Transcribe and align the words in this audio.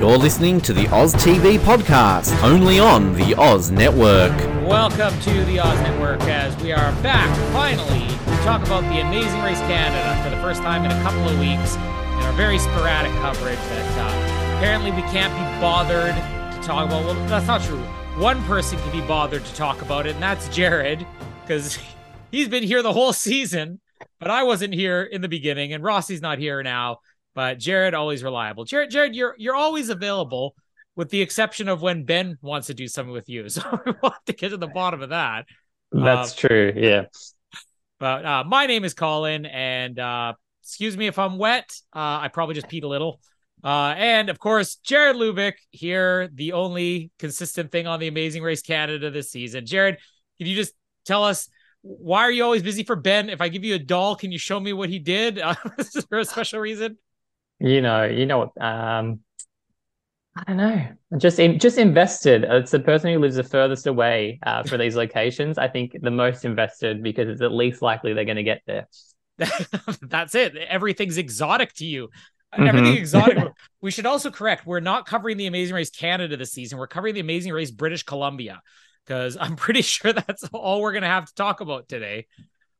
You're 0.00 0.16
listening 0.16 0.62
to 0.62 0.72
the 0.72 0.88
Oz 0.88 1.12
TV 1.14 1.58
podcast, 1.58 2.32
only 2.42 2.80
on 2.80 3.12
the 3.12 3.34
Oz 3.34 3.70
Network. 3.70 4.34
Welcome 4.66 5.20
to 5.20 5.44
the 5.44 5.60
Oz 5.60 5.78
Network 5.80 6.22
as 6.22 6.56
we 6.62 6.72
are 6.72 6.90
back 7.02 7.28
finally 7.52 8.08
to 8.08 8.42
talk 8.42 8.64
about 8.64 8.80
the 8.84 9.02
Amazing 9.02 9.42
Race 9.42 9.58
Canada 9.58 10.18
for 10.24 10.34
the 10.34 10.40
first 10.40 10.62
time 10.62 10.86
in 10.86 10.90
a 10.90 11.02
couple 11.02 11.28
of 11.28 11.38
weeks 11.38 11.74
in 11.74 12.24
our 12.24 12.32
very 12.32 12.58
sporadic 12.58 13.12
coverage 13.20 13.58
that 13.58 13.98
uh, 13.98 14.56
apparently 14.56 14.90
we 14.90 15.02
can't 15.12 15.34
be 15.34 15.60
bothered 15.60 16.14
to 16.14 16.66
talk 16.66 16.86
about. 16.86 17.04
Well, 17.04 17.14
that's 17.26 17.46
not 17.46 17.60
true. 17.60 17.82
One 18.16 18.42
person 18.44 18.78
can 18.78 18.92
be 18.92 19.06
bothered 19.06 19.44
to 19.44 19.54
talk 19.54 19.82
about 19.82 20.06
it, 20.06 20.14
and 20.14 20.22
that's 20.22 20.48
Jared 20.48 21.06
because 21.42 21.78
he's 22.30 22.48
been 22.48 22.62
here 22.62 22.82
the 22.82 22.94
whole 22.94 23.12
season, 23.12 23.82
but 24.18 24.30
I 24.30 24.44
wasn't 24.44 24.72
here 24.72 25.02
in 25.02 25.20
the 25.20 25.28
beginning, 25.28 25.74
and 25.74 25.84
Rossi's 25.84 26.22
not 26.22 26.38
here 26.38 26.62
now. 26.62 27.00
But 27.34 27.58
Jared 27.58 27.94
always 27.94 28.22
reliable. 28.24 28.64
Jared, 28.64 28.90
Jared, 28.90 29.14
you're 29.14 29.34
you're 29.38 29.54
always 29.54 29.88
available, 29.88 30.54
with 30.96 31.10
the 31.10 31.20
exception 31.22 31.68
of 31.68 31.80
when 31.82 32.04
Ben 32.04 32.38
wants 32.42 32.66
to 32.68 32.74
do 32.74 32.88
something 32.88 33.12
with 33.12 33.28
you. 33.28 33.48
So 33.48 33.62
we 33.86 33.92
want 34.02 34.16
to 34.26 34.32
get 34.32 34.50
to 34.50 34.56
the 34.56 34.66
bottom 34.66 35.02
of 35.02 35.10
that. 35.10 35.46
That's 35.92 36.32
Um, 36.32 36.36
true. 36.48 36.72
Yeah. 36.76 37.04
But 37.98 38.24
uh, 38.24 38.44
my 38.44 38.66
name 38.66 38.84
is 38.84 38.94
Colin, 38.94 39.44
and 39.46 39.98
uh, 39.98 40.32
excuse 40.62 40.96
me 40.96 41.06
if 41.06 41.18
I'm 41.18 41.36
wet. 41.38 41.70
Uh, 41.94 42.20
I 42.22 42.30
probably 42.32 42.54
just 42.54 42.68
peed 42.68 42.84
a 42.84 42.88
little. 42.88 43.20
Uh, 43.62 43.94
and 43.96 44.30
of 44.30 44.38
course, 44.38 44.76
Jared 44.76 45.16
Lubick 45.16 45.54
here, 45.70 46.30
the 46.32 46.52
only 46.54 47.10
consistent 47.18 47.70
thing 47.70 47.86
on 47.86 48.00
the 48.00 48.08
Amazing 48.08 48.42
Race 48.42 48.62
Canada 48.62 49.10
this 49.10 49.30
season. 49.30 49.66
Jared, 49.66 49.98
can 50.38 50.46
you 50.46 50.56
just 50.56 50.72
tell 51.04 51.24
us 51.24 51.48
why 51.82 52.20
are 52.22 52.30
you 52.30 52.42
always 52.42 52.62
busy 52.62 52.84
for 52.84 52.96
Ben? 52.96 53.28
If 53.28 53.40
I 53.40 53.48
give 53.48 53.64
you 53.64 53.74
a 53.74 53.78
doll, 53.78 54.16
can 54.16 54.32
you 54.32 54.38
show 54.38 54.58
me 54.58 54.72
what 54.72 54.88
he 54.88 54.98
did? 54.98 55.38
Uh, 55.38 55.54
is 55.78 55.92
there 56.10 56.20
a 56.20 56.24
special 56.24 56.60
reason? 56.60 56.96
You 57.60 57.82
know, 57.82 58.04
you 58.04 58.26
know 58.26 58.38
what? 58.38 58.62
Um, 58.62 59.20
I 60.36 60.42
don't 60.46 60.56
know. 60.56 60.86
Just 61.18 61.38
in, 61.38 61.58
just 61.58 61.76
invested. 61.76 62.44
It's 62.44 62.70
the 62.70 62.80
person 62.80 63.12
who 63.12 63.18
lives 63.18 63.36
the 63.36 63.42
furthest 63.44 63.86
away 63.86 64.38
uh, 64.44 64.62
for 64.62 64.78
these 64.78 64.96
locations. 64.96 65.58
I 65.58 65.68
think 65.68 65.96
the 66.00 66.10
most 66.10 66.44
invested 66.44 67.02
because 67.02 67.28
it's 67.28 67.42
at 67.42 67.52
least 67.52 67.82
likely 67.82 68.12
they're 68.14 68.24
going 68.24 68.36
to 68.36 68.42
get 68.42 68.62
there. 68.66 68.86
That's 70.02 70.34
it. 70.34 70.56
Everything's 70.56 71.18
exotic 71.18 71.74
to 71.74 71.84
you. 71.84 72.08
Everything 72.52 72.94
Mhm. 72.94 72.96
exotic. 72.98 73.48
we 73.80 73.90
should 73.90 74.06
also 74.06 74.30
correct. 74.30 74.66
We're 74.66 74.80
not 74.80 75.06
covering 75.06 75.36
the 75.36 75.46
Amazing 75.46 75.74
Race 75.74 75.90
Canada 75.90 76.36
this 76.36 76.52
season. 76.52 76.78
We're 76.78 76.86
covering 76.86 77.14
the 77.14 77.20
Amazing 77.20 77.52
Race 77.52 77.70
British 77.70 78.04
Columbia 78.04 78.62
because 79.04 79.36
I'm 79.38 79.56
pretty 79.56 79.82
sure 79.82 80.12
that's 80.12 80.44
all 80.52 80.80
we're 80.80 80.92
going 80.92 81.02
to 81.02 81.08
have 81.08 81.26
to 81.26 81.34
talk 81.34 81.60
about 81.60 81.88
today. 81.88 82.26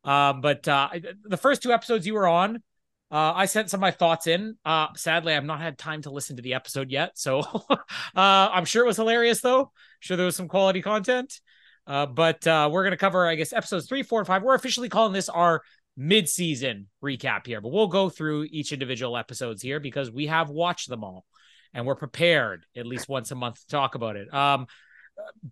Um, 0.04 0.41
but 0.41 0.66
uh, 0.66 0.88
the 1.24 1.36
first 1.36 1.62
two 1.62 1.72
episodes 1.72 2.06
you 2.06 2.14
were 2.14 2.28
on, 2.28 2.62
uh, 3.10 3.32
I 3.34 3.47
sent 3.47 3.71
some 3.71 3.78
of 3.78 3.82
my 3.82 3.91
thoughts 3.91 4.26
in. 4.26 4.56
Uh, 4.65 4.88
sadly, 4.97 5.34
I've 5.34 5.44
not 5.44 5.60
had 5.60 5.78
time 5.78 6.03
to 6.03 6.10
listen 6.10 6.37
to 6.37 6.43
the 6.43 6.54
episode 6.54 6.91
yet, 6.91 7.19
so 7.19 7.41
uh, 7.71 7.76
I'm 8.15 8.65
sure 8.65 8.84
it 8.84 8.87
was 8.87 8.97
hilarious. 8.97 9.41
Though, 9.41 9.72
sure 10.00 10.16
there 10.16 10.26
was 10.26 10.37
some 10.37 10.48
quality 10.48 10.82
content. 10.82 11.41
Uh, 11.87 12.06
but 12.06 12.47
uh, 12.47 12.69
we're 12.71 12.84
going 12.84 12.93
to 12.93 12.97
cover, 12.97 13.26
I 13.26 13.34
guess, 13.34 13.53
episodes 13.53 13.88
three, 13.88 14.03
four, 14.03 14.21
and 14.21 14.26
five. 14.26 14.43
We're 14.43 14.54
officially 14.54 14.88
calling 14.88 15.12
this 15.12 15.28
our 15.28 15.62
mid-season 15.97 16.87
recap 17.03 17.47
here, 17.47 17.60
but 17.60 17.72
we'll 17.72 17.88
go 17.88 18.09
through 18.09 18.47
each 18.50 18.72
individual 18.72 19.16
episodes 19.16 19.60
here 19.60 19.81
because 19.81 20.10
we 20.10 20.27
have 20.27 20.50
watched 20.50 20.88
them 20.88 21.03
all 21.03 21.27
and 21.75 21.87
we're 21.87 21.97
prepared 21.97 22.65
at 22.77 22.87
least 22.87 23.09
once 23.09 23.31
a 23.31 23.34
month 23.34 23.60
to 23.60 23.66
talk 23.66 23.94
about 23.94 24.16
it. 24.16 24.32
Um, 24.32 24.66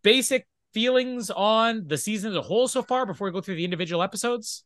basic 0.03 0.47
feelings 0.75 1.31
on 1.31 1.85
the 1.87 1.99
season 1.99 2.31
as 2.31 2.37
a 2.37 2.43
whole 2.43 2.69
so 2.69 2.83
far 2.83 3.07
before 3.07 3.27
we 3.27 3.33
go 3.33 3.41
through 3.41 3.57
the 3.57 3.65
individual 3.65 4.03
episodes. 4.03 4.65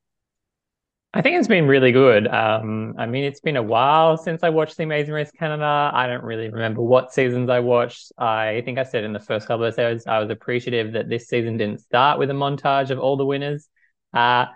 I 1.14 1.20
think 1.20 1.36
it's 1.36 1.48
been 1.48 1.66
really 1.66 1.92
good. 1.92 2.26
Um, 2.26 2.94
I 2.96 3.04
mean, 3.04 3.24
it's 3.24 3.40
been 3.40 3.56
a 3.56 3.62
while 3.62 4.16
since 4.16 4.42
I 4.42 4.48
watched 4.48 4.78
The 4.78 4.84
Amazing 4.84 5.12
Race 5.12 5.30
Canada. 5.30 5.90
I 5.92 6.06
don't 6.06 6.24
really 6.24 6.48
remember 6.48 6.80
what 6.80 7.12
seasons 7.12 7.50
I 7.50 7.60
watched. 7.60 8.12
I 8.16 8.62
think 8.64 8.78
I 8.78 8.82
said 8.82 9.04
in 9.04 9.12
the 9.12 9.20
first 9.20 9.46
couple 9.46 9.64
of 9.66 9.74
episodes, 9.74 10.06
I 10.06 10.20
was 10.20 10.30
appreciative 10.30 10.94
that 10.94 11.10
this 11.10 11.28
season 11.28 11.58
didn't 11.58 11.80
start 11.80 12.18
with 12.18 12.30
a 12.30 12.34
montage 12.34 12.88
of 12.88 12.98
all 12.98 13.18
the 13.18 13.26
winners. 13.26 13.68
Uh, 14.14 14.46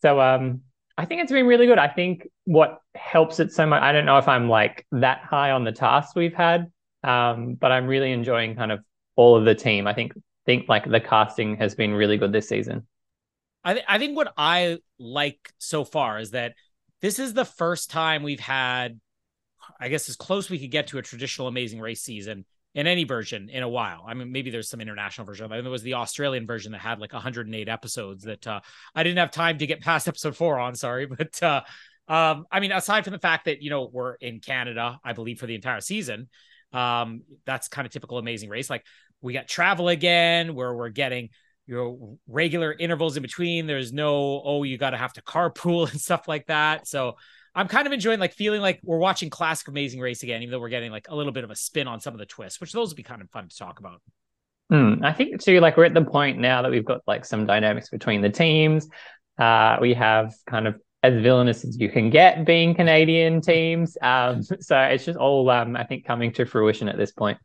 so 0.00 0.20
um, 0.20 0.60
I 0.96 1.04
think 1.04 1.22
it's 1.22 1.32
been 1.32 1.46
really 1.48 1.66
good. 1.66 1.78
I 1.78 1.88
think 1.88 2.28
what 2.44 2.78
helps 2.94 3.40
it 3.40 3.52
so 3.52 3.66
much, 3.66 3.82
I 3.82 3.90
don't 3.90 4.06
know 4.06 4.18
if 4.18 4.28
I'm 4.28 4.48
like 4.48 4.86
that 4.92 5.22
high 5.22 5.50
on 5.50 5.64
the 5.64 5.72
tasks 5.72 6.14
we've 6.14 6.34
had, 6.34 6.70
um, 7.02 7.54
but 7.54 7.72
I'm 7.72 7.88
really 7.88 8.12
enjoying 8.12 8.54
kind 8.54 8.70
of 8.70 8.84
all 9.16 9.36
of 9.36 9.44
the 9.44 9.54
team. 9.54 9.88
I 9.88 9.94
think 9.94 10.12
think 10.46 10.68
like 10.68 10.88
the 10.88 11.00
casting 11.00 11.56
has 11.56 11.74
been 11.74 11.92
really 11.92 12.18
good 12.18 12.32
this 12.32 12.48
season. 12.48 12.86
I, 13.64 13.74
th- 13.74 13.86
I 13.88 13.98
think 13.98 14.16
what 14.16 14.32
I 14.36 14.78
like 14.98 15.52
so 15.58 15.84
far 15.84 16.18
is 16.18 16.32
that 16.32 16.54
this 17.00 17.18
is 17.18 17.34
the 17.34 17.44
first 17.44 17.90
time 17.90 18.22
we've 18.22 18.40
had, 18.40 19.00
I 19.80 19.88
guess, 19.88 20.08
as 20.08 20.16
close 20.16 20.50
we 20.50 20.58
could 20.58 20.70
get 20.70 20.88
to 20.88 20.98
a 20.98 21.02
traditional 21.02 21.48
Amazing 21.48 21.80
Race 21.80 22.02
season 22.02 22.44
in 22.74 22.86
any 22.86 23.04
version 23.04 23.48
in 23.48 23.62
a 23.62 23.68
while. 23.68 24.04
I 24.06 24.14
mean, 24.14 24.30
maybe 24.30 24.50
there's 24.50 24.68
some 24.68 24.80
international 24.80 25.26
version. 25.26 25.46
I 25.46 25.56
mean, 25.56 25.64
there 25.64 25.70
was 25.70 25.82
the 25.82 25.94
Australian 25.94 26.46
version 26.46 26.72
that 26.72 26.80
had 26.80 27.00
like 27.00 27.12
108 27.12 27.68
episodes 27.68 28.24
that 28.24 28.46
uh, 28.46 28.60
I 28.94 29.02
didn't 29.02 29.18
have 29.18 29.30
time 29.30 29.58
to 29.58 29.66
get 29.66 29.80
past 29.80 30.08
episode 30.08 30.36
four 30.36 30.58
on. 30.58 30.74
Sorry, 30.74 31.06
but 31.18 31.42
uh, 31.42 31.62
um, 32.08 32.46
I 32.50 32.60
mean, 32.60 32.72
aside 32.72 33.04
from 33.04 33.12
the 33.12 33.18
fact 33.18 33.46
that 33.46 33.62
you 33.62 33.70
know 33.70 33.88
we're 33.92 34.14
in 34.14 34.40
Canada, 34.40 34.98
I 35.04 35.12
believe 35.12 35.38
for 35.38 35.46
the 35.46 35.54
entire 35.54 35.80
season, 35.80 36.28
um, 36.72 37.22
that's 37.44 37.68
kind 37.68 37.86
of 37.86 37.92
typical 37.92 38.18
Amazing 38.18 38.48
Race. 38.50 38.70
Like 38.70 38.84
we 39.20 39.32
got 39.32 39.48
travel 39.48 39.88
again, 39.88 40.54
where 40.54 40.74
we're 40.74 40.90
getting 40.90 41.30
you 41.68 41.76
know 41.76 42.18
regular 42.26 42.72
intervals 42.72 43.16
in 43.16 43.22
between 43.22 43.66
there's 43.68 43.92
no 43.92 44.42
oh 44.44 44.64
you 44.64 44.76
got 44.78 44.90
to 44.90 44.96
have 44.96 45.12
to 45.12 45.22
carpool 45.22 45.88
and 45.92 46.00
stuff 46.00 46.26
like 46.26 46.46
that 46.46 46.88
so 46.88 47.16
i'm 47.54 47.68
kind 47.68 47.86
of 47.86 47.92
enjoying 47.92 48.18
like 48.18 48.34
feeling 48.34 48.60
like 48.60 48.80
we're 48.82 48.98
watching 48.98 49.30
classic 49.30 49.68
amazing 49.68 50.00
race 50.00 50.24
again 50.24 50.42
even 50.42 50.50
though 50.50 50.60
we're 50.60 50.68
getting 50.68 50.90
like 50.90 51.06
a 51.08 51.14
little 51.14 51.32
bit 51.32 51.44
of 51.44 51.50
a 51.50 51.56
spin 51.56 51.86
on 51.86 52.00
some 52.00 52.14
of 52.14 52.18
the 52.18 52.26
twists 52.26 52.60
which 52.60 52.72
those 52.72 52.90
would 52.90 52.96
be 52.96 53.04
kind 53.04 53.22
of 53.22 53.30
fun 53.30 53.48
to 53.48 53.56
talk 53.56 53.78
about 53.78 54.00
Hmm, 54.70 55.02
I 55.02 55.12
think 55.12 55.40
too, 55.42 55.60
like 55.60 55.76
we're 55.76 55.86
at 55.86 55.94
the 55.94 56.04
point 56.04 56.38
now 56.38 56.60
that 56.62 56.70
we've 56.70 56.84
got 56.84 57.00
like 57.06 57.24
some 57.24 57.46
dynamics 57.46 57.88
between 57.88 58.20
the 58.20 58.28
teams. 58.28 58.88
Uh, 59.38 59.78
we 59.80 59.94
have 59.94 60.34
kind 60.46 60.66
of 60.68 60.78
as 61.02 61.22
villainous 61.22 61.64
as 61.64 61.78
you 61.78 61.88
can 61.88 62.10
get 62.10 62.44
being 62.44 62.74
Canadian 62.74 63.40
teams. 63.40 63.96
Um, 64.02 64.42
so 64.60 64.78
it's 64.78 65.06
just 65.06 65.18
all 65.18 65.48
um, 65.48 65.74
I 65.76 65.84
think 65.84 66.04
coming 66.04 66.32
to 66.32 66.44
fruition 66.44 66.88
at 66.88 66.98
this 66.98 67.12
point. 67.12 67.38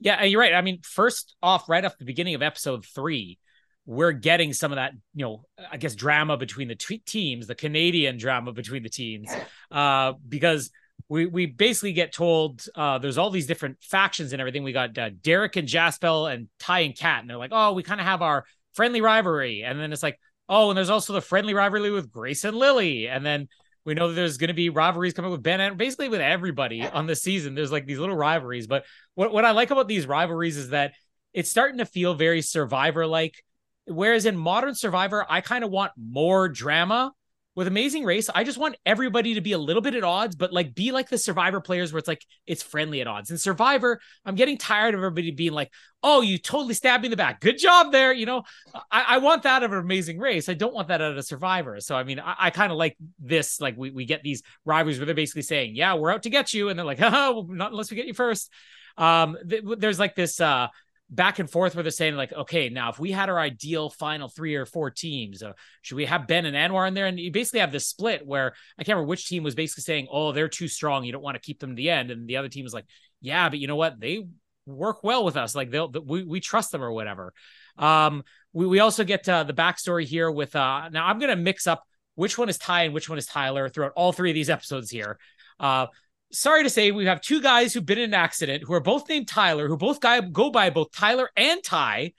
yeah 0.00 0.22
you're 0.24 0.40
right 0.40 0.54
i 0.54 0.60
mean 0.60 0.80
first 0.82 1.36
off 1.42 1.68
right 1.68 1.84
off 1.84 1.96
the 1.98 2.04
beginning 2.04 2.34
of 2.34 2.42
episode 2.42 2.84
three 2.84 3.38
we're 3.86 4.12
getting 4.12 4.52
some 4.52 4.72
of 4.72 4.76
that 4.76 4.92
you 5.14 5.24
know 5.24 5.44
i 5.70 5.76
guess 5.76 5.94
drama 5.94 6.36
between 6.36 6.68
the 6.68 6.74
t- 6.74 7.02
teams 7.06 7.46
the 7.46 7.54
canadian 7.54 8.16
drama 8.16 8.52
between 8.52 8.82
the 8.82 8.88
teams 8.88 9.30
uh 9.70 10.12
because 10.28 10.70
we 11.08 11.26
we 11.26 11.46
basically 11.46 11.92
get 11.92 12.12
told 12.12 12.64
uh 12.76 12.98
there's 12.98 13.18
all 13.18 13.30
these 13.30 13.46
different 13.46 13.76
factions 13.82 14.32
and 14.32 14.40
everything 14.40 14.62
we 14.62 14.72
got 14.72 14.96
uh, 14.96 15.10
derek 15.22 15.56
and 15.56 15.68
jaspel 15.68 16.32
and 16.32 16.48
ty 16.58 16.80
and 16.80 16.96
kat 16.96 17.20
and 17.20 17.28
they're 17.28 17.36
like 17.36 17.52
oh 17.52 17.72
we 17.72 17.82
kind 17.82 18.00
of 18.00 18.06
have 18.06 18.22
our 18.22 18.44
friendly 18.72 19.00
rivalry 19.00 19.62
and 19.62 19.78
then 19.78 19.92
it's 19.92 20.02
like 20.02 20.18
oh 20.48 20.70
and 20.70 20.76
there's 20.76 20.90
also 20.90 21.12
the 21.12 21.20
friendly 21.20 21.54
rivalry 21.54 21.90
with 21.90 22.10
grace 22.10 22.44
and 22.44 22.56
lily 22.56 23.06
and 23.06 23.24
then 23.24 23.48
we 23.84 23.94
know 23.94 24.08
that 24.08 24.14
there's 24.14 24.38
going 24.38 24.48
to 24.48 24.54
be 24.54 24.70
rivalries 24.70 25.12
coming 25.12 25.30
with 25.30 25.42
Ben 25.42 25.60
and 25.60 25.76
basically 25.76 26.08
with 26.08 26.20
everybody 26.20 26.86
on 26.86 27.06
the 27.06 27.14
season. 27.14 27.54
There's 27.54 27.72
like 27.72 27.86
these 27.86 27.98
little 27.98 28.16
rivalries. 28.16 28.66
But 28.66 28.84
what, 29.14 29.32
what 29.32 29.44
I 29.44 29.50
like 29.50 29.70
about 29.70 29.88
these 29.88 30.06
rivalries 30.06 30.56
is 30.56 30.70
that 30.70 30.92
it's 31.32 31.50
starting 31.50 31.78
to 31.78 31.86
feel 31.86 32.14
very 32.14 32.42
survivor 32.42 33.06
like. 33.06 33.42
Whereas 33.86 34.26
in 34.26 34.36
modern 34.36 34.74
survivor, 34.74 35.26
I 35.28 35.40
kind 35.40 35.64
of 35.64 35.70
want 35.70 35.92
more 35.96 36.48
drama 36.48 37.12
with 37.56 37.68
Amazing 37.68 38.04
Race, 38.04 38.28
I 38.34 38.42
just 38.42 38.58
want 38.58 38.76
everybody 38.84 39.34
to 39.34 39.40
be 39.40 39.52
a 39.52 39.58
little 39.58 39.82
bit 39.82 39.94
at 39.94 40.02
odds, 40.02 40.34
but 40.34 40.52
like 40.52 40.74
be 40.74 40.90
like 40.90 41.08
the 41.08 41.18
Survivor 41.18 41.60
players 41.60 41.92
where 41.92 41.98
it's 41.98 42.08
like 42.08 42.24
it's 42.46 42.64
friendly 42.64 43.00
at 43.00 43.06
odds. 43.06 43.30
And 43.30 43.40
Survivor, 43.40 44.00
I'm 44.24 44.34
getting 44.34 44.58
tired 44.58 44.94
of 44.94 44.98
everybody 44.98 45.30
being 45.30 45.52
like, 45.52 45.70
"Oh, 46.02 46.20
you 46.20 46.36
totally 46.38 46.74
stabbed 46.74 47.02
me 47.02 47.06
in 47.06 47.10
the 47.10 47.16
back. 47.16 47.40
Good 47.40 47.58
job 47.58 47.92
there." 47.92 48.12
You 48.12 48.26
know, 48.26 48.42
I, 48.90 49.04
I 49.08 49.18
want 49.18 49.44
that 49.44 49.62
of 49.62 49.72
an 49.72 49.78
Amazing 49.78 50.18
Race. 50.18 50.48
I 50.48 50.54
don't 50.54 50.74
want 50.74 50.88
that 50.88 51.00
out 51.00 51.16
of 51.16 51.24
Survivor. 51.24 51.78
So 51.80 51.94
I 51.94 52.02
mean, 52.02 52.18
I, 52.18 52.34
I 52.38 52.50
kind 52.50 52.72
of 52.72 52.78
like 52.78 52.96
this. 53.20 53.60
Like 53.60 53.76
we 53.76 53.90
we 53.90 54.04
get 54.04 54.24
these 54.24 54.42
rivalries 54.64 54.98
where 54.98 55.06
they're 55.06 55.14
basically 55.14 55.42
saying, 55.42 55.76
"Yeah, 55.76 55.94
we're 55.94 56.10
out 56.10 56.24
to 56.24 56.30
get 56.30 56.54
you," 56.54 56.70
and 56.70 56.78
they're 56.78 56.86
like, 56.86 56.98
"Oh, 57.02 57.46
not 57.48 57.70
unless 57.70 57.90
we 57.90 57.96
get 57.96 58.06
you 58.06 58.14
first. 58.14 58.50
Um, 58.96 59.36
th- 59.48 59.62
there's 59.78 59.98
like 59.98 60.14
this 60.14 60.40
uh 60.40 60.68
back 61.14 61.38
and 61.38 61.48
forth 61.48 61.74
where 61.74 61.82
they're 61.82 61.90
saying 61.90 62.16
like, 62.16 62.32
okay, 62.32 62.68
now 62.68 62.90
if 62.90 62.98
we 62.98 63.12
had 63.12 63.28
our 63.28 63.38
ideal 63.38 63.90
final 63.90 64.28
three 64.28 64.54
or 64.54 64.66
four 64.66 64.90
teams, 64.90 65.42
uh, 65.42 65.52
should 65.82 65.96
we 65.96 66.06
have 66.06 66.26
Ben 66.26 66.46
and 66.46 66.56
Anwar 66.56 66.88
in 66.88 66.94
there? 66.94 67.06
And 67.06 67.18
you 67.18 67.30
basically 67.30 67.60
have 67.60 67.72
this 67.72 67.86
split 67.86 68.26
where 68.26 68.54
I 68.78 68.84
can't 68.84 68.96
remember 68.96 69.08
which 69.08 69.28
team 69.28 69.42
was 69.42 69.54
basically 69.54 69.82
saying, 69.82 70.08
oh, 70.10 70.32
they're 70.32 70.48
too 70.48 70.68
strong, 70.68 71.04
you 71.04 71.12
don't 71.12 71.22
want 71.22 71.36
to 71.36 71.40
keep 71.40 71.60
them 71.60 71.70
to 71.70 71.76
the 71.76 71.90
end, 71.90 72.10
and 72.10 72.28
the 72.28 72.36
other 72.36 72.48
team 72.48 72.64
was 72.64 72.74
like, 72.74 72.86
yeah, 73.20 73.48
but 73.48 73.58
you 73.58 73.66
know 73.66 73.76
what, 73.76 74.00
they 74.00 74.26
work 74.66 75.04
well 75.04 75.24
with 75.24 75.36
us, 75.36 75.54
like 75.54 75.70
they'll 75.70 75.90
we 75.90 76.24
we 76.24 76.40
trust 76.40 76.72
them 76.72 76.82
or 76.82 76.92
whatever. 76.92 77.32
Um, 77.78 78.24
we 78.52 78.66
we 78.66 78.80
also 78.80 79.04
get 79.04 79.28
uh, 79.28 79.44
the 79.44 79.52
backstory 79.52 80.04
here 80.04 80.30
with 80.30 80.54
uh 80.56 80.88
now 80.90 81.06
I'm 81.06 81.18
gonna 81.18 81.36
mix 81.36 81.66
up 81.66 81.84
which 82.14 82.38
one 82.38 82.48
is 82.48 82.58
Ty 82.58 82.84
and 82.84 82.94
which 82.94 83.08
one 83.08 83.18
is 83.18 83.26
Tyler 83.26 83.68
throughout 83.68 83.92
all 83.96 84.12
three 84.12 84.30
of 84.30 84.34
these 84.34 84.50
episodes 84.50 84.90
here. 84.90 85.18
Uh, 85.58 85.86
sorry 86.34 86.62
to 86.64 86.70
say, 86.70 86.90
we 86.90 87.06
have 87.06 87.20
two 87.20 87.40
guys 87.40 87.72
who've 87.72 87.86
been 87.86 87.98
in 87.98 88.10
an 88.10 88.14
accident 88.14 88.64
who 88.66 88.74
are 88.74 88.80
both 88.80 89.08
named 89.08 89.28
Tyler, 89.28 89.68
who 89.68 89.76
both 89.76 90.00
guy, 90.00 90.20
go 90.20 90.50
by 90.50 90.70
both 90.70 90.92
Tyler 90.92 91.30
and 91.36 91.62
Ty, 91.62 92.12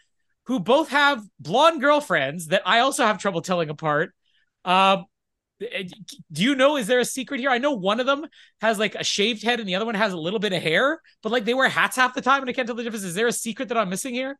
who 0.45 0.59
both 0.59 0.89
have 0.89 1.23
blonde 1.39 1.81
girlfriends 1.81 2.47
that 2.47 2.63
I 2.65 2.79
also 2.79 3.05
have 3.05 3.17
trouble 3.17 3.41
telling 3.41 3.69
apart. 3.69 4.13
Um, 4.63 5.05
do 5.59 6.43
you 6.43 6.55
know 6.55 6.77
is 6.77 6.87
there 6.87 6.99
a 6.99 7.05
secret 7.05 7.39
here? 7.39 7.49
I 7.49 7.59
know 7.59 7.71
one 7.71 7.99
of 7.99 8.05
them 8.05 8.25
has 8.61 8.77
like 8.77 8.95
a 8.95 9.03
shaved 9.03 9.43
head 9.43 9.59
and 9.59 9.69
the 9.69 9.75
other 9.75 9.85
one 9.85 9.95
has 9.95 10.11
a 10.11 10.17
little 10.17 10.39
bit 10.39 10.51
of 10.51 10.61
hair 10.61 11.01
but 11.23 11.31
like 11.31 11.45
they 11.45 11.53
wear 11.53 11.69
hats 11.69 11.95
half 11.95 12.13
the 12.13 12.21
time 12.21 12.41
and 12.41 12.49
i 12.49 12.53
can't 12.53 12.67
tell 12.67 12.75
the 12.75 12.83
difference. 12.83 13.05
Is 13.05 13.15
there 13.15 13.27
a 13.27 13.31
secret 13.31 13.69
that 13.69 13.77
i'm 13.77 13.89
missing 13.89 14.13
here? 14.13 14.37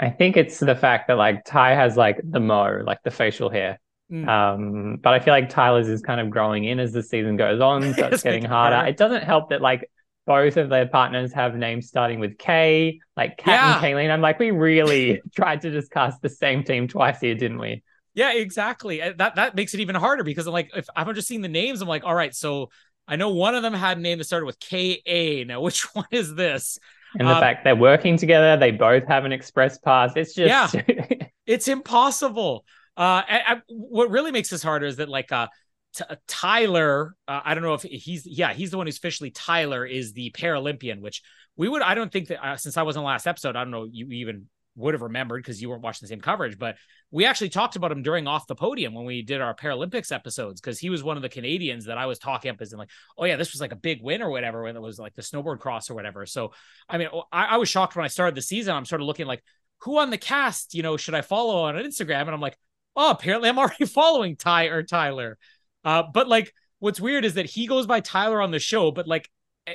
I 0.00 0.10
think 0.10 0.36
it's 0.36 0.58
the 0.58 0.74
fact 0.74 1.06
that 1.08 1.16
like 1.16 1.44
ty 1.44 1.74
has 1.76 1.96
like 1.96 2.20
the 2.24 2.40
mo 2.40 2.82
like 2.84 2.98
the 3.04 3.10
facial 3.12 3.50
hair 3.50 3.78
Mm. 4.12 4.28
Um, 4.28 4.98
but 5.02 5.14
I 5.14 5.20
feel 5.20 5.32
like 5.32 5.48
Tyler's 5.48 5.88
is 5.88 6.02
kind 6.02 6.20
of 6.20 6.28
growing 6.28 6.64
in 6.64 6.78
as 6.78 6.92
the 6.92 7.02
season 7.02 7.36
goes 7.36 7.60
on, 7.60 7.94
so 7.94 8.08
it's 8.08 8.22
getting 8.22 8.44
harder. 8.44 8.76
harder. 8.76 8.90
It 8.90 8.96
doesn't 8.98 9.22
help 9.22 9.50
that 9.50 9.62
like 9.62 9.88
both 10.26 10.56
of 10.56 10.68
their 10.68 10.86
partners 10.86 11.32
have 11.32 11.56
names 11.56 11.88
starting 11.88 12.20
with 12.20 12.36
K, 12.38 13.00
like 13.16 13.38
Kat 13.38 13.54
yeah. 13.54 13.74
and 13.74 13.84
Kayleen. 13.84 14.10
I'm 14.10 14.20
like, 14.20 14.38
we 14.38 14.50
really 14.50 15.22
tried 15.34 15.62
to 15.62 15.70
just 15.70 15.90
cast 15.90 16.20
the 16.20 16.28
same 16.28 16.62
team 16.62 16.86
twice 16.88 17.20
here, 17.20 17.34
didn't 17.34 17.58
we? 17.58 17.82
Yeah, 18.14 18.34
exactly. 18.34 18.98
That 18.98 19.36
that 19.36 19.54
makes 19.54 19.72
it 19.72 19.80
even 19.80 19.94
harder 19.94 20.22
because 20.22 20.46
I'm 20.46 20.52
like, 20.52 20.70
if 20.76 20.86
I'm 20.94 21.12
just 21.14 21.26
seeing 21.26 21.40
the 21.40 21.48
names, 21.48 21.80
I'm 21.80 21.88
like, 21.88 22.04
all 22.04 22.14
right, 22.14 22.34
so 22.34 22.68
I 23.08 23.16
know 23.16 23.30
one 23.30 23.54
of 23.54 23.62
them 23.62 23.72
had 23.72 23.96
a 23.96 24.00
name 24.00 24.18
that 24.18 24.24
started 24.24 24.44
with 24.44 24.60
K 24.60 25.00
A. 25.06 25.44
Now, 25.44 25.60
which 25.62 25.82
one 25.94 26.06
is 26.10 26.34
this? 26.34 26.78
And 27.18 27.28
the 27.28 27.34
um, 27.34 27.40
fact 27.40 27.64
they're 27.64 27.76
working 27.76 28.16
together, 28.16 28.56
they 28.56 28.70
both 28.70 29.06
have 29.06 29.24
an 29.24 29.32
express 29.32 29.78
pass. 29.78 30.12
It's 30.16 30.34
just 30.34 30.74
yeah, 30.74 31.26
it's 31.46 31.68
impossible. 31.68 32.64
Uh, 32.96 33.22
I, 33.26 33.42
I, 33.46 33.60
what 33.68 34.10
really 34.10 34.32
makes 34.32 34.50
this 34.50 34.62
harder 34.62 34.86
is 34.86 34.96
that 34.96 35.08
like 35.08 35.32
uh, 35.32 35.48
T- 35.96 36.04
uh, 36.08 36.16
Tyler, 36.26 37.14
uh, 37.26 37.40
I 37.44 37.54
don't 37.54 37.62
know 37.62 37.74
if 37.74 37.82
he's 37.82 38.26
yeah 38.26 38.52
he's 38.52 38.70
the 38.70 38.76
one 38.76 38.86
who's 38.86 38.98
officially 38.98 39.30
Tyler 39.30 39.84
is 39.86 40.12
the 40.12 40.30
Paralympian, 40.30 41.00
which 41.00 41.22
we 41.56 41.68
would 41.68 41.82
I 41.82 41.94
don't 41.94 42.12
think 42.12 42.28
that 42.28 42.44
uh, 42.44 42.56
since 42.56 42.76
I 42.76 42.82
was 42.82 42.96
in 42.96 43.02
the 43.02 43.06
last 43.06 43.26
episode 43.26 43.56
I 43.56 43.64
don't 43.64 43.70
know 43.70 43.86
you 43.90 44.10
even 44.10 44.46
would 44.76 44.94
have 44.94 45.02
remembered 45.02 45.42
because 45.42 45.60
you 45.60 45.68
weren't 45.68 45.82
watching 45.82 46.06
the 46.06 46.08
same 46.08 46.20
coverage, 46.20 46.58
but 46.58 46.76
we 47.10 47.26
actually 47.26 47.50
talked 47.50 47.76
about 47.76 47.92
him 47.92 48.02
during 48.02 48.26
off 48.26 48.46
the 48.46 48.54
podium 48.54 48.94
when 48.94 49.04
we 49.04 49.22
did 49.22 49.40
our 49.40 49.54
Paralympics 49.54 50.12
episodes 50.12 50.60
because 50.60 50.78
he 50.78 50.88
was 50.88 51.02
one 51.02 51.16
of 51.16 51.22
the 51.22 51.28
Canadians 51.28 51.86
that 51.86 51.98
I 51.98 52.06
was 52.06 52.18
talking 52.18 52.50
up 52.50 52.60
as 52.60 52.72
in 52.72 52.78
like, 52.78 52.90
oh 53.18 53.24
yeah, 53.24 53.36
this 53.36 53.52
was 53.52 53.60
like 53.60 53.72
a 53.72 53.76
big 53.76 54.02
win 54.02 54.22
or 54.22 54.30
whatever 54.30 54.62
when 54.62 54.76
it 54.76 54.80
was 54.80 54.98
like 54.98 55.14
the 55.14 55.22
snowboard 55.22 55.60
cross 55.60 55.90
or 55.90 55.94
whatever. 55.94 56.24
So 56.24 56.52
I 56.88 56.98
mean, 56.98 57.08
I, 57.30 57.44
I 57.44 57.56
was 57.58 57.68
shocked 57.68 57.96
when 57.96 58.04
I 58.04 58.08
started 58.08 58.34
the 58.34 58.42
season. 58.42 58.74
I'm 58.74 58.86
sort 58.86 59.02
of 59.02 59.06
looking 59.06 59.26
like 59.26 59.42
who 59.80 59.98
on 59.98 60.10
the 60.10 60.18
cast, 60.18 60.74
you 60.74 60.82
know, 60.82 60.96
should 60.96 61.14
I 61.14 61.22
follow 61.22 61.64
on 61.64 61.74
Instagram? 61.74 62.22
And 62.22 62.30
I'm 62.30 62.40
like, 62.40 62.56
oh, 62.96 63.10
apparently 63.10 63.48
I'm 63.48 63.58
already 63.58 63.84
following 63.86 64.36
Ty 64.36 64.66
or 64.66 64.82
Tyler. 64.82 65.38
Uh, 65.84 66.04
but 66.12 66.28
like, 66.28 66.52
what's 66.78 67.00
weird 67.00 67.24
is 67.24 67.34
that 67.34 67.46
he 67.46 67.66
goes 67.66 67.86
by 67.86 68.00
Tyler 68.00 68.40
on 68.40 68.50
the 68.50 68.58
show, 68.58 68.90
but 68.90 69.06
like 69.06 69.28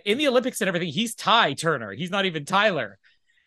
in 0.05 0.17
the 0.17 0.27
Olympics 0.27 0.61
and 0.61 0.67
everything, 0.67 0.89
he's 0.89 1.15
Ty 1.15 1.53
Turner. 1.53 1.91
He's 1.91 2.11
not 2.11 2.25
even 2.25 2.45
Tyler. 2.45 2.97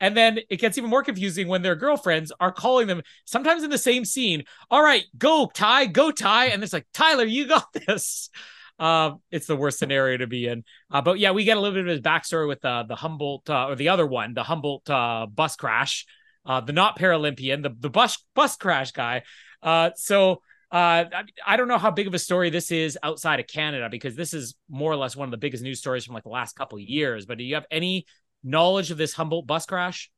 And 0.01 0.17
then 0.17 0.39
it 0.49 0.57
gets 0.57 0.79
even 0.79 0.89
more 0.89 1.03
confusing 1.03 1.47
when 1.47 1.61
their 1.61 1.75
girlfriends 1.75 2.33
are 2.41 2.53
calling 2.53 2.87
them 2.87 3.03
sometimes 3.27 3.63
in 3.63 3.71
the 3.71 3.79
same 3.79 4.07
scene. 4.07 4.45
All 4.71 4.83
right, 4.83 5.05
go 5.17 5.51
Ty, 5.53 5.87
go 5.87 6.11
Ty, 6.11 6.47
and 6.47 6.63
it's 6.63 6.73
like 6.73 6.87
Tyler, 6.95 7.25
you 7.25 7.47
got 7.47 7.67
this. 7.87 8.31
Uh, 8.79 9.13
it's 9.31 9.47
the 9.47 9.57
worst 9.57 9.79
scenario 9.79 10.17
to 10.17 10.27
be 10.27 10.47
in. 10.47 10.65
Uh, 10.91 11.03
but 11.03 11.19
yeah, 11.19 11.33
we 11.33 11.45
get 11.45 11.59
a 11.59 11.61
little 11.61 11.75
bit 11.75 11.85
of 11.85 11.91
his 11.91 12.01
backstory 12.01 12.49
with 12.49 12.65
uh, 12.65 12.85
the 12.85 12.97
Humboldt 12.97 13.51
uh, 13.51 13.67
or 13.67 13.77
the 13.77 13.91
other 13.91 14.07
one, 14.07 14.33
the 14.33 14.43
Humboldt 14.43 14.89
uh, 14.89 15.27
bus 15.27 15.55
crash, 15.57 16.07
uh, 16.47 16.63
the 16.63 16.73
not 16.73 16.99
Paralympian, 16.99 17.63
the 17.63 17.77
the 17.79 17.91
bus 17.91 18.25
bus 18.35 18.57
crash 18.57 18.93
guy. 18.93 19.23
Uh, 19.63 19.91
so 19.97 20.43
uh, 20.71 21.05
I 21.47 21.57
don't 21.57 21.69
know 21.69 21.79
how 21.79 21.91
big 21.91 22.07
of 22.07 22.15
a 22.15 22.19
story 22.19 22.51
this 22.51 22.71
is 22.71 22.97
outside 23.03 23.41
of 23.41 23.47
Canada 23.47 23.89
because 23.91 24.15
this 24.15 24.33
is 24.33 24.55
more 24.69 24.93
or 24.93 24.97
less 24.97 25.17
one 25.17 25.27
of 25.27 25.33
the 25.33 25.37
biggest 25.37 25.63
news 25.63 25.81
stories 25.81 26.05
from 26.05 26.15
like 26.15 26.23
the 26.23 26.31
last 26.31 26.55
couple 26.55 26.79
of 26.79 26.83
years. 26.83 27.27
But 27.27 27.39
do 27.39 27.45
you 27.45 27.55
have 27.55 27.67
any 27.71 28.07
knowledge 28.45 28.91
of 28.91 28.99
this 28.99 29.13
Humboldt 29.13 29.47
bus 29.47 29.67
crash? 29.67 30.11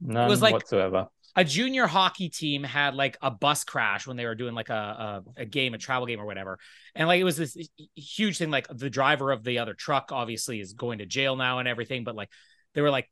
None 0.00 0.26
it 0.26 0.28
was 0.28 0.40
like 0.42 0.54
whatsoever. 0.54 1.08
A 1.36 1.44
junior 1.44 1.86
hockey 1.86 2.28
team 2.28 2.62
had 2.62 2.94
like 2.94 3.18
a 3.20 3.30
bus 3.30 3.64
crash 3.64 4.06
when 4.06 4.16
they 4.16 4.24
were 4.24 4.36
doing 4.36 4.54
like 4.54 4.70
a, 4.70 5.22
a, 5.36 5.42
a 5.42 5.44
game, 5.44 5.74
a 5.74 5.78
travel 5.78 6.06
game 6.06 6.20
or 6.20 6.26
whatever, 6.26 6.58
and 6.94 7.08
like 7.08 7.20
it 7.20 7.24
was 7.24 7.36
this 7.36 7.56
huge 7.94 8.38
thing. 8.38 8.50
Like 8.50 8.68
the 8.68 8.88
driver 8.88 9.32
of 9.32 9.42
the 9.42 9.58
other 9.58 9.74
truck 9.74 10.12
obviously 10.12 10.60
is 10.60 10.72
going 10.74 10.98
to 10.98 11.06
jail 11.06 11.34
now 11.36 11.58
and 11.58 11.66
everything, 11.66 12.04
but 12.04 12.14
like 12.14 12.30
they 12.74 12.82
were 12.82 12.90
like 12.90 13.10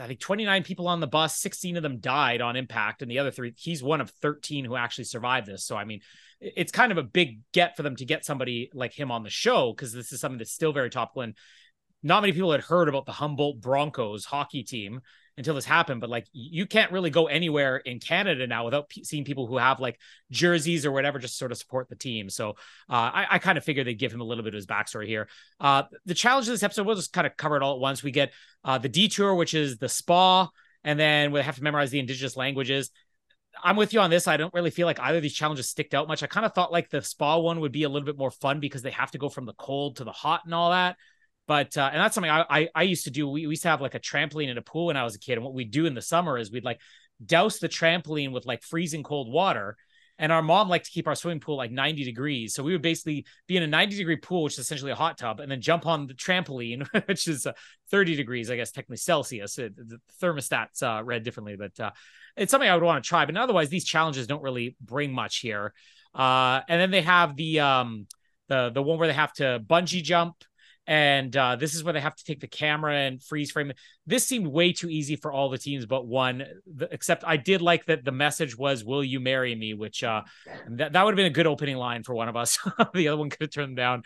I 0.00 0.06
think 0.06 0.20
29 0.20 0.62
people 0.64 0.88
on 0.88 1.00
the 1.00 1.06
bus, 1.06 1.36
16 1.36 1.76
of 1.76 1.82
them 1.82 1.98
died 1.98 2.40
on 2.40 2.56
impact, 2.56 3.02
and 3.02 3.10
the 3.10 3.18
other 3.18 3.30
three, 3.30 3.52
he's 3.56 3.82
one 3.82 4.00
of 4.00 4.10
13 4.10 4.64
who 4.64 4.76
actually 4.76 5.04
survived 5.04 5.46
this. 5.46 5.64
So, 5.64 5.76
I 5.76 5.84
mean, 5.84 6.00
it's 6.40 6.72
kind 6.72 6.90
of 6.92 6.98
a 6.98 7.02
big 7.02 7.40
get 7.52 7.76
for 7.76 7.82
them 7.82 7.96
to 7.96 8.04
get 8.04 8.24
somebody 8.24 8.70
like 8.74 8.92
him 8.92 9.10
on 9.10 9.22
the 9.22 9.30
show 9.30 9.72
because 9.72 9.92
this 9.92 10.12
is 10.12 10.20
something 10.20 10.38
that's 10.38 10.52
still 10.52 10.72
very 10.72 10.90
topical. 10.90 11.22
And 11.22 11.36
not 12.02 12.20
many 12.20 12.32
people 12.32 12.52
had 12.52 12.62
heard 12.62 12.88
about 12.88 13.06
the 13.06 13.12
Humboldt 13.12 13.60
Broncos 13.60 14.24
hockey 14.24 14.62
team 14.62 15.00
until 15.36 15.54
this 15.54 15.64
happened. 15.64 16.00
But 16.00 16.10
like, 16.10 16.26
you 16.32 16.66
can't 16.66 16.92
really 16.92 17.10
go 17.10 17.26
anywhere 17.26 17.76
in 17.76 17.98
Canada 18.00 18.46
now 18.46 18.64
without 18.64 18.88
p- 18.88 19.04
seeing 19.04 19.24
people 19.24 19.46
who 19.46 19.56
have 19.56 19.80
like 19.80 19.98
jerseys 20.30 20.86
or 20.86 20.92
whatever 20.92 21.18
just 21.18 21.38
sort 21.38 21.52
of 21.52 21.58
support 21.58 21.88
the 21.88 21.96
team. 21.96 22.30
So 22.30 22.50
uh, 22.88 23.10
I, 23.12 23.26
I 23.32 23.38
kind 23.38 23.58
of 23.58 23.64
figured 23.64 23.86
they'd 23.86 23.94
give 23.94 24.12
him 24.12 24.20
a 24.20 24.24
little 24.24 24.44
bit 24.44 24.54
of 24.54 24.58
his 24.58 24.66
backstory 24.66 25.06
here. 25.06 25.28
Uh, 25.58 25.84
the 26.06 26.14
challenge 26.14 26.46
of 26.46 26.52
this 26.52 26.62
episode, 26.62 26.86
we'll 26.86 26.96
just 26.96 27.12
kind 27.12 27.26
of 27.26 27.36
cover 27.36 27.56
it 27.56 27.62
all 27.62 27.74
at 27.74 27.80
once. 27.80 28.02
We 28.02 28.10
get 28.10 28.32
uh, 28.64 28.78
the 28.78 28.88
detour, 28.88 29.34
which 29.34 29.54
is 29.54 29.78
the 29.78 29.88
spa, 29.88 30.48
and 30.84 30.98
then 30.98 31.32
we 31.32 31.40
have 31.40 31.56
to 31.56 31.62
memorize 31.62 31.90
the 31.90 31.98
indigenous 31.98 32.36
languages. 32.36 32.90
I'm 33.62 33.76
with 33.76 33.92
you 33.92 34.00
on 34.00 34.10
this. 34.10 34.26
I 34.26 34.36
don't 34.36 34.52
really 34.52 34.70
feel 34.70 34.86
like 34.86 35.00
either 35.00 35.18
of 35.18 35.22
these 35.22 35.34
challenges 35.34 35.68
sticked 35.68 35.94
out 35.94 36.08
much. 36.08 36.22
I 36.22 36.26
kind 36.26 36.44
of 36.44 36.54
thought 36.54 36.72
like 36.72 36.90
the 36.90 37.02
spa 37.02 37.38
one 37.38 37.60
would 37.60 37.72
be 37.72 37.84
a 37.84 37.88
little 37.88 38.06
bit 38.06 38.18
more 38.18 38.30
fun 38.30 38.60
because 38.60 38.82
they 38.82 38.90
have 38.90 39.12
to 39.12 39.18
go 39.18 39.28
from 39.28 39.46
the 39.46 39.52
cold 39.54 39.96
to 39.96 40.04
the 40.04 40.12
hot 40.12 40.42
and 40.44 40.54
all 40.54 40.70
that. 40.70 40.96
But 41.46 41.76
uh, 41.76 41.90
and 41.92 42.00
that's 42.00 42.14
something 42.14 42.30
I, 42.30 42.44
I, 42.48 42.68
I 42.74 42.82
used 42.84 43.04
to 43.04 43.10
do. 43.10 43.28
We, 43.28 43.42
used 43.42 43.62
to 43.62 43.68
have 43.68 43.80
like 43.80 43.94
a 43.94 44.00
trampoline 44.00 44.48
in 44.48 44.58
a 44.58 44.62
pool 44.62 44.86
when 44.86 44.96
I 44.96 45.04
was 45.04 45.14
a 45.14 45.18
kid, 45.18 45.34
and 45.34 45.44
what 45.44 45.54
we'd 45.54 45.70
do 45.70 45.86
in 45.86 45.94
the 45.94 46.02
summer 46.02 46.38
is 46.38 46.50
we'd 46.50 46.64
like 46.64 46.80
douse 47.24 47.58
the 47.58 47.68
trampoline 47.68 48.32
with 48.32 48.46
like 48.46 48.62
freezing 48.62 49.02
cold 49.02 49.30
water. 49.30 49.76
And 50.16 50.30
our 50.30 50.42
mom 50.42 50.68
liked 50.68 50.84
to 50.84 50.92
keep 50.92 51.08
our 51.08 51.16
swimming 51.16 51.40
pool 51.40 51.56
like 51.56 51.72
90 51.72 52.04
degrees. 52.04 52.54
So 52.54 52.62
we 52.62 52.70
would 52.70 52.82
basically 52.82 53.26
be 53.48 53.56
in 53.56 53.64
a 53.64 53.66
90 53.66 53.96
degree 53.96 54.16
pool, 54.16 54.44
which 54.44 54.52
is 54.52 54.60
essentially 54.60 54.92
a 54.92 54.96
hot 54.96 55.18
tub, 55.18 55.40
and 55.40 55.50
then 55.50 55.60
jump 55.60 55.86
on 55.86 56.06
the 56.06 56.14
trampoline, 56.14 56.86
which 57.06 57.26
is 57.26 57.46
uh, 57.46 57.52
30 57.90 58.14
degrees, 58.14 58.48
I 58.48 58.54
guess, 58.54 58.70
technically 58.70 58.98
Celsius. 58.98 59.58
It, 59.58 59.76
the 59.76 59.98
thermostats 60.22 60.82
uh, 60.84 61.02
read 61.02 61.24
differently, 61.24 61.56
but 61.56 61.78
uh, 61.80 61.90
it's 62.36 62.52
something 62.52 62.70
I 62.70 62.74
would 62.74 62.84
want 62.84 63.02
to 63.02 63.08
try. 63.08 63.26
But 63.26 63.36
otherwise, 63.36 63.70
these 63.70 63.84
challenges 63.84 64.28
don't 64.28 64.42
really 64.42 64.76
bring 64.80 65.12
much 65.12 65.38
here. 65.38 65.74
Uh, 66.14 66.60
and 66.68 66.80
then 66.80 66.92
they 66.92 67.02
have 67.02 67.34
the 67.34 67.58
um, 67.58 68.06
the 68.48 68.70
the 68.70 68.82
one 68.82 68.98
where 68.98 69.08
they 69.08 69.14
have 69.14 69.32
to 69.34 69.60
bungee 69.66 70.02
jump 70.02 70.36
and 70.86 71.34
uh, 71.36 71.56
this 71.56 71.74
is 71.74 71.82
where 71.82 71.92
they 71.92 72.00
have 72.00 72.14
to 72.14 72.24
take 72.24 72.40
the 72.40 72.46
camera 72.46 72.94
and 72.94 73.22
freeze 73.22 73.50
frame. 73.50 73.72
This 74.06 74.26
seemed 74.26 74.46
way 74.46 74.72
too 74.72 74.88
easy 74.88 75.16
for 75.16 75.32
all 75.32 75.48
the 75.48 75.58
teams 75.58 75.86
but 75.86 76.06
one. 76.06 76.44
Except 76.90 77.24
I 77.26 77.36
did 77.36 77.62
like 77.62 77.86
that 77.86 78.04
the 78.04 78.12
message 78.12 78.56
was 78.56 78.84
"Will 78.84 79.02
you 79.02 79.20
marry 79.20 79.54
me?" 79.54 79.74
Which 79.74 80.04
uh, 80.04 80.22
that 80.68 80.92
would 80.92 81.12
have 81.12 81.16
been 81.16 81.26
a 81.26 81.30
good 81.30 81.46
opening 81.46 81.76
line 81.76 82.02
for 82.02 82.14
one 82.14 82.28
of 82.28 82.36
us. 82.36 82.58
the 82.94 83.08
other 83.08 83.16
one 83.16 83.30
could 83.30 83.40
have 83.42 83.50
turned 83.50 83.76
down. 83.76 84.02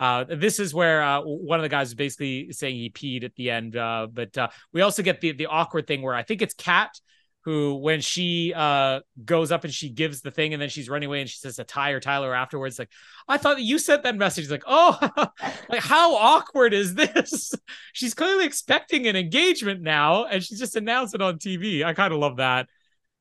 Uh, 0.00 0.24
this 0.24 0.58
is 0.58 0.74
where 0.74 1.02
uh, 1.02 1.20
one 1.20 1.60
of 1.60 1.62
the 1.62 1.68
guys 1.68 1.88
is 1.88 1.94
basically 1.94 2.50
saying 2.50 2.74
he 2.74 2.90
peed 2.90 3.24
at 3.24 3.34
the 3.36 3.50
end. 3.50 3.76
Uh, 3.76 4.08
but 4.10 4.36
uh, 4.38 4.48
we 4.72 4.80
also 4.80 5.02
get 5.02 5.20
the 5.20 5.32
the 5.32 5.46
awkward 5.46 5.86
thing 5.86 6.02
where 6.02 6.14
I 6.14 6.22
think 6.22 6.42
it's 6.42 6.54
Kat 6.54 6.98
who 7.44 7.74
when 7.74 8.00
she 8.00 8.52
uh 8.54 9.00
goes 9.24 9.50
up 9.50 9.64
and 9.64 9.74
she 9.74 9.88
gives 9.88 10.20
the 10.20 10.30
thing 10.30 10.52
and 10.52 10.62
then 10.62 10.68
she's 10.68 10.88
running 10.88 11.08
away 11.08 11.20
and 11.20 11.28
she 11.28 11.38
says 11.38 11.56
to 11.56 11.64
Ty 11.64 11.90
or 11.90 12.00
Tyler 12.00 12.34
afterwards, 12.34 12.78
like, 12.78 12.90
I 13.28 13.36
thought 13.36 13.60
you 13.60 13.78
sent 13.78 14.04
that 14.04 14.16
message. 14.16 14.50
Like, 14.50 14.64
oh, 14.66 14.96
like 15.68 15.82
how 15.82 16.14
awkward 16.16 16.72
is 16.72 16.94
this? 16.94 17.54
she's 17.92 18.14
clearly 18.14 18.44
expecting 18.44 19.06
an 19.06 19.16
engagement 19.16 19.82
now, 19.82 20.24
and 20.24 20.42
she's 20.42 20.58
just 20.58 20.76
announced 20.76 21.14
it 21.14 21.22
on 21.22 21.38
TV. 21.38 21.84
I 21.84 21.94
kind 21.94 22.12
of 22.12 22.20
love 22.20 22.36
that. 22.36 22.68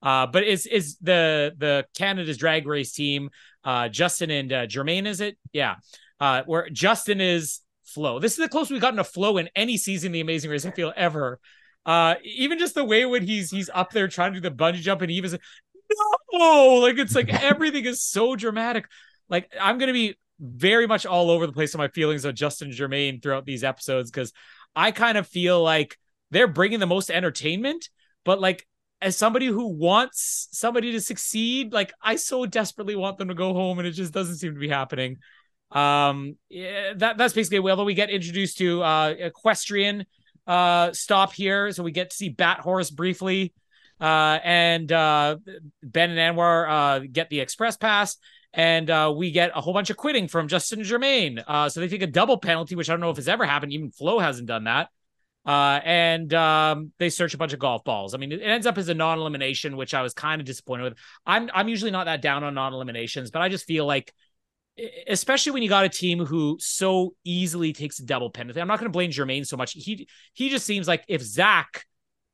Uh, 0.04 0.26
but 0.28 0.44
is 0.44 0.66
is 0.66 0.98
the 1.02 1.54
the 1.58 1.86
Canada's 1.96 2.38
drag 2.38 2.66
race 2.66 2.92
team, 2.92 3.30
uh, 3.64 3.88
Justin 3.90 4.32
and 4.32 4.52
uh, 4.52 4.68
Jermaine, 4.68 5.06
is 5.06 5.22
it? 5.22 5.38
Yeah. 5.54 5.76
Uh, 6.20 6.44
where 6.46 6.70
Justin 6.70 7.22
is 7.22 7.62
Flo. 7.84 8.20
This 8.20 8.34
is 8.34 8.38
the 8.38 8.50
closest 8.50 8.72
we've 8.72 8.82
gotten 8.82 8.98
to 8.98 9.04
Flo 9.04 9.38
in 9.38 9.50
any 9.56 9.78
season 9.78 10.12
the 10.12 10.22
Amazing 10.22 10.52
Race, 10.52 10.66
I 10.66 10.72
feel 10.72 10.94
ever. 10.96 11.40
Uh, 11.86 12.16
even 12.24 12.60
just 12.60 12.76
the 12.76 12.86
way 12.86 13.06
when 13.06 13.24
he's 13.24 13.50
he's 13.50 13.70
up 13.74 13.92
there 13.92 14.08
trying 14.08 14.34
to 14.34 14.40
do 14.40 14.50
the 14.50 14.56
bungee 14.56 14.76
jump 14.76 15.02
and 15.02 15.12
Eva's 15.12 15.32
like, 15.34 15.42
no, 16.32 16.76
like 16.76 16.98
it's 16.98 17.16
like 17.16 17.30
everything 17.44 17.86
is 17.86 18.04
so 18.04 18.36
dramatic. 18.36 18.86
Like 19.30 19.52
I'm 19.60 19.78
gonna 19.78 19.94
be 19.94 20.18
very 20.40 20.88
much 20.88 21.06
all 21.06 21.30
over 21.30 21.46
the 21.48 21.54
place 21.54 21.74
on 21.76 21.80
my 21.80 21.88
feelings 21.88 22.26
of 22.26 22.36
Justin 22.36 22.72
Jermaine 22.72 23.22
throughout 23.22 23.46
these 23.46 23.64
episodes 23.64 24.12
because 24.12 24.34
I 24.76 24.92
kind 24.92 25.18
of 25.18 25.28
feel 25.28 25.62
like 25.62 25.98
they're 26.32 26.48
bringing 26.48 26.80
the 26.80 26.88
most 26.88 27.10
entertainment, 27.10 27.90
but 28.26 28.40
like 28.40 28.68
as 29.02 29.18
somebody 29.18 29.48
who 29.48 29.68
wants 29.68 30.48
somebody 30.52 30.92
to 30.92 31.02
succeed, 31.02 31.74
like 31.74 31.92
I 32.02 32.16
so 32.16 32.46
desperately 32.46 32.96
want 32.96 33.18
them 33.18 33.30
to 33.30 33.34
go 33.34 33.54
home, 33.54 33.80
and 33.80 33.88
it 33.88 33.92
just 33.92 34.14
doesn't 34.14 34.36
seem 34.36 34.54
to 34.54 34.60
be 34.60 34.70
happening. 34.70 35.18
Um, 35.72 36.38
yeah, 36.50 36.94
that 36.98 37.18
that's 37.18 37.34
basically 37.34 37.58
it. 37.58 37.70
although 37.70 37.86
we 37.86 37.94
get 37.94 38.10
introduced 38.10 38.58
to 38.58 38.84
uh 38.84 39.16
equestrian 39.18 40.06
uh 40.48 40.94
stop 40.94 41.34
here, 41.34 41.72
so 41.72 41.84
we 41.84 41.92
get 41.92 42.10
to 42.12 42.16
see 42.16 42.30
Bat 42.30 42.60
Horse 42.60 42.90
briefly. 42.90 43.54
Uh, 44.00 44.40
and 44.44 44.92
uh, 44.92 45.38
Ben 45.84 46.10
and 46.10 46.38
Anwar 46.38 46.68
uh, 46.68 47.06
get 47.12 47.30
the 47.30 47.40
express 47.40 47.78
pass, 47.78 48.18
and 48.52 48.90
uh, 48.90 49.14
we 49.16 49.30
get 49.30 49.52
a 49.54 49.62
whole 49.62 49.74
bunch 49.74 49.92
of 49.92 49.98
quitting 49.98 50.28
from 50.28 50.48
Justin 50.48 50.80
Jermaine. 50.80 51.44
Uh, 51.48 51.70
so 51.70 51.80
they 51.80 51.88
take 51.88 52.02
a 52.02 52.08
double 52.08 52.38
penalty, 52.38 52.76
which 52.76 52.90
I 52.90 52.94
don't 52.94 53.00
know 53.00 53.12
if 53.12 53.20
it's 53.20 53.28
ever 53.28 53.46
happened. 53.46 53.74
Even 53.74 53.92
Flo 53.92 54.18
hasn't 54.18 54.48
done 54.48 54.64
that. 54.64 54.90
Uh, 55.46 55.80
and 55.86 56.34
um, 56.34 56.92
they 56.98 57.10
search 57.10 57.36
a 57.36 57.38
bunch 57.38 57.54
of 57.54 57.60
golf 57.60 57.84
balls. 57.84 58.16
I 58.16 58.18
mean, 58.18 58.32
it 58.32 58.42
ends 58.42 58.66
up 58.66 58.80
as 58.80 58.90
a 58.90 58.96
non-elimination, 58.96 59.78
which 59.78 59.94
I 59.94 60.02
was 60.02 60.16
kind 60.16 60.42
of 60.42 60.48
disappointed 60.48 60.84
with. 60.84 60.98
I'm 61.26 61.52
I'm 61.54 61.68
usually 61.68 61.92
not 61.92 62.06
that 62.06 62.24
down 62.24 62.44
on 62.44 62.56
non-eliminations, 62.56 63.30
but 63.30 63.44
I 63.44 63.50
just 63.50 63.66
feel 63.66 63.86
like, 63.86 64.14
especially 65.08 65.52
when 65.52 65.64
you 65.64 65.70
got 65.70 65.86
a 65.86 65.90
team 65.90 66.26
who 66.26 66.58
so 66.60 67.14
easily 67.24 67.74
takes 67.74 68.00
a 68.00 68.06
double 68.06 68.30
penalty. 68.30 68.62
I'm 68.62 68.68
not 68.68 68.80
going 68.80 68.90
to 68.90 68.94
blame 68.94 69.12
Jermaine 69.12 69.46
so 69.46 69.58
much. 69.58 69.74
He 69.74 70.08
he 70.34 70.50
just 70.50 70.66
seems 70.66 70.88
like 70.88 71.04
if 71.08 71.22
Zach 71.22 71.86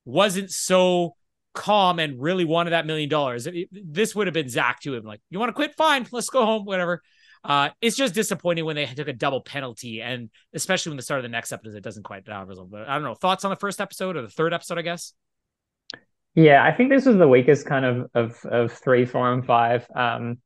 wasn't 0.05 0.51
so 0.51 1.15
calm 1.53 1.99
and 1.99 2.21
really 2.21 2.45
wanted 2.45 2.71
that 2.71 2.85
million 2.85 3.09
dollars, 3.09 3.47
this 3.71 4.15
would 4.15 4.27
have 4.27 4.33
been 4.33 4.49
Zach 4.49 4.79
to 4.81 4.93
him. 4.95 5.03
Like, 5.03 5.21
you 5.29 5.39
want 5.39 5.49
to 5.49 5.53
quit? 5.53 5.75
Fine, 5.75 6.07
let's 6.11 6.29
go 6.29 6.45
home, 6.45 6.65
whatever. 6.65 7.01
Uh, 7.43 7.69
it's 7.81 7.95
just 7.95 8.13
disappointing 8.13 8.65
when 8.65 8.75
they 8.75 8.85
took 8.85 9.07
a 9.07 9.13
double 9.13 9.41
penalty, 9.41 10.01
and 10.01 10.29
especially 10.53 10.91
when 10.91 10.97
the 10.97 11.03
start 11.03 11.19
of 11.19 11.23
the 11.23 11.29
next 11.29 11.51
episode, 11.51 11.75
it 11.75 11.83
doesn't 11.83 12.03
quite 12.03 12.27
result. 12.45 12.69
But 12.69 12.87
I 12.87 12.95
don't 12.95 13.03
know 13.03 13.15
thoughts 13.15 13.45
on 13.45 13.51
the 13.51 13.55
first 13.57 13.79
episode 13.79 14.15
or 14.15 14.21
the 14.21 14.29
third 14.29 14.53
episode, 14.53 14.77
I 14.77 14.81
guess. 14.81 15.13
Yeah, 16.35 16.63
I 16.63 16.71
think 16.71 16.89
this 16.89 17.05
was 17.05 17.17
the 17.17 17.27
weakest 17.27 17.65
kind 17.65 17.85
of 17.85 18.09
of 18.13 18.45
of 18.45 18.71
three, 18.71 19.05
four, 19.05 19.31
and 19.33 19.45
five. 19.45 19.87
Um, 19.95 20.39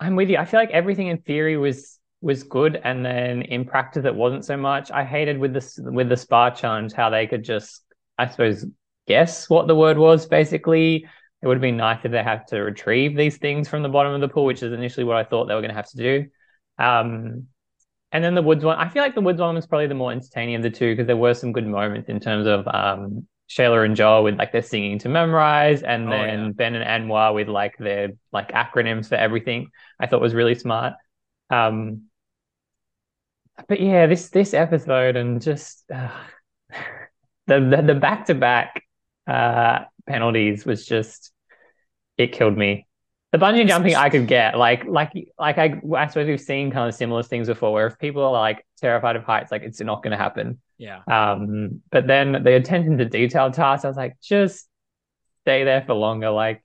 I'm 0.00 0.16
with 0.16 0.30
you. 0.30 0.38
I 0.38 0.46
feel 0.46 0.58
like 0.58 0.70
everything 0.70 1.08
in 1.08 1.18
theory 1.18 1.56
was 1.56 1.98
was 2.22 2.42
good, 2.42 2.80
and 2.82 3.04
then 3.04 3.42
in 3.42 3.64
practice 3.64 4.04
it 4.04 4.14
wasn't 4.14 4.44
so 4.44 4.56
much. 4.56 4.90
I 4.90 5.04
hated 5.04 5.38
with 5.38 5.52
this 5.52 5.78
with 5.80 6.08
the 6.08 6.16
spa 6.16 6.50
challenge 6.50 6.92
how 6.92 7.10
they 7.10 7.26
could 7.26 7.44
just, 7.44 7.82
I 8.18 8.28
suppose, 8.28 8.64
guess 9.06 9.48
what 9.48 9.66
the 9.66 9.76
word 9.76 9.98
was. 9.98 10.26
Basically, 10.26 11.06
it 11.42 11.46
would 11.46 11.56
have 11.56 11.62
been 11.62 11.76
nice 11.76 12.04
if 12.04 12.12
they 12.12 12.22
had 12.22 12.46
to 12.48 12.60
retrieve 12.60 13.16
these 13.16 13.36
things 13.36 13.68
from 13.68 13.82
the 13.82 13.88
bottom 13.88 14.12
of 14.12 14.20
the 14.20 14.28
pool, 14.28 14.44
which 14.44 14.62
is 14.62 14.72
initially 14.72 15.04
what 15.04 15.16
I 15.16 15.24
thought 15.24 15.46
they 15.46 15.54
were 15.54 15.60
going 15.60 15.70
to 15.70 15.76
have 15.76 15.90
to 15.90 15.96
do. 15.96 16.26
Um, 16.78 17.46
and 18.12 18.24
then 18.24 18.34
the 18.34 18.42
woods 18.42 18.64
one, 18.64 18.76
I 18.76 18.88
feel 18.88 19.02
like 19.02 19.14
the 19.14 19.20
woods 19.20 19.40
one 19.40 19.54
was 19.54 19.66
probably 19.66 19.86
the 19.86 19.94
more 19.94 20.12
entertaining 20.12 20.56
of 20.56 20.62
the 20.62 20.70
two 20.70 20.92
because 20.92 21.06
there 21.06 21.16
were 21.16 21.34
some 21.34 21.52
good 21.52 21.66
moments 21.66 22.08
in 22.08 22.20
terms 22.20 22.46
of 22.46 22.66
um, 22.66 23.26
Shayla 23.50 23.84
and 23.84 23.96
Joel 23.96 24.22
with 24.22 24.38
like 24.38 24.52
their 24.52 24.62
singing 24.62 25.00
to 25.00 25.08
memorize, 25.08 25.82
and 25.82 26.06
oh, 26.06 26.10
then 26.10 26.44
yeah. 26.44 26.50
Ben 26.52 26.74
and 26.76 27.10
Anwar 27.10 27.34
with 27.34 27.48
like 27.48 27.76
their 27.78 28.10
like 28.32 28.52
acronyms 28.52 29.08
for 29.08 29.16
everything. 29.16 29.70
I 29.98 30.06
thought 30.06 30.20
was 30.20 30.34
really 30.34 30.54
smart. 30.54 30.94
Um, 31.50 32.02
but 33.68 33.80
yeah, 33.80 34.06
this 34.06 34.28
this 34.30 34.54
episode 34.54 35.16
and 35.16 35.42
just 35.42 35.84
uh, 35.90 36.10
the 37.48 37.82
the 37.84 37.94
back 37.94 38.26
to 38.26 38.34
back 38.34 38.84
penalties 40.06 40.64
was 40.64 40.86
just 40.86 41.32
it 42.16 42.32
killed 42.32 42.56
me. 42.56 42.86
The 43.32 43.38
bungee 43.38 43.68
jumping 43.68 43.94
I 43.94 44.10
could 44.10 44.26
get, 44.26 44.58
like, 44.58 44.86
like, 44.86 45.12
like 45.38 45.56
I, 45.56 45.80
I 45.96 46.06
suppose 46.08 46.26
we've 46.26 46.40
seen 46.40 46.72
kind 46.72 46.88
of 46.88 46.94
similar 46.94 47.22
things 47.22 47.46
before, 47.46 47.72
where 47.72 47.86
if 47.86 47.96
people 47.98 48.24
are 48.24 48.32
like 48.32 48.66
terrified 48.80 49.14
of 49.14 49.22
heights, 49.22 49.52
like 49.52 49.62
it's 49.62 49.80
not 49.80 50.02
going 50.02 50.10
to 50.10 50.16
happen. 50.16 50.58
Yeah. 50.78 51.02
Um, 51.06 51.82
but 51.92 52.08
then 52.08 52.42
the 52.42 52.56
attention 52.56 52.98
to 52.98 53.04
detail 53.04 53.52
tasks, 53.52 53.84
I 53.84 53.88
was 53.88 53.96
like, 53.96 54.16
just 54.20 54.66
stay 55.44 55.62
there 55.62 55.82
for 55.86 55.94
longer. 55.94 56.30
Like, 56.30 56.64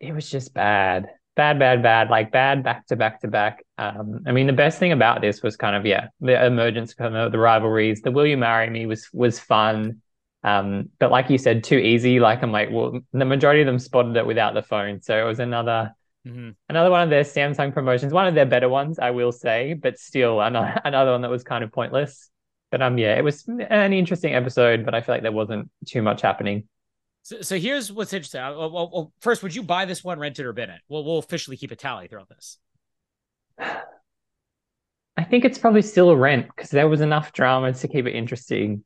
it 0.00 0.12
was 0.12 0.30
just 0.30 0.52
bad, 0.52 1.06
bad, 1.34 1.58
bad, 1.58 1.82
bad, 1.82 2.10
like 2.10 2.30
bad 2.30 2.62
back 2.62 2.86
to 2.88 2.96
back 2.96 3.20
to 3.22 3.28
back. 3.28 3.64
Um, 3.78 4.24
I 4.26 4.32
mean, 4.32 4.46
the 4.46 4.52
best 4.52 4.78
thing 4.78 4.92
about 4.92 5.22
this 5.22 5.42
was 5.42 5.56
kind 5.56 5.74
of 5.74 5.86
yeah, 5.86 6.08
the 6.20 6.44
emergence 6.44 6.94
of 6.98 7.32
the 7.32 7.38
rivalries. 7.38 8.02
The 8.02 8.10
"Will 8.10 8.26
you 8.26 8.36
marry 8.36 8.68
me?" 8.68 8.86
was 8.86 9.08
was 9.12 9.40
fun. 9.40 10.02
Um, 10.44 10.90
but 10.98 11.10
like 11.10 11.30
you 11.30 11.38
said, 11.38 11.64
too 11.64 11.78
easy. 11.78 12.20
Like 12.20 12.42
I'm 12.42 12.52
like, 12.52 12.70
well, 12.70 13.00
the 13.12 13.24
majority 13.24 13.60
of 13.60 13.66
them 13.66 13.78
spotted 13.78 14.16
it 14.16 14.26
without 14.26 14.54
the 14.54 14.62
phone, 14.62 15.02
so 15.02 15.18
it 15.18 15.24
was 15.24 15.40
another 15.40 15.94
mm-hmm. 16.26 16.50
another 16.68 16.90
one 16.90 17.02
of 17.02 17.10
their 17.10 17.24
Samsung 17.24 17.72
promotions, 17.72 18.12
one 18.12 18.26
of 18.26 18.34
their 18.34 18.46
better 18.46 18.68
ones, 18.68 18.98
I 18.98 19.10
will 19.10 19.32
say, 19.32 19.74
but 19.74 19.98
still 19.98 20.40
another 20.40 20.80
another 20.84 21.12
one 21.12 21.22
that 21.22 21.30
was 21.30 21.44
kind 21.44 21.64
of 21.64 21.72
pointless. 21.72 22.30
But 22.70 22.82
um, 22.82 22.98
yeah, 22.98 23.16
it 23.16 23.24
was 23.24 23.48
an 23.48 23.92
interesting 23.92 24.34
episode, 24.34 24.84
but 24.84 24.94
I 24.94 25.00
feel 25.00 25.14
like 25.14 25.22
there 25.22 25.32
wasn't 25.32 25.70
too 25.86 26.02
much 26.02 26.20
happening. 26.20 26.68
So, 27.22 27.40
so 27.40 27.58
here's 27.58 27.90
what's 27.90 28.12
interesting. 28.12 28.40
Well, 28.40 28.70
well, 28.70 28.90
well, 28.92 29.12
first, 29.20 29.42
would 29.42 29.54
you 29.54 29.62
buy 29.62 29.84
this 29.86 30.04
one, 30.04 30.18
rent 30.18 30.38
it, 30.38 30.46
or 30.46 30.52
bin 30.52 30.70
it? 30.70 30.80
Well, 30.88 31.04
we'll 31.04 31.18
officially 31.18 31.56
keep 31.56 31.70
a 31.70 31.76
tally 31.76 32.08
throughout 32.08 32.28
this. 32.28 32.58
I 35.18 35.24
think 35.24 35.44
it's 35.44 35.58
probably 35.58 35.82
still 35.82 36.10
a 36.10 36.16
rent 36.16 36.46
because 36.46 36.70
there 36.70 36.88
was 36.88 37.00
enough 37.00 37.32
drama 37.32 37.72
to 37.72 37.88
keep 37.88 38.06
it 38.06 38.14
interesting. 38.14 38.84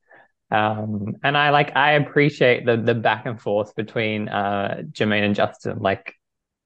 Um, 0.53 1.17
and 1.25 1.37
I 1.37 1.49
like 1.51 1.75
I 1.75 1.93
appreciate 1.93 2.67
the 2.67 2.77
the 2.77 2.95
back 2.95 3.25
and 3.25 3.41
forth 3.41 3.75
between 3.75 4.29
uh 4.29 4.83
Jermaine 4.93 5.25
and 5.25 5.35
Justin. 5.35 5.79
Like 5.79 6.15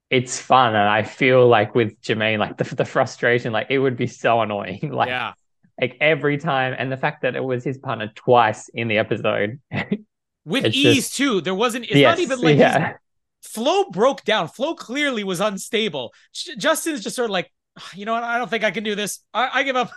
it's 0.09 0.39
fun, 0.39 0.75
and 0.75 0.89
I 0.89 1.03
feel 1.03 1.47
like 1.47 1.73
with 1.73 1.99
Jermaine, 2.01 2.37
like 2.37 2.57
the 2.57 2.75
the 2.75 2.85
frustration, 2.85 3.53
like 3.53 3.67
it 3.69 3.79
would 3.79 3.95
be 3.95 4.07
so 4.07 4.41
annoying. 4.41 4.91
like 4.91 5.07
yeah. 5.07 5.33
like 5.79 5.95
every 6.01 6.37
time, 6.37 6.75
and 6.77 6.91
the 6.91 6.97
fact 6.97 7.21
that 7.21 7.35
it 7.37 7.43
was 7.43 7.63
his 7.63 7.77
partner 7.77 8.11
twice 8.13 8.69
in 8.73 8.89
the 8.89 8.97
episode. 8.97 9.59
with 10.45 10.65
ease 10.65 10.95
just, 10.95 11.15
too. 11.15 11.39
There 11.39 11.55
wasn't. 11.55 11.85
It's 11.85 11.95
yes, 11.95 12.17
not 12.17 12.19
even 12.19 12.41
like 12.41 12.57
yeah. 12.57 12.93
Flo 13.41 13.89
broke 13.89 14.23
down. 14.25 14.49
Flo 14.49 14.75
clearly 14.75 15.23
was 15.23 15.39
unstable. 15.39 16.13
Justin's 16.57 17.01
just 17.01 17.15
sort 17.15 17.25
of 17.25 17.31
like, 17.31 17.51
you 17.93 18.05
know 18.05 18.13
what? 18.13 18.23
I 18.23 18.37
don't 18.37 18.49
think 18.49 18.63
I 18.65 18.71
can 18.71 18.83
do 18.83 18.95
this. 18.95 19.19
I, 19.33 19.49
I 19.59 19.63
give 19.63 19.75
up. 19.77 19.91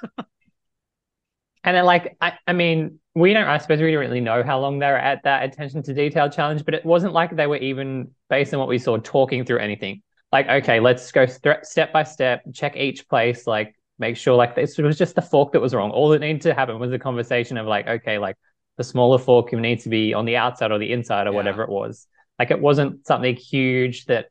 And 1.64 1.76
then, 1.76 1.84
like, 1.84 2.16
I, 2.20 2.34
I 2.46 2.52
mean, 2.52 3.00
we 3.14 3.34
don't, 3.34 3.46
I 3.46 3.58
suppose 3.58 3.80
we 3.80 3.90
don't 3.90 4.00
really 4.00 4.20
know 4.20 4.42
how 4.42 4.60
long 4.60 4.78
they 4.78 4.86
were 4.86 4.96
at 4.96 5.24
that 5.24 5.44
attention 5.44 5.82
to 5.82 5.94
detail 5.94 6.30
challenge, 6.30 6.64
but 6.64 6.74
it 6.74 6.84
wasn't 6.84 7.12
like 7.12 7.36
they 7.36 7.46
were 7.46 7.56
even 7.56 8.12
based 8.28 8.54
on 8.54 8.60
what 8.60 8.68
we 8.68 8.78
saw 8.78 8.96
talking 8.98 9.44
through 9.44 9.58
anything. 9.58 10.02
Like, 10.32 10.48
okay, 10.48 10.80
let's 10.80 11.10
go 11.12 11.26
st- 11.26 11.66
step 11.66 11.92
by 11.92 12.04
step, 12.04 12.42
check 12.54 12.76
each 12.76 13.08
place, 13.08 13.46
like, 13.46 13.74
make 13.98 14.16
sure, 14.16 14.36
like, 14.36 14.54
this 14.54 14.78
was 14.78 14.96
just 14.96 15.16
the 15.16 15.22
fork 15.22 15.52
that 15.52 15.60
was 15.60 15.74
wrong. 15.74 15.90
All 15.90 16.08
that 16.10 16.20
needed 16.20 16.42
to 16.42 16.54
happen 16.54 16.78
was 16.78 16.92
a 16.92 16.98
conversation 16.98 17.58
of, 17.58 17.66
like, 17.66 17.86
okay, 17.86 18.18
like, 18.18 18.36
the 18.78 18.84
smaller 18.84 19.18
fork 19.18 19.52
needs 19.52 19.82
to 19.84 19.90
be 19.90 20.14
on 20.14 20.24
the 20.24 20.36
outside 20.36 20.72
or 20.72 20.78
the 20.78 20.92
inside 20.92 21.26
or 21.26 21.30
yeah. 21.30 21.36
whatever 21.36 21.62
it 21.62 21.68
was. 21.68 22.06
Like, 22.38 22.50
it 22.50 22.60
wasn't 22.60 23.06
something 23.06 23.36
huge 23.36 24.06
that 24.06 24.26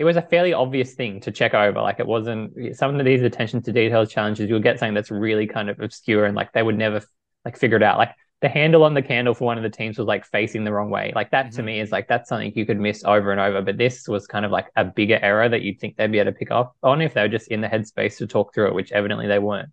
it 0.00 0.04
was 0.04 0.16
a 0.16 0.22
fairly 0.22 0.54
obvious 0.54 0.94
thing 0.94 1.20
to 1.20 1.30
check 1.30 1.52
over. 1.52 1.78
Like 1.82 2.00
it 2.00 2.06
wasn't 2.06 2.74
some 2.74 2.98
of 2.98 3.04
these 3.04 3.20
attention 3.20 3.60
to 3.60 3.70
detail 3.70 4.06
challenges. 4.06 4.48
You'll 4.48 4.58
get 4.58 4.78
something 4.78 4.94
that's 4.94 5.10
really 5.10 5.46
kind 5.46 5.68
of 5.68 5.78
obscure 5.78 6.24
and 6.24 6.34
like 6.34 6.54
they 6.54 6.62
would 6.62 6.78
never 6.78 7.02
like 7.44 7.58
figure 7.58 7.76
it 7.76 7.82
out. 7.82 7.98
Like 7.98 8.14
the 8.40 8.48
handle 8.48 8.82
on 8.82 8.94
the 8.94 9.02
candle 9.02 9.34
for 9.34 9.44
one 9.44 9.58
of 9.58 9.62
the 9.62 9.68
teams 9.68 9.98
was 9.98 10.06
like 10.06 10.24
facing 10.24 10.64
the 10.64 10.72
wrong 10.72 10.88
way. 10.88 11.12
Like 11.14 11.32
that 11.32 11.48
mm-hmm. 11.48 11.56
to 11.56 11.62
me 11.64 11.80
is 11.80 11.92
like 11.92 12.08
that's 12.08 12.30
something 12.30 12.50
you 12.56 12.64
could 12.64 12.80
miss 12.80 13.04
over 13.04 13.30
and 13.30 13.38
over. 13.38 13.60
But 13.60 13.76
this 13.76 14.08
was 14.08 14.26
kind 14.26 14.46
of 14.46 14.50
like 14.50 14.68
a 14.74 14.86
bigger 14.86 15.18
error 15.20 15.50
that 15.50 15.60
you'd 15.60 15.78
think 15.78 15.96
they'd 15.96 16.10
be 16.10 16.18
able 16.18 16.32
to 16.32 16.38
pick 16.38 16.50
up 16.50 16.74
on 16.82 17.02
if 17.02 17.12
they 17.12 17.20
were 17.20 17.28
just 17.28 17.48
in 17.48 17.60
the 17.60 17.68
headspace 17.68 18.16
to 18.16 18.26
talk 18.26 18.54
through 18.54 18.68
it, 18.68 18.74
which 18.74 18.92
evidently 18.92 19.26
they 19.26 19.38
weren't. 19.38 19.68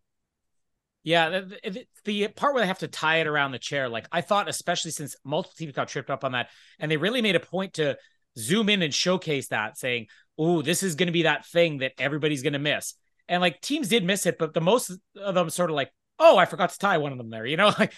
Yeah, 1.03 1.29
the, 1.29 1.57
the, 1.63 1.85
the, 2.03 2.27
part 2.27 2.53
where 2.53 2.63
they 2.63 2.67
have 2.67 2.79
to 2.79 2.89
tie 2.89 3.21
it 3.21 3.27
around 3.27 3.53
the 3.53 3.59
chair, 3.59 3.87
like 3.87 4.09
I 4.11 4.19
thought, 4.19 4.49
especially 4.49 4.91
since 4.91 5.15
multiple 5.23 5.55
teams 5.57 5.71
got 5.71 5.87
tripped 5.87 6.09
up 6.09 6.25
on 6.25 6.33
that, 6.33 6.49
and 6.79 6.91
they 6.91 6.97
really 6.97 7.21
made 7.21 7.37
a 7.37 7.39
point 7.39 7.75
to 7.75 7.95
zoom 8.37 8.69
in 8.69 8.81
and 8.81 8.93
showcase 8.93 9.49
that, 9.49 9.77
saying, 9.77 10.07
"Oh, 10.37 10.61
this 10.61 10.83
is 10.83 10.95
going 10.95 11.07
to 11.07 11.13
be 11.13 11.23
that 11.23 11.45
thing 11.45 11.79
that 11.79 11.93
everybody's 11.97 12.43
going 12.43 12.53
to 12.53 12.59
miss." 12.59 12.93
And 13.27 13.41
like 13.41 13.61
teams 13.61 13.89
did 13.89 14.03
miss 14.03 14.25
it, 14.25 14.37
but 14.37 14.53
the 14.53 14.61
most 14.61 14.91
of 15.15 15.35
them 15.35 15.49
sort 15.49 15.69
of 15.69 15.75
like, 15.75 15.91
"Oh, 16.19 16.37
I 16.37 16.45
forgot 16.45 16.69
to 16.71 16.79
tie 16.79 16.97
one 16.97 17.11
of 17.11 17.17
them 17.17 17.29
there." 17.29 17.45
You 17.47 17.57
know, 17.57 17.73
like 17.77 17.93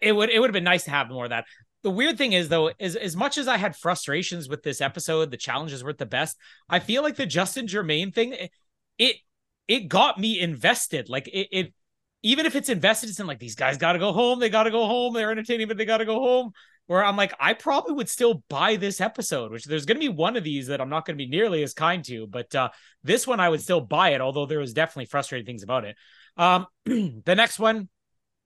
it 0.00 0.12
would 0.12 0.30
it 0.30 0.40
would 0.40 0.48
have 0.48 0.54
been 0.54 0.64
nice 0.64 0.84
to 0.84 0.90
have 0.90 1.08
more 1.08 1.24
of 1.24 1.30
that. 1.30 1.46
The 1.82 1.90
weird 1.90 2.16
thing 2.16 2.32
is 2.32 2.48
though, 2.48 2.72
is 2.78 2.96
as 2.96 3.14
much 3.14 3.36
as 3.36 3.46
I 3.46 3.58
had 3.58 3.76
frustrations 3.76 4.48
with 4.48 4.62
this 4.62 4.80
episode, 4.80 5.30
the 5.30 5.36
challenges 5.36 5.84
weren't 5.84 5.98
the 5.98 6.06
best. 6.06 6.38
I 6.68 6.78
feel 6.78 7.02
like 7.02 7.16
the 7.16 7.26
Justin 7.26 7.66
Jermaine 7.66 8.14
thing, 8.14 8.34
it 8.98 9.16
it 9.68 9.88
got 9.88 10.18
me 10.18 10.40
invested. 10.40 11.08
Like 11.08 11.28
it, 11.28 11.48
it 11.50 11.74
even 12.22 12.46
if 12.46 12.56
it's 12.56 12.70
invested, 12.70 13.10
it's 13.10 13.20
in 13.20 13.26
like 13.26 13.38
these 13.38 13.54
guys 13.54 13.76
got 13.76 13.92
to 13.92 13.98
go 13.98 14.12
home, 14.12 14.40
they 14.40 14.48
got 14.48 14.62
to 14.64 14.70
go 14.70 14.86
home, 14.86 15.12
they're 15.12 15.30
entertaining, 15.30 15.68
but 15.68 15.76
they 15.76 15.84
got 15.84 15.98
to 15.98 16.06
go 16.06 16.20
home. 16.20 16.52
Where 16.86 17.04
I'm 17.04 17.16
like, 17.16 17.32
I 17.40 17.54
probably 17.54 17.94
would 17.94 18.08
still 18.08 18.42
buy 18.48 18.76
this 18.76 19.00
episode, 19.00 19.50
which 19.50 19.64
there's 19.64 19.86
going 19.86 19.96
to 19.96 20.06
be 20.06 20.14
one 20.14 20.36
of 20.36 20.44
these 20.44 20.66
that 20.66 20.80
I'm 20.80 20.90
not 20.90 21.06
going 21.06 21.16
to 21.16 21.24
be 21.24 21.30
nearly 21.30 21.62
as 21.62 21.72
kind 21.72 22.04
to, 22.04 22.26
but 22.26 22.54
uh, 22.54 22.70
this 23.02 23.26
one 23.26 23.40
I 23.40 23.48
would 23.48 23.62
still 23.62 23.80
buy 23.80 24.10
it, 24.10 24.20
although 24.20 24.46
there 24.46 24.58
was 24.58 24.74
definitely 24.74 25.06
frustrating 25.06 25.46
things 25.46 25.62
about 25.62 25.84
it. 25.84 25.96
Um, 26.36 26.66
the 26.84 27.34
next 27.34 27.58
one, 27.58 27.88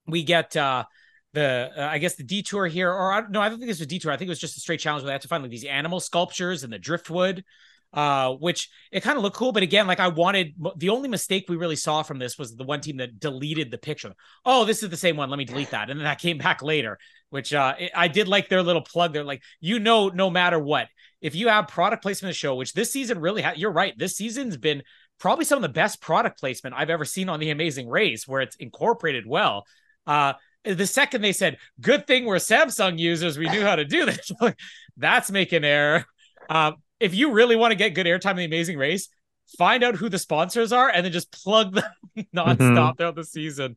we 0.07 0.23
get 0.23 0.57
uh, 0.57 0.85
the 1.33 1.71
uh, 1.77 1.89
I 1.89 1.99
guess 1.99 2.15
the 2.15 2.25
detour 2.25 2.67
here, 2.67 2.91
or 2.91 3.13
I, 3.13 3.23
no, 3.29 3.41
I 3.41 3.49
don't 3.49 3.59
think 3.59 3.69
this 3.69 3.81
was 3.81 3.87
a 3.87 3.89
detour. 3.89 4.13
I 4.13 4.17
think 4.17 4.29
it 4.29 4.31
was 4.31 4.41
just 4.41 4.57
a 4.57 4.61
straight 4.61 4.81
challenge 4.81 5.03
where 5.03 5.09
they 5.09 5.15
had 5.15 5.23
to 5.23 5.29
find 5.29 5.43
like 5.43 5.51
these 5.51 5.65
animal 5.65 6.01
sculptures 6.01 6.63
and 6.63 6.73
the 6.73 6.79
driftwood, 6.79 7.45
uh, 7.93 8.35
which 8.35 8.69
it 8.93 9.03
kind 9.03 9.17
of 9.17 9.23
looked 9.23 9.37
cool. 9.37 9.53
But 9.53 9.63
again, 9.63 9.87
like 9.87 10.01
I 10.01 10.09
wanted 10.09 10.55
the 10.77 10.91
only 10.91 11.09
mistake 11.09 11.47
we 11.49 11.57
really 11.57 11.77
saw 11.77 12.03
from 12.03 12.19
this 12.19 12.39
was 12.39 12.55
the 12.55 12.65
one 12.65 12.81
team 12.81 12.99
that 12.99 13.19
deleted 13.19 13.71
the 13.71 13.79
picture. 13.79 14.15
Oh, 14.45 14.65
this 14.65 14.83
is 14.83 14.91
the 14.91 14.97
same 14.97 15.17
one. 15.17 15.31
Let 15.31 15.39
me 15.39 15.45
delete 15.45 15.71
that, 15.71 15.91
and 15.91 15.99
then 15.99 16.05
that 16.05 16.21
came 16.21 16.39
back 16.49 16.63
later. 16.63 16.99
Which 17.31 17.53
uh, 17.53 17.75
it, 17.79 17.93
I 17.95 18.09
did 18.09 18.29
like 18.29 18.49
their 18.49 18.63
little 18.63 18.83
plug. 18.83 19.13
They're 19.13 19.25
like, 19.25 19.43
you 19.61 19.79
know, 19.79 20.09
no 20.09 20.31
matter 20.31 20.59
what, 20.59 20.89
if 21.21 21.35
you 21.35 21.49
have 21.49 21.69
product 21.69 22.03
placement 22.03 22.29
in 22.29 22.31
the 22.31 22.35
show, 22.35 22.55
which 22.55 22.73
this 22.73 22.93
season 22.93 23.21
really 23.21 23.43
had, 23.43 23.59
you're 23.59 23.73
right. 23.73 23.95
This 23.97 24.17
season's 24.17 24.57
been 24.57 24.83
probably 25.19 25.45
some 25.45 25.57
of 25.57 25.63
the 25.63 25.69
best 25.69 26.01
product 26.01 26.39
placement 26.39 26.77
I've 26.79 26.91
ever 26.91 27.05
seen 27.05 27.29
on 27.29 27.41
the 27.41 27.51
Amazing 27.51 27.89
Race, 27.89 28.27
where 28.27 28.41
it's 28.41 28.57
incorporated 28.57 29.27
well. 29.27 29.67
Uh, 30.07 30.35
the 30.65 30.87
second 30.87 31.23
they 31.23 31.33
said, 31.33 31.57
"Good 31.81 32.07
thing 32.07 32.25
we're 32.25 32.37
Samsung 32.37 32.99
users, 32.99 33.39
we 33.39 33.49
knew 33.49 33.63
how 33.63 33.77
to 33.77 33.85
do 33.85 34.05
this," 34.05 34.31
that's 34.97 35.31
making 35.31 35.65
error. 35.65 36.05
Um, 36.51 36.77
if 37.01 37.15
you 37.15 37.33
really 37.33 37.57
want 37.57 37.73
to 37.73 37.77
get 37.77 37.95
good 37.95 38.07
airtime 38.07 38.33
in 38.33 38.37
the 38.39 38.45
Amazing 38.45 38.79
Race, 38.79 39.09
find 39.57 39.83
out 39.83 39.97
who 39.97 40.09
the 40.09 40.19
sponsors 40.19 40.73
are 40.73 40.89
and 40.89 41.05
then 41.05 41.13
just 41.13 41.31
plug 41.33 41.75
them 41.75 41.85
nonstop 42.35 42.59
mm-hmm. 42.59 42.97
throughout 42.97 43.15
the 43.15 43.25
season. 43.25 43.77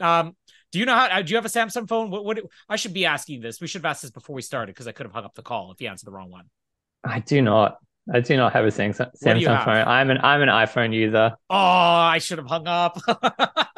Um, 0.00 0.36
do 0.70 0.78
you 0.78 0.86
know 0.86 0.94
how? 0.94 1.20
Do 1.20 1.30
you 1.30 1.36
have 1.36 1.44
a 1.44 1.48
Samsung 1.48 1.86
phone? 1.86 2.10
What? 2.10 2.24
What? 2.24 2.40
I 2.68 2.76
should 2.76 2.94
be 2.94 3.04
asking 3.04 3.42
this. 3.42 3.60
We 3.60 3.66
should 3.66 3.80
have 3.80 3.90
asked 3.90 4.02
this 4.02 4.10
before 4.10 4.34
we 4.34 4.42
started 4.42 4.74
because 4.74 4.86
I 4.86 4.92
could 4.92 5.04
have 5.04 5.12
hung 5.12 5.24
up 5.24 5.34
the 5.34 5.42
call 5.42 5.70
if 5.70 5.80
you 5.80 5.88
answered 5.88 6.06
the 6.06 6.12
wrong 6.12 6.30
one. 6.30 6.46
I 7.04 7.20
do 7.20 7.42
not. 7.42 7.76
I 8.12 8.20
do 8.20 8.36
not 8.36 8.52
have 8.54 8.64
a 8.64 8.68
Samsung, 8.68 9.10
Samsung 9.22 9.64
phone. 9.64 9.86
I'm 9.86 10.10
an 10.10 10.18
I'm 10.22 10.40
an 10.42 10.48
iPhone 10.48 10.94
user. 10.94 11.36
Oh, 11.50 11.56
I 11.56 12.18
should 12.18 12.38
have 12.38 12.48
hung 12.48 12.66
up. 12.66 12.98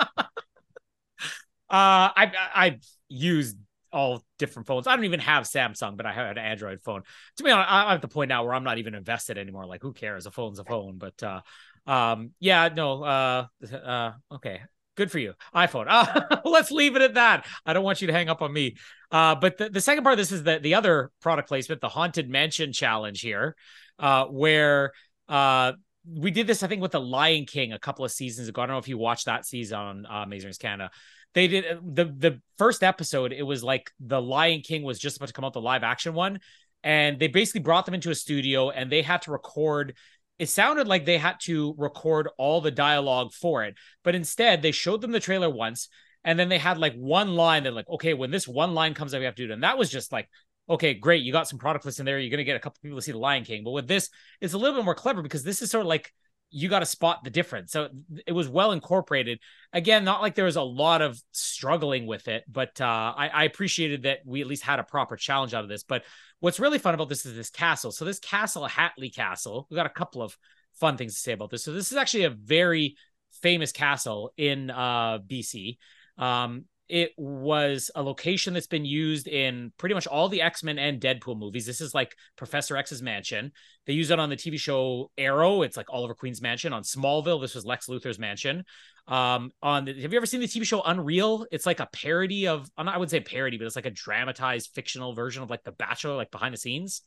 Uh, 1.70 2.06
I 2.14 2.32
I've 2.54 2.86
used 3.08 3.56
all 3.94 4.24
different 4.38 4.66
phones. 4.66 4.86
I 4.86 4.96
don't 4.96 5.04
even 5.04 5.20
have 5.20 5.44
Samsung, 5.44 5.96
but 5.96 6.04
I 6.04 6.12
have 6.12 6.32
an 6.32 6.38
Android 6.38 6.82
phone. 6.82 7.02
To 7.36 7.44
be 7.44 7.50
honest, 7.50 7.70
I'm 7.70 7.94
at 7.94 8.02
the 8.02 8.08
point 8.08 8.28
now 8.28 8.44
where 8.44 8.52
I'm 8.52 8.64
not 8.64 8.78
even 8.78 8.94
invested 8.94 9.38
anymore. 9.38 9.66
Like, 9.66 9.82
who 9.82 9.92
cares? 9.92 10.26
A 10.26 10.30
phone's 10.30 10.58
a 10.58 10.64
phone. 10.64 10.98
But 10.98 11.22
uh, 11.22 11.40
um, 11.86 12.32
yeah, 12.40 12.68
no, 12.74 13.04
uh, 13.04 13.46
uh, 13.72 14.12
okay, 14.32 14.60
good 14.96 15.10
for 15.10 15.18
you, 15.18 15.34
iPhone. 15.54 15.86
Uh, 15.88 16.40
let's 16.44 16.70
leave 16.70 16.96
it 16.96 17.02
at 17.02 17.14
that. 17.14 17.46
I 17.64 17.72
don't 17.72 17.84
want 17.84 18.00
you 18.00 18.08
to 18.08 18.12
hang 18.12 18.28
up 18.28 18.42
on 18.42 18.52
me. 18.52 18.76
Uh, 19.10 19.36
but 19.36 19.56
the, 19.58 19.70
the 19.70 19.80
second 19.80 20.02
part 20.02 20.14
of 20.14 20.18
this 20.18 20.32
is 20.32 20.42
that 20.42 20.62
the 20.62 20.74
other 20.74 21.10
product 21.22 21.48
placement, 21.48 21.80
the 21.80 21.88
Haunted 21.88 22.28
Mansion 22.28 22.72
Challenge 22.72 23.20
here, 23.20 23.54
uh, 23.98 24.26
where 24.26 24.92
uh 25.28 25.72
we 26.06 26.30
did 26.30 26.46
this, 26.46 26.62
I 26.62 26.66
think, 26.66 26.82
with 26.82 26.92
the 26.92 27.00
Lion 27.00 27.46
King 27.46 27.72
a 27.72 27.78
couple 27.78 28.04
of 28.04 28.12
seasons 28.12 28.46
ago. 28.48 28.60
I 28.60 28.66
don't 28.66 28.74
know 28.74 28.78
if 28.78 28.88
you 28.88 28.98
watched 28.98 29.24
that 29.24 29.46
season 29.46 29.78
on 29.78 30.06
uh, 30.06 30.22
Amazing 30.24 30.52
Canada 30.60 30.90
they 31.34 31.48
did 31.48 31.64
uh, 31.66 31.80
the 31.84 32.04
the 32.04 32.40
first 32.58 32.82
episode 32.82 33.32
it 33.32 33.42
was 33.42 33.62
like 33.62 33.90
the 34.00 34.20
lion 34.20 34.60
king 34.60 34.82
was 34.82 34.98
just 34.98 35.16
about 35.16 35.26
to 35.26 35.32
come 35.32 35.44
out 35.44 35.52
the 35.52 35.60
live 35.60 35.82
action 35.82 36.14
one 36.14 36.40
and 36.82 37.18
they 37.18 37.28
basically 37.28 37.60
brought 37.60 37.84
them 37.84 37.94
into 37.94 38.10
a 38.10 38.14
studio 38.14 38.70
and 38.70 38.90
they 38.90 39.02
had 39.02 39.22
to 39.22 39.30
record 39.30 39.94
it 40.38 40.48
sounded 40.48 40.88
like 40.88 41.04
they 41.04 41.18
had 41.18 41.36
to 41.40 41.74
record 41.78 42.28
all 42.38 42.60
the 42.60 42.70
dialogue 42.70 43.32
for 43.32 43.64
it 43.64 43.74
but 44.02 44.14
instead 44.14 44.62
they 44.62 44.72
showed 44.72 45.00
them 45.00 45.12
the 45.12 45.20
trailer 45.20 45.50
once 45.50 45.88
and 46.24 46.38
then 46.38 46.48
they 46.48 46.58
had 46.58 46.78
like 46.78 46.94
one 46.94 47.34
line 47.34 47.64
that 47.64 47.74
like 47.74 47.88
okay 47.88 48.14
when 48.14 48.30
this 48.30 48.48
one 48.48 48.74
line 48.74 48.94
comes 48.94 49.14
out 49.14 49.18
we 49.18 49.24
have 49.24 49.34
to 49.34 49.46
do 49.46 49.50
it 49.50 49.54
and 49.54 49.62
that 49.62 49.78
was 49.78 49.90
just 49.90 50.12
like 50.12 50.28
okay 50.68 50.94
great 50.94 51.22
you 51.22 51.32
got 51.32 51.48
some 51.48 51.58
product 51.58 51.84
list 51.84 52.00
in 52.00 52.06
there 52.06 52.18
you're 52.18 52.30
going 52.30 52.38
to 52.38 52.44
get 52.44 52.56
a 52.56 52.60
couple 52.60 52.78
people 52.82 52.98
to 52.98 53.02
see 53.02 53.12
the 53.12 53.18
lion 53.18 53.44
king 53.44 53.62
but 53.64 53.72
with 53.72 53.86
this 53.86 54.08
it's 54.40 54.54
a 54.54 54.58
little 54.58 54.76
bit 54.76 54.84
more 54.84 54.94
clever 54.94 55.22
because 55.22 55.42
this 55.42 55.60
is 55.60 55.70
sort 55.70 55.82
of 55.82 55.88
like 55.88 56.12
you 56.50 56.68
got 56.68 56.80
to 56.80 56.86
spot 56.86 57.24
the 57.24 57.30
difference. 57.30 57.72
So 57.72 57.88
it 58.26 58.32
was 58.32 58.48
well 58.48 58.72
incorporated. 58.72 59.40
Again, 59.72 60.04
not 60.04 60.22
like 60.22 60.34
there 60.34 60.44
was 60.44 60.56
a 60.56 60.62
lot 60.62 61.02
of 61.02 61.20
struggling 61.32 62.06
with 62.06 62.28
it, 62.28 62.44
but 62.50 62.80
uh, 62.80 63.12
I, 63.16 63.28
I, 63.28 63.44
appreciated 63.44 64.04
that 64.04 64.20
we 64.24 64.40
at 64.40 64.46
least 64.46 64.62
had 64.62 64.78
a 64.78 64.84
proper 64.84 65.16
challenge 65.16 65.52
out 65.52 65.64
of 65.64 65.68
this. 65.68 65.82
But 65.82 66.04
what's 66.38 66.60
really 66.60 66.78
fun 66.78 66.94
about 66.94 67.08
this 67.08 67.26
is 67.26 67.34
this 67.34 67.50
castle. 67.50 67.90
So 67.90 68.04
this 68.04 68.20
castle, 68.20 68.68
Hatley 68.68 69.12
Castle, 69.12 69.66
we 69.68 69.74
got 69.74 69.86
a 69.86 69.90
couple 69.90 70.22
of 70.22 70.36
fun 70.74 70.96
things 70.96 71.14
to 71.14 71.20
say 71.20 71.32
about 71.32 71.50
this. 71.50 71.64
So 71.64 71.72
this 71.72 71.90
is 71.90 71.98
actually 71.98 72.24
a 72.24 72.30
very 72.30 72.96
famous 73.42 73.72
castle 73.72 74.32
in 74.36 74.70
uh, 74.70 75.18
BC. 75.18 75.78
Um, 76.18 76.66
it 76.88 77.12
was 77.16 77.90
a 77.94 78.02
location 78.02 78.52
that's 78.52 78.66
been 78.66 78.84
used 78.84 79.26
in 79.26 79.72
pretty 79.78 79.94
much 79.94 80.06
all 80.06 80.28
the 80.28 80.42
X-Men 80.42 80.78
and 80.78 81.00
Deadpool 81.00 81.38
movies. 81.38 81.64
This 81.64 81.80
is 81.80 81.94
like 81.94 82.14
Professor 82.36 82.76
X's 82.76 83.00
mansion. 83.00 83.52
They 83.86 83.94
use 83.94 84.10
it 84.10 84.18
on 84.18 84.28
the 84.28 84.36
TV 84.36 84.58
show 84.58 85.10
Arrow. 85.16 85.62
It's 85.62 85.76
like 85.76 85.86
Oliver 85.88 86.14
Queen's 86.14 86.42
mansion. 86.42 86.72
On 86.72 86.82
Smallville, 86.82 87.40
this 87.40 87.54
was 87.54 87.64
Lex 87.64 87.86
Luthor's 87.86 88.18
mansion. 88.18 88.64
Um, 89.06 89.50
on 89.62 89.86
the, 89.86 90.00
have 90.02 90.12
you 90.12 90.16
ever 90.16 90.26
seen 90.26 90.40
the 90.40 90.46
TV 90.46 90.64
show 90.64 90.82
Unreal? 90.82 91.46
It's 91.50 91.66
like 91.66 91.80
a 91.80 91.88
parody 91.92 92.48
of 92.48 92.70
I 92.76 92.98
would 92.98 93.10
say 93.10 93.20
parody, 93.20 93.56
but 93.56 93.66
it's 93.66 93.76
like 93.76 93.86
a 93.86 93.90
dramatized 93.90 94.70
fictional 94.74 95.14
version 95.14 95.42
of 95.42 95.50
like 95.50 95.64
The 95.64 95.72
Bachelor, 95.72 96.16
like 96.16 96.30
behind 96.30 96.52
the 96.52 96.58
scenes. 96.58 97.02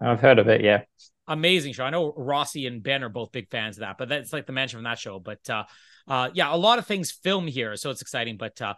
I've 0.00 0.20
heard 0.20 0.38
of 0.38 0.48
it, 0.48 0.62
yeah. 0.62 0.82
Amazing 1.26 1.72
show. 1.72 1.84
I 1.84 1.90
know 1.90 2.12
Rossi 2.16 2.66
and 2.66 2.82
Ben 2.82 3.02
are 3.02 3.08
both 3.08 3.32
big 3.32 3.50
fans 3.50 3.76
of 3.76 3.80
that, 3.80 3.96
but 3.98 4.08
that's 4.08 4.32
like 4.32 4.46
the 4.46 4.52
mansion 4.52 4.78
from 4.78 4.84
that 4.84 4.98
show. 4.98 5.18
But 5.18 5.48
uh, 5.50 5.64
uh, 6.06 6.30
yeah, 6.34 6.54
a 6.54 6.56
lot 6.56 6.78
of 6.78 6.86
things 6.86 7.10
film 7.10 7.46
here, 7.46 7.76
so 7.76 7.90
it's 7.90 8.02
exciting. 8.02 8.36
But 8.36 8.60
uh, 8.60 8.74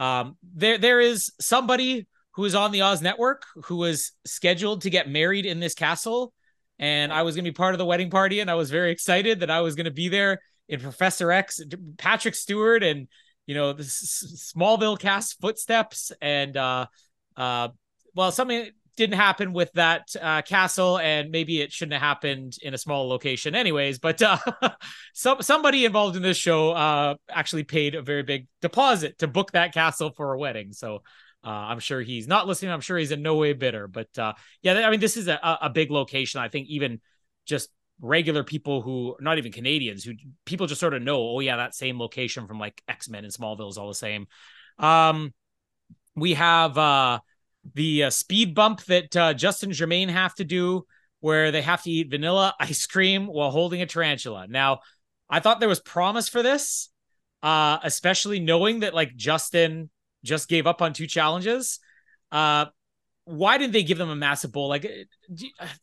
um, 0.00 0.36
there 0.54 0.78
there 0.78 1.00
is 1.00 1.30
somebody 1.40 2.08
who 2.32 2.44
is 2.46 2.54
on 2.54 2.72
the 2.72 2.80
Oz 2.80 3.02
network 3.02 3.44
who 3.66 3.76
was 3.76 4.12
scheduled 4.24 4.82
to 4.82 4.90
get 4.90 5.08
married 5.08 5.44
in 5.44 5.60
this 5.60 5.74
castle, 5.74 6.32
and 6.78 7.12
I 7.12 7.22
was 7.22 7.34
going 7.36 7.44
to 7.44 7.50
be 7.50 7.54
part 7.54 7.74
of 7.74 7.78
the 7.78 7.84
wedding 7.84 8.08
party, 8.08 8.40
and 8.40 8.50
I 8.50 8.54
was 8.54 8.70
very 8.70 8.92
excited 8.92 9.40
that 9.40 9.50
I 9.50 9.60
was 9.60 9.74
going 9.74 9.84
to 9.84 9.90
be 9.90 10.08
there 10.08 10.40
in 10.70 10.80
Professor 10.80 11.30
X, 11.30 11.60
Patrick 11.98 12.34
Stewart, 12.34 12.82
and 12.82 13.08
you 13.46 13.54
know 13.54 13.74
the 13.74 13.82
Smallville 13.82 14.98
cast 14.98 15.38
footsteps, 15.38 16.12
and 16.22 16.56
uh, 16.56 16.86
uh, 17.36 17.68
well, 18.14 18.32
something 18.32 18.70
didn't 19.00 19.16
happen 19.16 19.54
with 19.54 19.72
that 19.72 20.14
uh, 20.20 20.42
castle, 20.42 20.98
and 20.98 21.30
maybe 21.30 21.62
it 21.62 21.72
shouldn't 21.72 21.94
have 21.94 22.02
happened 22.02 22.58
in 22.60 22.74
a 22.74 22.78
small 22.78 23.08
location, 23.08 23.54
anyways. 23.54 23.98
But 23.98 24.20
uh, 24.20 24.36
some 25.14 25.40
somebody 25.40 25.86
involved 25.86 26.16
in 26.16 26.22
this 26.22 26.36
show 26.36 26.72
uh, 26.72 27.14
actually 27.30 27.64
paid 27.64 27.94
a 27.94 28.02
very 28.02 28.22
big 28.22 28.46
deposit 28.60 29.18
to 29.18 29.26
book 29.26 29.52
that 29.52 29.72
castle 29.72 30.10
for 30.14 30.34
a 30.34 30.38
wedding. 30.38 30.74
So 30.74 30.96
uh, 31.42 31.48
I'm 31.48 31.78
sure 31.78 32.02
he's 32.02 32.28
not 32.28 32.46
listening. 32.46 32.72
I'm 32.72 32.82
sure 32.82 32.98
he's 32.98 33.10
in 33.10 33.22
no 33.22 33.36
way 33.36 33.54
bitter. 33.54 33.88
But 33.88 34.16
uh, 34.18 34.34
yeah, 34.60 34.86
I 34.86 34.90
mean, 34.90 35.00
this 35.00 35.16
is 35.16 35.28
a, 35.28 35.58
a 35.62 35.70
big 35.70 35.90
location. 35.90 36.42
I 36.42 36.48
think 36.48 36.68
even 36.68 37.00
just 37.46 37.70
regular 38.02 38.44
people 38.44 38.82
who 38.82 39.16
not 39.20 39.38
even 39.38 39.50
Canadians 39.50 40.04
who 40.04 40.12
people 40.44 40.66
just 40.66 40.80
sort 40.80 40.92
of 40.92 41.00
know. 41.00 41.20
Oh 41.20 41.40
yeah, 41.40 41.56
that 41.56 41.74
same 41.74 41.98
location 41.98 42.46
from 42.46 42.58
like 42.58 42.82
X 42.86 43.08
Men 43.08 43.24
and 43.24 43.32
Smallville 43.32 43.70
is 43.70 43.78
all 43.78 43.88
the 43.88 43.94
same. 43.94 44.26
Um, 44.78 45.32
we 46.14 46.34
have 46.34 46.76
uh 46.76 47.20
the 47.74 48.04
uh, 48.04 48.10
speed 48.10 48.54
bump 48.54 48.84
that 48.84 49.16
uh, 49.16 49.34
Justin 49.34 49.70
Jermaine 49.70 50.08
have 50.08 50.34
to 50.36 50.44
do, 50.44 50.86
where 51.20 51.50
they 51.50 51.62
have 51.62 51.82
to 51.82 51.90
eat 51.90 52.10
vanilla 52.10 52.54
ice 52.60 52.86
cream 52.86 53.26
while 53.26 53.50
holding 53.50 53.82
a 53.82 53.86
tarantula. 53.86 54.46
Now, 54.48 54.80
I 55.28 55.40
thought 55.40 55.60
there 55.60 55.68
was 55.68 55.80
promise 55.80 56.28
for 56.28 56.42
this, 56.42 56.90
uh, 57.42 57.78
especially 57.82 58.40
knowing 58.40 58.80
that 58.80 58.94
like 58.94 59.14
Justin 59.16 59.90
just 60.24 60.48
gave 60.48 60.66
up 60.66 60.82
on 60.82 60.92
two 60.92 61.06
challenges. 61.06 61.78
Uh, 62.32 62.66
why 63.24 63.58
didn't 63.58 63.72
they 63.72 63.82
give 63.82 63.98
them 63.98 64.10
a 64.10 64.16
massive 64.16 64.50
bowl? 64.50 64.68
Like, 64.68 64.90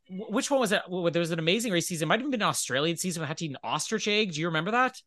which 0.09 0.51
one 0.51 0.59
was 0.59 0.71
it? 0.71 0.81
There 0.89 1.19
was 1.19 1.31
an 1.31 1.39
amazing 1.39 1.71
race 1.71 1.87
season. 1.87 2.07
It 2.07 2.09
might 2.09 2.19
have 2.19 2.29
been 2.29 2.41
an 2.41 2.47
Australian 2.47 2.97
season. 2.97 3.21
We 3.21 3.27
had 3.27 3.37
to 3.37 3.45
eat 3.45 3.51
an 3.51 3.57
ostrich 3.63 4.07
egg. 4.07 4.33
Do 4.33 4.41
you 4.41 4.47
remember 4.47 4.71
that? 4.71 5.01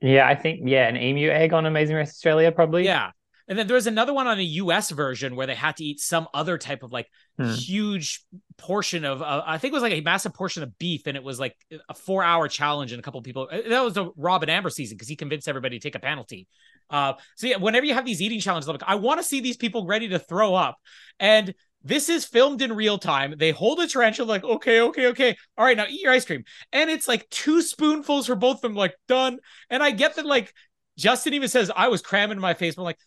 Yeah, 0.00 0.28
I 0.28 0.34
think 0.34 0.60
yeah, 0.64 0.86
an 0.86 0.96
emu 0.96 1.30
egg 1.30 1.54
on 1.54 1.64
Amazing 1.64 1.96
Race 1.96 2.10
Australia, 2.10 2.52
probably. 2.52 2.84
Yeah, 2.84 3.12
and 3.46 3.58
then 3.58 3.66
there 3.66 3.74
was 3.74 3.86
another 3.86 4.14
one 4.14 4.26
on 4.26 4.38
the 4.38 4.44
US 4.44 4.90
version 4.90 5.36
where 5.36 5.46
they 5.46 5.54
had 5.54 5.76
to 5.76 5.84
eat 5.84 6.00
some 6.00 6.28
other 6.32 6.56
type 6.56 6.82
of 6.82 6.92
like 6.92 7.08
hmm. 7.38 7.52
huge 7.52 8.24
portion 8.56 9.04
of, 9.04 9.20
uh, 9.20 9.42
I 9.46 9.58
think 9.58 9.72
it 9.72 9.74
was 9.74 9.82
like 9.82 9.92
a 9.92 10.00
massive 10.00 10.32
portion 10.32 10.62
of 10.62 10.78
beef. 10.78 11.06
And 11.06 11.16
it 11.16 11.22
was 11.22 11.38
like 11.38 11.54
a 11.88 11.94
four 11.94 12.22
hour 12.22 12.48
challenge. 12.48 12.92
And 12.92 13.00
a 13.00 13.02
couple 13.02 13.20
people, 13.22 13.48
uh, 13.50 13.68
that 13.68 13.84
was 13.84 13.94
the 13.94 14.10
Rob 14.16 14.42
and 14.42 14.50
Amber 14.50 14.70
season 14.70 14.96
because 14.96 15.08
he 15.08 15.16
convinced 15.16 15.48
everybody 15.48 15.78
to 15.78 15.82
take 15.82 15.94
a 15.94 16.00
penalty. 16.00 16.48
Uh, 16.88 17.14
so 17.36 17.46
yeah, 17.46 17.56
whenever 17.56 17.84
you 17.84 17.94
have 17.94 18.06
these 18.06 18.22
eating 18.22 18.40
challenges, 18.40 18.68
like, 18.68 18.82
I 18.86 18.94
want 18.94 19.20
to 19.20 19.24
see 19.24 19.40
these 19.40 19.56
people 19.56 19.86
ready 19.86 20.08
to 20.08 20.18
throw 20.18 20.54
up. 20.54 20.76
And 21.20 21.54
this 21.82 22.08
is 22.08 22.24
filmed 22.24 22.62
in 22.62 22.72
real 22.72 22.96
time. 22.96 23.34
They 23.36 23.50
hold 23.50 23.78
a 23.80 23.86
tarantula, 23.86 24.26
like, 24.26 24.44
okay, 24.44 24.80
okay, 24.80 25.06
okay. 25.08 25.36
All 25.58 25.66
right, 25.66 25.76
now 25.76 25.84
eat 25.86 26.00
your 26.00 26.12
ice 26.12 26.24
cream. 26.24 26.44
And 26.72 26.88
it's 26.88 27.06
like 27.06 27.28
two 27.28 27.60
spoonfuls 27.60 28.26
for 28.26 28.36
both 28.36 28.56
of 28.56 28.62
them, 28.62 28.74
like, 28.74 28.94
done. 29.06 29.38
And 29.68 29.82
I 29.82 29.90
get 29.90 30.16
that, 30.16 30.24
like, 30.24 30.52
Justin 30.96 31.34
even 31.34 31.48
says, 31.48 31.70
I 31.74 31.88
was 31.88 32.00
cramming 32.00 32.38
my 32.38 32.54
face, 32.54 32.74
but 32.74 32.82
I'm 32.82 32.86
like, 32.86 32.98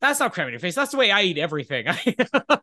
that's 0.00 0.20
not 0.20 0.32
cramming 0.32 0.52
your 0.52 0.60
face. 0.60 0.74
That's 0.74 0.90
the 0.92 0.96
way 0.96 1.10
I 1.10 1.22
eat 1.22 1.38
everything. 1.38 1.86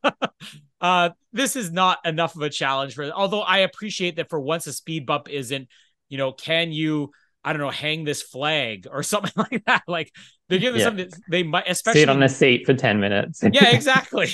uh, 0.81 1.09
this 1.33 1.55
is 1.55 1.71
not 1.71 1.99
enough 2.05 2.35
of 2.35 2.41
a 2.41 2.49
challenge 2.49 2.95
for. 2.95 3.05
Although 3.11 3.41
I 3.41 3.59
appreciate 3.59 4.15
that 4.17 4.29
for 4.29 4.39
once 4.39 4.67
a 4.67 4.73
speed 4.73 5.05
bump 5.05 5.29
isn't, 5.29 5.67
you 6.09 6.17
know, 6.17 6.31
can 6.31 6.71
you, 6.71 7.11
I 7.43 7.53
don't 7.53 7.61
know, 7.61 7.69
hang 7.69 8.03
this 8.03 8.21
flag 8.21 8.87
or 8.91 9.03
something 9.13 9.31
like 9.35 9.63
that. 9.65 9.83
Like 9.87 10.11
They're 10.49 10.59
giving 10.59 10.79
Yeah. 10.79 10.85
something 10.87 11.09
that 11.09 11.19
they 11.29 11.43
might, 11.43 11.65
especially 11.67 12.01
Sit 12.01 12.09
on 12.09 12.23
a 12.23 12.29
seat 12.29 12.65
for 12.65 12.73
10 12.73 12.99
minutes. 12.99 13.43
yeah, 13.51 13.69
exactly. 13.75 14.29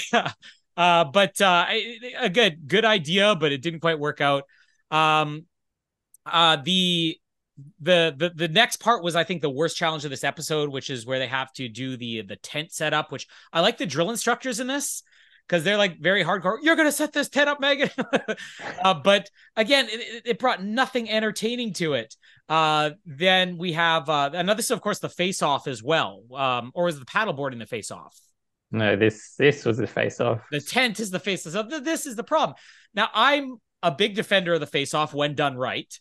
uh, 0.78 1.04
but 1.06 1.40
uh, 1.42 1.66
a 2.20 2.30
good 2.30 2.68
good 2.68 2.86
idea, 2.86 3.36
but 3.36 3.52
it 3.52 3.62
didn't 3.62 3.80
quite 3.82 4.00
work 4.00 4.22
out. 4.22 4.44
Um, 4.92 5.46
uh, 6.26 6.58
the 6.64 7.18
the 7.80 8.14
the 8.18 8.30
the 8.30 8.48
next 8.48 8.78
part 8.78 9.04
was 9.04 9.16
I 9.16 9.24
think 9.24 9.42
the 9.42 9.50
worst 9.50 9.78
challenge 9.78 10.06
of 10.06 10.12
this 10.12 10.24
episode, 10.24 10.70
which 10.70 10.90
is 10.90 11.06
where 11.06 11.20
they 11.20 11.28
have 11.28 11.52
to 11.54 11.68
do 11.70 11.98
the 11.98 12.22
the 12.22 12.36
tent 12.36 12.72
setup. 12.72 13.12
Which 13.12 13.28
I 13.52 13.62
like 13.62 13.78
the 13.78 13.86
drill 13.86 14.10
instructors 14.10 14.60
in 14.60 14.68
this 14.68 15.04
because 15.48 15.64
they're 15.64 15.78
like 15.78 16.00
very 16.00 16.24
hardcore. 16.24 16.58
You're 16.62 16.76
gonna 16.76 16.92
set 16.92 17.14
this 17.14 17.30
tent 17.30 17.50
up, 17.50 17.60
Megan. 17.60 17.90
uh, 18.84 18.94
but 18.96 19.30
again, 19.56 19.88
it, 19.90 20.24
it- 20.26 20.40
brought 20.40 20.64
nothing 20.64 21.10
entertaining 21.10 21.74
to 21.74 21.94
it. 21.94 22.16
Uh, 22.50 22.92
then 23.06 23.58
we 23.58 23.74
have 23.74 24.10
uh, 24.10 24.32
another. 24.34 24.58
This, 24.58 24.72
of 24.72 24.82
course, 24.82 25.00
the 25.00 25.10
face 25.10 25.42
off 25.42 25.68
as 25.68 25.84
well. 25.84 26.24
Um, 26.34 26.72
or 26.74 26.90
is 26.90 27.00
the 27.00 27.06
paddleboarding 27.06 27.60
the 27.60 27.66
face 27.66 27.92
off? 27.92 28.18
no, 28.72 28.96
this 28.96 29.36
this 29.38 29.64
was 29.66 29.78
the 29.78 29.86
face 29.88 30.20
off. 30.20 30.42
The 30.52 30.60
tent 30.60 31.00
is 31.00 31.12
the 31.12 31.20
face 31.20 31.46
off. 31.56 31.70
This 31.70 32.08
is 32.08 32.16
the 32.16 32.24
problem. 32.24 32.56
Now, 32.96 33.08
I'm 33.14 33.58
a 33.84 33.92
big 33.92 34.16
defender 34.16 34.54
of 34.56 34.60
the 34.60 34.68
face 34.68 34.94
off 34.96 35.14
when 35.14 35.36
done 35.36 35.56
right. 35.56 35.94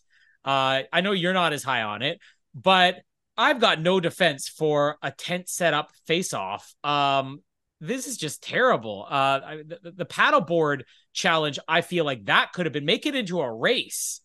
Uh, 0.45 0.83
I 0.91 1.01
know 1.01 1.11
you're 1.11 1.33
not 1.33 1.53
as 1.53 1.63
high 1.63 1.83
on 1.83 2.01
it, 2.01 2.19
but 2.53 2.97
I've 3.37 3.59
got 3.59 3.81
no 3.81 3.99
defense 3.99 4.47
for 4.47 4.97
a 5.01 5.11
tent 5.11 5.49
setup 5.49 5.91
face 6.05 6.33
off. 6.33 6.73
Um, 6.83 7.41
this 7.79 8.07
is 8.07 8.17
just 8.17 8.43
terrible. 8.43 9.05
Uh, 9.09 9.39
I, 9.45 9.63
the, 9.65 9.91
the 9.91 10.05
paddleboard 10.05 10.83
challenge, 11.13 11.59
I 11.67 11.81
feel 11.81 12.05
like 12.05 12.25
that 12.25 12.53
could 12.53 12.65
have 12.65 12.73
been 12.73 12.85
make 12.85 13.05
it 13.05 13.15
into 13.15 13.41
a 13.41 13.51
race 13.51 14.21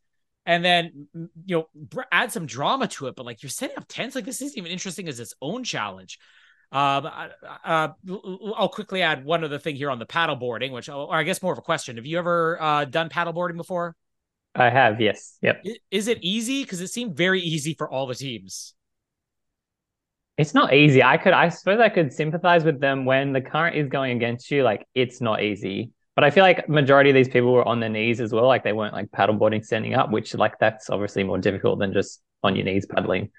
and 0.46 0.64
then 0.64 1.08
you 1.44 1.66
know 1.84 2.02
add 2.12 2.32
some 2.32 2.46
drama 2.46 2.88
to 2.88 3.06
it. 3.08 3.16
But 3.16 3.26
like 3.26 3.42
you're 3.42 3.50
setting 3.50 3.76
up 3.76 3.86
tents, 3.88 4.14
like 4.14 4.24
this 4.24 4.42
isn't 4.42 4.56
even 4.58 4.70
interesting 4.70 5.08
as 5.08 5.20
its 5.20 5.34
own 5.42 5.64
challenge. 5.64 6.18
Um, 6.70 7.06
I- 7.06 7.30
uh, 7.64 7.88
l- 8.08 8.38
l- 8.42 8.54
I'll 8.56 8.68
quickly 8.68 9.02
add 9.02 9.24
one 9.24 9.42
other 9.42 9.58
thing 9.58 9.74
here 9.76 9.90
on 9.90 9.98
the 9.98 10.06
paddleboarding, 10.06 10.70
which, 10.70 10.88
or 10.88 11.14
I 11.14 11.22
guess 11.22 11.42
more 11.42 11.52
of 11.52 11.58
a 11.58 11.62
question. 11.62 11.96
Have 11.96 12.06
you 12.06 12.18
ever 12.18 12.60
uh, 12.60 12.84
done 12.84 13.08
paddleboarding 13.08 13.56
before? 13.56 13.96
I 14.58 14.70
have, 14.70 15.00
yes. 15.00 15.38
Yep. 15.42 15.64
Is 15.90 16.08
it 16.08 16.18
easy? 16.22 16.62
Because 16.62 16.80
it 16.80 16.88
seemed 16.88 17.16
very 17.16 17.40
easy 17.40 17.74
for 17.74 17.90
all 17.90 18.06
the 18.06 18.14
teams. 18.14 18.74
It's 20.36 20.54
not 20.54 20.72
easy. 20.72 21.02
I 21.02 21.16
could, 21.16 21.32
I 21.32 21.48
suppose 21.48 21.80
I 21.80 21.88
could 21.88 22.12
sympathize 22.12 22.64
with 22.64 22.80
them 22.80 23.04
when 23.04 23.32
the 23.32 23.40
current 23.40 23.76
is 23.76 23.88
going 23.88 24.16
against 24.16 24.50
you. 24.50 24.62
Like, 24.62 24.86
it's 24.94 25.20
not 25.20 25.42
easy. 25.42 25.90
But 26.14 26.24
I 26.24 26.30
feel 26.30 26.42
like 26.42 26.68
majority 26.68 27.10
of 27.10 27.14
these 27.14 27.28
people 27.28 27.52
were 27.52 27.66
on 27.66 27.80
their 27.80 27.88
knees 27.88 28.20
as 28.20 28.32
well. 28.32 28.46
Like, 28.46 28.64
they 28.64 28.72
weren't 28.72 28.94
like 28.94 29.10
paddleboarding 29.10 29.64
standing 29.64 29.94
up, 29.94 30.10
which, 30.10 30.34
like, 30.34 30.58
that's 30.58 30.90
obviously 30.90 31.24
more 31.24 31.38
difficult 31.38 31.78
than 31.78 31.92
just 31.92 32.20
on 32.42 32.56
your 32.56 32.64
knees 32.64 32.86
paddling. 32.86 33.30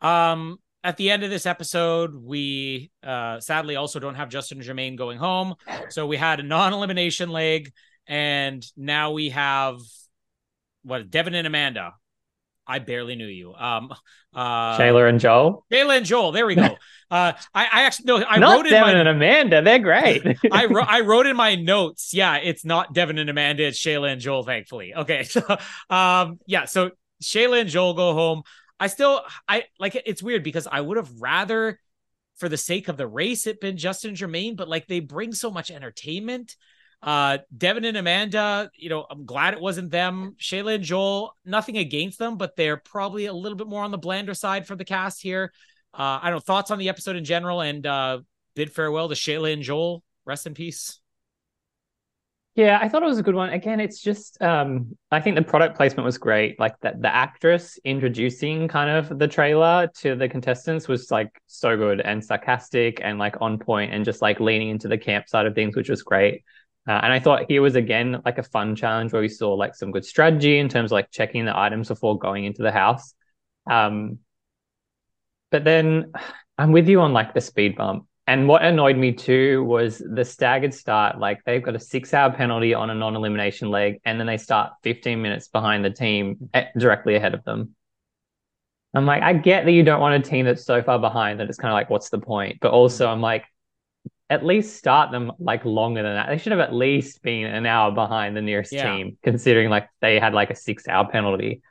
Um, 0.00 0.58
at 0.84 0.96
the 0.96 1.10
end 1.10 1.24
of 1.24 1.30
this 1.30 1.44
episode, 1.44 2.14
we 2.14 2.90
uh, 3.02 3.40
sadly 3.40 3.76
also 3.76 4.00
don't 4.00 4.14
have 4.14 4.28
Justin 4.28 4.60
Jermaine 4.60 4.96
going 4.96 5.18
home. 5.18 5.54
So 5.88 6.06
we 6.06 6.16
had 6.16 6.40
a 6.40 6.42
non-elimination 6.42 7.30
leg, 7.30 7.72
and 8.06 8.64
now 8.76 9.12
we 9.12 9.30
have 9.30 9.78
what 10.82 11.10
Devin 11.10 11.34
and 11.34 11.46
Amanda. 11.46 11.94
I 12.70 12.80
barely 12.80 13.16
knew 13.16 13.26
you. 13.26 13.54
Um, 13.54 13.90
uh, 14.34 14.76
Shayla 14.78 15.08
and 15.08 15.18
Joel. 15.18 15.64
Shayla 15.72 15.96
and 15.96 16.06
Joel. 16.06 16.32
There 16.32 16.46
we 16.46 16.54
go. 16.54 16.76
Uh, 17.10 17.32
I, 17.54 17.64
I 17.64 17.82
actually 17.84 18.04
no, 18.04 18.22
I 18.22 18.36
not 18.36 18.56
wrote 18.56 18.66
in 18.66 18.72
Devin 18.72 18.92
my 18.92 19.00
and 19.00 19.08
Amanda. 19.08 19.62
They're 19.62 19.78
great. 19.78 20.22
I 20.52 20.66
wrote 20.66 20.86
I 20.90 21.00
wrote 21.00 21.24
in 21.24 21.36
my 21.36 21.54
notes. 21.54 22.12
Yeah, 22.12 22.36
it's 22.36 22.66
not 22.66 22.92
Devin 22.92 23.16
and 23.16 23.30
Amanda, 23.30 23.62
it's 23.62 23.78
Shayla 23.78 24.12
and 24.12 24.20
Joel, 24.20 24.42
thankfully. 24.42 24.94
Okay. 24.94 25.22
So 25.22 25.40
um 25.88 26.38
yeah, 26.46 26.66
so 26.66 26.90
Shayla 27.22 27.62
and 27.62 27.70
Joel 27.70 27.94
go 27.94 28.12
home. 28.12 28.42
I 28.78 28.88
still 28.88 29.22
I 29.48 29.64
like 29.78 29.94
it- 29.94 30.02
it's 30.04 30.22
weird 30.22 30.42
because 30.42 30.68
I 30.70 30.82
would 30.82 30.98
have 30.98 31.08
rather 31.18 31.80
for 32.36 32.50
the 32.50 32.58
sake 32.58 32.88
of 32.88 32.98
the 32.98 33.06
race 33.06 33.46
it 33.46 33.58
been 33.58 33.78
Justin 33.78 34.12
Jermaine, 34.12 34.54
but 34.54 34.68
like 34.68 34.86
they 34.86 35.00
bring 35.00 35.32
so 35.32 35.50
much 35.50 35.70
entertainment. 35.70 36.56
Uh 37.02 37.38
Devin 37.56 37.84
and 37.84 37.96
Amanda, 37.96 38.70
you 38.76 38.88
know, 38.88 39.06
I'm 39.08 39.24
glad 39.24 39.54
it 39.54 39.60
wasn't 39.60 39.90
them. 39.90 40.34
Shayla 40.40 40.76
and 40.76 40.84
Joel, 40.84 41.34
nothing 41.44 41.76
against 41.76 42.18
them, 42.18 42.36
but 42.36 42.56
they're 42.56 42.76
probably 42.76 43.26
a 43.26 43.32
little 43.32 43.56
bit 43.56 43.68
more 43.68 43.84
on 43.84 43.92
the 43.92 43.98
blander 43.98 44.34
side 44.34 44.66
for 44.66 44.74
the 44.74 44.84
cast 44.84 45.22
here. 45.22 45.52
Uh 45.94 46.18
I 46.20 46.30
don't 46.30 46.36
know 46.36 46.40
thoughts 46.40 46.70
on 46.70 46.78
the 46.78 46.88
episode 46.88 47.16
in 47.16 47.24
general 47.24 47.60
and 47.60 47.86
uh 47.86 48.20
bid 48.56 48.72
farewell 48.72 49.08
to 49.08 49.14
Shayla 49.14 49.52
and 49.52 49.62
Joel. 49.62 50.02
Rest 50.24 50.46
in 50.46 50.54
peace. 50.54 50.98
Yeah, 52.56 52.76
I 52.82 52.88
thought 52.88 53.04
it 53.04 53.06
was 53.06 53.18
a 53.20 53.22
good 53.22 53.36
one. 53.36 53.50
Again, 53.50 53.78
it's 53.78 54.00
just 54.02 54.42
um 54.42 54.96
I 55.12 55.20
think 55.20 55.36
the 55.36 55.42
product 55.42 55.76
placement 55.76 56.04
was 56.04 56.18
great. 56.18 56.58
Like 56.58 56.74
that 56.80 57.00
the 57.00 57.14
actress 57.14 57.78
introducing 57.84 58.66
kind 58.66 58.90
of 58.90 59.16
the 59.16 59.28
trailer 59.28 59.88
to 59.98 60.16
the 60.16 60.28
contestants 60.28 60.88
was 60.88 61.12
like 61.12 61.30
so 61.46 61.76
good 61.76 62.00
and 62.00 62.24
sarcastic 62.24 63.00
and 63.00 63.16
like 63.16 63.36
on 63.40 63.60
point 63.60 63.94
and 63.94 64.04
just 64.04 64.20
like 64.20 64.40
leaning 64.40 64.70
into 64.70 64.88
the 64.88 64.98
camp 64.98 65.28
side 65.28 65.46
of 65.46 65.54
things, 65.54 65.76
which 65.76 65.88
was 65.88 66.02
great. 66.02 66.42
Uh, 66.86 67.00
and 67.02 67.12
I 67.12 67.20
thought 67.20 67.46
here 67.48 67.60
was 67.60 67.74
again 67.74 68.22
like 68.24 68.38
a 68.38 68.42
fun 68.42 68.74
challenge 68.76 69.12
where 69.12 69.22
we 69.22 69.28
saw 69.28 69.52
like 69.54 69.74
some 69.74 69.90
good 69.90 70.04
strategy 70.04 70.58
in 70.58 70.68
terms 70.68 70.88
of 70.90 70.92
like 70.92 71.10
checking 71.10 71.44
the 71.44 71.56
items 71.56 71.88
before 71.88 72.18
going 72.18 72.44
into 72.44 72.62
the 72.62 72.72
house. 72.72 73.14
Um 73.70 74.18
but 75.50 75.64
then 75.64 76.12
I'm 76.56 76.72
with 76.72 76.88
you 76.88 77.00
on 77.00 77.12
like 77.12 77.34
the 77.34 77.40
speed 77.40 77.76
bump. 77.76 78.06
And 78.26 78.46
what 78.46 78.62
annoyed 78.62 78.98
me 78.98 79.12
too 79.12 79.64
was 79.64 80.02
the 80.04 80.24
staggered 80.24 80.74
start. 80.74 81.18
Like 81.18 81.42
they've 81.44 81.62
got 81.62 81.74
a 81.74 81.80
six 81.80 82.12
hour 82.12 82.30
penalty 82.30 82.74
on 82.74 82.90
a 82.90 82.94
non 82.94 83.16
elimination 83.16 83.70
leg, 83.70 84.00
and 84.04 84.20
then 84.20 84.26
they 84.26 84.36
start 84.36 84.74
15 84.82 85.22
minutes 85.22 85.48
behind 85.48 85.82
the 85.82 85.90
team 85.90 86.50
eh, 86.52 86.66
directly 86.76 87.14
ahead 87.14 87.32
of 87.32 87.42
them. 87.44 87.74
I'm 88.92 89.06
like, 89.06 89.22
I 89.22 89.32
get 89.32 89.64
that 89.64 89.72
you 89.72 89.82
don't 89.82 90.00
want 90.00 90.26
a 90.26 90.28
team 90.28 90.44
that's 90.44 90.64
so 90.64 90.82
far 90.82 90.98
behind 90.98 91.40
that 91.40 91.48
it's 91.48 91.56
kind 91.56 91.72
of 91.72 91.76
like, 91.76 91.88
what's 91.88 92.10
the 92.10 92.18
point? 92.18 92.58
But 92.60 92.72
also, 92.72 93.08
I'm 93.08 93.22
like, 93.22 93.44
at 94.30 94.44
least 94.44 94.76
start 94.76 95.10
them 95.10 95.32
like 95.38 95.64
longer 95.64 96.02
than 96.02 96.14
that. 96.14 96.28
They 96.28 96.38
should 96.38 96.52
have 96.52 96.60
at 96.60 96.74
least 96.74 97.22
been 97.22 97.46
an 97.46 97.64
hour 97.66 97.90
behind 97.92 98.36
the 98.36 98.42
nearest 98.42 98.72
Yeah. 98.72 98.94
team, 98.94 99.16
considering 99.22 99.70
like 99.70 99.88
they 100.00 100.20
had 100.20 100.34
like 100.34 100.50
a 100.50 100.54
six 100.54 100.86
hour 100.86 101.08
penalty. 101.08 101.62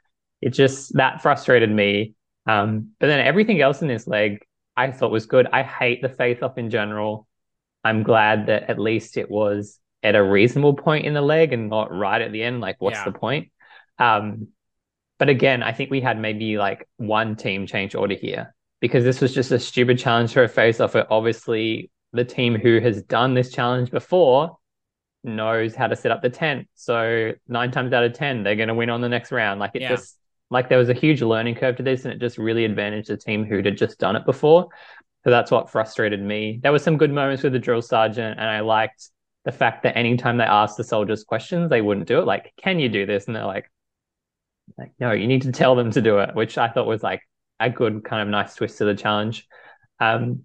It 0.41 0.51
just 0.51 0.93
that 0.95 1.21
frustrated 1.21 1.71
me. 1.71 2.15
Um, 2.47 2.91
but 2.99 3.07
then 3.07 3.19
everything 3.25 3.61
else 3.61 3.81
in 3.81 3.87
this 3.87 4.07
leg, 4.07 4.39
I 4.75 4.91
thought 4.91 5.11
was 5.11 5.25
good. 5.25 5.47
I 5.51 5.63
hate 5.63 6.01
the 6.01 6.09
face 6.09 6.41
off 6.41 6.57
in 6.57 6.69
general. 6.69 7.27
I'm 7.83 8.03
glad 8.03 8.47
that 8.47 8.69
at 8.69 8.79
least 8.79 9.17
it 9.17 9.29
was 9.29 9.79
at 10.03 10.15
a 10.15 10.23
reasonable 10.23 10.73
point 10.75 11.05
in 11.05 11.13
the 11.13 11.21
leg 11.21 11.53
and 11.53 11.69
not 11.69 11.91
right 11.91 12.21
at 12.21 12.31
the 12.31 12.43
end. 12.43 12.61
Like, 12.61 12.77
what's 12.79 12.97
Yeah. 12.97 13.05
the 13.05 13.11
point? 13.11 13.51
Um, 13.99 14.47
but 15.19 15.29
again, 15.29 15.63
I 15.63 15.73
think 15.73 15.89
we 15.89 16.01
had 16.01 16.19
maybe 16.19 16.57
like 16.57 16.87
one 16.97 17.35
team 17.35 17.65
change 17.67 17.95
order 17.95 18.13
here 18.15 18.55
because 18.79 19.03
this 19.03 19.21
was 19.21 19.33
just 19.33 19.51
a 19.51 19.59
stupid 19.59 19.97
challenge 19.99 20.33
for 20.33 20.43
a 20.43 20.47
face 20.49 20.79
off. 20.79 20.95
It 20.95 21.07
Obviously, 21.09 21.89
the 22.13 22.23
team 22.23 22.55
who 22.55 22.79
has 22.79 23.01
done 23.03 23.33
this 23.33 23.51
challenge 23.51 23.91
before 23.91 24.57
knows 25.23 25.75
how 25.75 25.87
to 25.87 25.95
set 25.95 26.11
up 26.11 26.21
the 26.21 26.29
tent. 26.29 26.67
So 26.75 27.33
nine 27.47 27.71
times 27.71 27.93
out 27.93 28.03
of 28.03 28.13
ten, 28.13 28.43
they're 28.43 28.55
going 28.55 28.69
to 28.69 28.73
win 28.73 28.89
on 28.89 29.01
the 29.01 29.09
next 29.09 29.31
round. 29.31 29.59
Like 29.59 29.71
it 29.73 29.81
Yeah. 29.81 29.89
just 29.89 30.17
like 30.49 30.69
there 30.69 30.77
was 30.77 30.89
a 30.89 30.93
huge 30.93 31.21
learning 31.21 31.55
curve 31.55 31.75
to 31.77 31.83
this, 31.83 32.05
and 32.05 32.13
it 32.13 32.19
just 32.19 32.37
really 32.37 32.63
advantaged 32.65 33.09
the 33.09 33.17
team 33.17 33.43
who'd 33.43 33.65
had 33.65 33.77
just 33.77 33.99
done 33.99 34.15
it 34.15 34.25
before. 34.25 34.69
So 35.23 35.29
that's 35.29 35.51
what 35.51 35.69
frustrated 35.69 36.21
me. 36.21 36.59
There 36.63 36.71
were 36.71 36.79
some 36.79 36.97
good 36.97 37.11
moments 37.11 37.43
with 37.43 37.51
the 37.51 37.59
drill 37.59 37.81
sergeant, 37.81 38.39
and 38.39 38.47
I 38.49 38.61
liked 38.61 39.09
the 39.43 39.51
fact 39.51 39.83
that 39.83 39.97
anytime 39.97 40.37
they 40.37 40.45
asked 40.45 40.77
the 40.77 40.83
soldiers 40.85 41.25
questions, 41.25 41.69
they 41.69 41.81
wouldn't 41.81 42.07
do 42.07 42.19
it. 42.19 42.25
Like, 42.25 42.53
can 42.55 42.79
you 42.79 42.87
do 42.87 43.05
this? 43.05 43.27
And 43.27 43.35
they're 43.35 43.45
like, 43.45 43.69
like, 44.77 44.91
no, 44.99 45.11
you 45.11 45.27
need 45.27 45.41
to 45.41 45.51
tell 45.51 45.75
them 45.75 45.91
to 45.91 46.01
do 46.01 46.19
it, 46.19 46.35
which 46.35 46.57
I 46.57 46.69
thought 46.69 46.87
was 46.87 47.03
like 47.03 47.21
a 47.59 47.69
good 47.69 48.03
kind 48.05 48.21
of 48.21 48.27
nice 48.29 48.55
twist 48.55 48.77
to 48.77 48.85
the 48.85 48.95
challenge. 48.95 49.47
Um, 49.99 50.43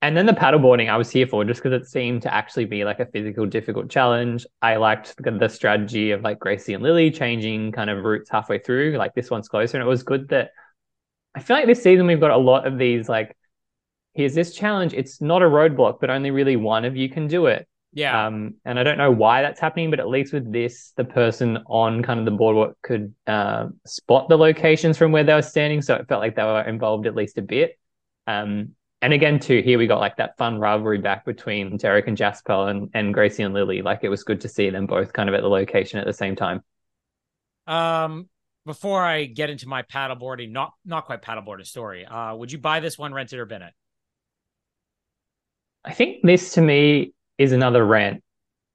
and 0.00 0.16
then 0.16 0.26
the 0.26 0.32
paddleboarding 0.32 0.88
I 0.88 0.96
was 0.96 1.10
here 1.10 1.26
for 1.26 1.44
just 1.44 1.62
because 1.62 1.80
it 1.80 1.88
seemed 1.88 2.22
to 2.22 2.32
actually 2.32 2.66
be 2.66 2.84
like 2.84 3.00
a 3.00 3.06
physical, 3.06 3.46
difficult 3.46 3.90
challenge. 3.90 4.46
I 4.62 4.76
liked 4.76 5.16
the, 5.16 5.32
the 5.32 5.48
strategy 5.48 6.12
of 6.12 6.22
like 6.22 6.38
Gracie 6.38 6.74
and 6.74 6.82
Lily 6.82 7.10
changing 7.10 7.72
kind 7.72 7.90
of 7.90 8.04
routes 8.04 8.30
halfway 8.30 8.60
through. 8.60 8.96
Like 8.96 9.14
this 9.14 9.28
one's 9.28 9.48
closer. 9.48 9.76
And 9.76 9.84
it 9.84 9.88
was 9.88 10.04
good 10.04 10.28
that 10.28 10.52
I 11.34 11.40
feel 11.40 11.56
like 11.56 11.66
this 11.66 11.82
season 11.82 12.06
we've 12.06 12.20
got 12.20 12.30
a 12.30 12.36
lot 12.36 12.64
of 12.64 12.78
these 12.78 13.08
like, 13.08 13.36
here's 14.14 14.34
this 14.34 14.54
challenge. 14.54 14.94
It's 14.94 15.20
not 15.20 15.42
a 15.42 15.46
roadblock, 15.46 15.98
but 16.00 16.10
only 16.10 16.30
really 16.30 16.56
one 16.56 16.84
of 16.84 16.96
you 16.96 17.08
can 17.08 17.26
do 17.26 17.46
it. 17.46 17.66
Yeah. 17.92 18.26
Um, 18.26 18.54
and 18.64 18.78
I 18.78 18.84
don't 18.84 18.98
know 18.98 19.10
why 19.10 19.42
that's 19.42 19.58
happening, 19.58 19.90
but 19.90 19.98
at 19.98 20.08
least 20.08 20.32
with 20.32 20.52
this, 20.52 20.92
the 20.96 21.04
person 21.04 21.58
on 21.66 22.04
kind 22.04 22.20
of 22.20 22.24
the 22.24 22.30
boardwalk 22.30 22.76
could 22.82 23.14
uh, 23.26 23.68
spot 23.84 24.28
the 24.28 24.38
locations 24.38 24.96
from 24.96 25.10
where 25.10 25.24
they 25.24 25.34
were 25.34 25.42
standing. 25.42 25.82
So 25.82 25.96
it 25.96 26.06
felt 26.06 26.20
like 26.20 26.36
they 26.36 26.44
were 26.44 26.62
involved 26.62 27.08
at 27.08 27.16
least 27.16 27.38
a 27.38 27.42
bit. 27.42 27.76
Um, 28.28 28.74
and 29.00 29.12
again, 29.12 29.38
too, 29.38 29.62
here 29.62 29.78
we 29.78 29.86
got 29.86 30.00
like 30.00 30.16
that 30.16 30.36
fun 30.36 30.58
rivalry 30.58 30.98
back 30.98 31.24
between 31.24 31.76
Derek 31.76 32.08
and 32.08 32.16
Jasper 32.16 32.68
and, 32.68 32.90
and 32.94 33.14
Gracie 33.14 33.44
and 33.44 33.54
Lily. 33.54 33.80
Like 33.80 34.00
it 34.02 34.08
was 34.08 34.24
good 34.24 34.40
to 34.40 34.48
see 34.48 34.70
them 34.70 34.86
both 34.86 35.12
kind 35.12 35.28
of 35.28 35.34
at 35.34 35.42
the 35.42 35.48
location 35.48 36.00
at 36.00 36.06
the 36.06 36.12
same 36.12 36.34
time. 36.34 36.62
Um, 37.68 38.28
before 38.66 39.04
I 39.04 39.26
get 39.26 39.50
into 39.50 39.68
my 39.68 39.82
paddleboarding, 39.82 40.50
not 40.50 40.72
not 40.84 41.06
quite 41.06 41.22
paddleboarding 41.22 41.66
story, 41.66 42.04
uh, 42.04 42.34
would 42.34 42.50
you 42.50 42.58
buy 42.58 42.80
this 42.80 42.98
one, 42.98 43.14
rent 43.14 43.32
it, 43.32 43.38
or 43.38 43.46
bin 43.46 43.62
it? 43.62 43.72
I 45.84 45.92
think 45.92 46.18
this 46.24 46.54
to 46.54 46.60
me 46.60 47.12
is 47.38 47.52
another 47.52 47.84
rant. 47.84 48.22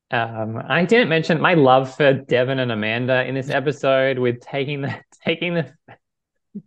Um, 0.10 0.62
I 0.68 0.86
didn't 0.86 1.10
mention 1.10 1.42
my 1.42 1.56
love 1.56 1.96
for 1.96 2.14
Devin 2.14 2.60
and 2.60 2.72
Amanda 2.72 3.26
in 3.26 3.36
this 3.36 3.50
episode 3.50 4.20
with 4.20 4.40
taking 4.40 4.82
the 4.82 4.96
taking 5.26 5.54
the 5.54 5.74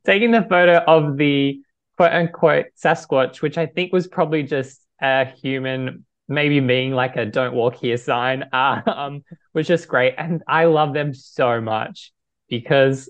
taking 0.05 0.31
the 0.31 0.42
photo 0.42 0.79
of 0.79 1.16
the 1.16 1.61
quote 1.97 2.13
unquote 2.13 2.67
Sasquatch, 2.83 3.43
which 3.43 3.59
I 3.59 3.67
think 3.67 3.93
was 3.93 4.07
probably 4.07 4.43
just 4.43 4.81
a 5.01 5.25
human 5.25 6.05
maybe 6.29 6.61
being 6.61 6.93
like 6.93 7.17
a 7.17 7.25
don't 7.25 7.55
walk 7.55 7.77
here 7.77 7.97
sign, 7.97 8.45
uh, 8.53 8.83
um, 8.87 9.25
was 9.55 9.67
just 9.67 9.89
great. 9.89 10.15
And 10.19 10.43
I 10.49 10.65
love 10.65 10.93
them 10.93 11.15
so 11.15 11.61
much 11.61 12.13
because 12.49 13.09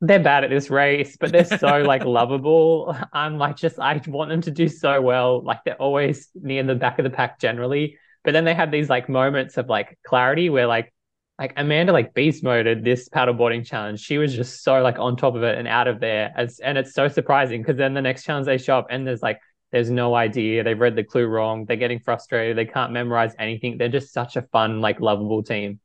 they're 0.00 0.20
bad 0.20 0.44
at 0.44 0.50
this 0.50 0.70
race, 0.70 1.16
but 1.18 1.32
they're 1.32 1.44
so 1.44 1.78
like 1.78 2.04
lovable. 2.04 2.96
I'm 3.12 3.38
like 3.38 3.56
just 3.56 3.78
I 3.78 4.00
want 4.06 4.30
them 4.30 4.42
to 4.42 4.50
do 4.50 4.68
so 4.68 5.00
well. 5.00 5.42
Like 5.42 5.60
they're 5.64 5.80
always 5.80 6.28
near 6.34 6.62
the 6.62 6.74
back 6.74 6.98
of 6.98 7.04
the 7.04 7.10
pack 7.10 7.40
generally. 7.40 7.98
But 8.22 8.32
then 8.32 8.44
they 8.44 8.54
have 8.54 8.70
these 8.70 8.88
like 8.88 9.08
moments 9.08 9.56
of 9.58 9.68
like 9.68 9.98
clarity 10.06 10.48
where 10.48 10.66
like 10.66 10.93
like 11.38 11.52
Amanda 11.56 11.92
like 11.92 12.14
beast 12.14 12.44
moded 12.44 12.84
this 12.84 13.08
paddleboarding 13.08 13.66
challenge. 13.66 14.00
She 14.00 14.18
was 14.18 14.34
just 14.34 14.62
so 14.62 14.80
like 14.82 14.98
on 14.98 15.16
top 15.16 15.34
of 15.34 15.42
it 15.42 15.58
and 15.58 15.66
out 15.66 15.88
of 15.88 16.00
there. 16.00 16.32
As 16.36 16.60
and 16.60 16.78
it's 16.78 16.94
so 16.94 17.08
surprising 17.08 17.60
because 17.60 17.76
then 17.76 17.94
the 17.94 18.02
next 18.02 18.24
challenge 18.24 18.46
they 18.46 18.58
show 18.58 18.78
up 18.78 18.86
and 18.90 19.06
there's 19.06 19.22
like 19.22 19.40
there's 19.72 19.90
no 19.90 20.14
idea. 20.14 20.62
They've 20.62 20.78
read 20.78 20.94
the 20.94 21.02
clue 21.02 21.26
wrong. 21.26 21.64
They're 21.64 21.76
getting 21.76 21.98
frustrated. 21.98 22.56
They 22.56 22.64
can't 22.64 22.92
memorize 22.92 23.34
anything. 23.40 23.76
They're 23.76 23.88
just 23.88 24.12
such 24.12 24.36
a 24.36 24.42
fun, 24.42 24.80
like 24.80 25.00
lovable 25.00 25.42
team. 25.42 25.80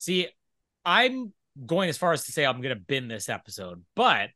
See, 0.00 0.26
I'm 0.84 1.32
going 1.64 1.88
as 1.88 1.96
far 1.96 2.12
as 2.12 2.24
to 2.24 2.32
say 2.32 2.44
I'm 2.44 2.60
to 2.62 2.74
bin 2.74 3.06
this 3.06 3.28
episode, 3.28 3.84
but 3.94 4.30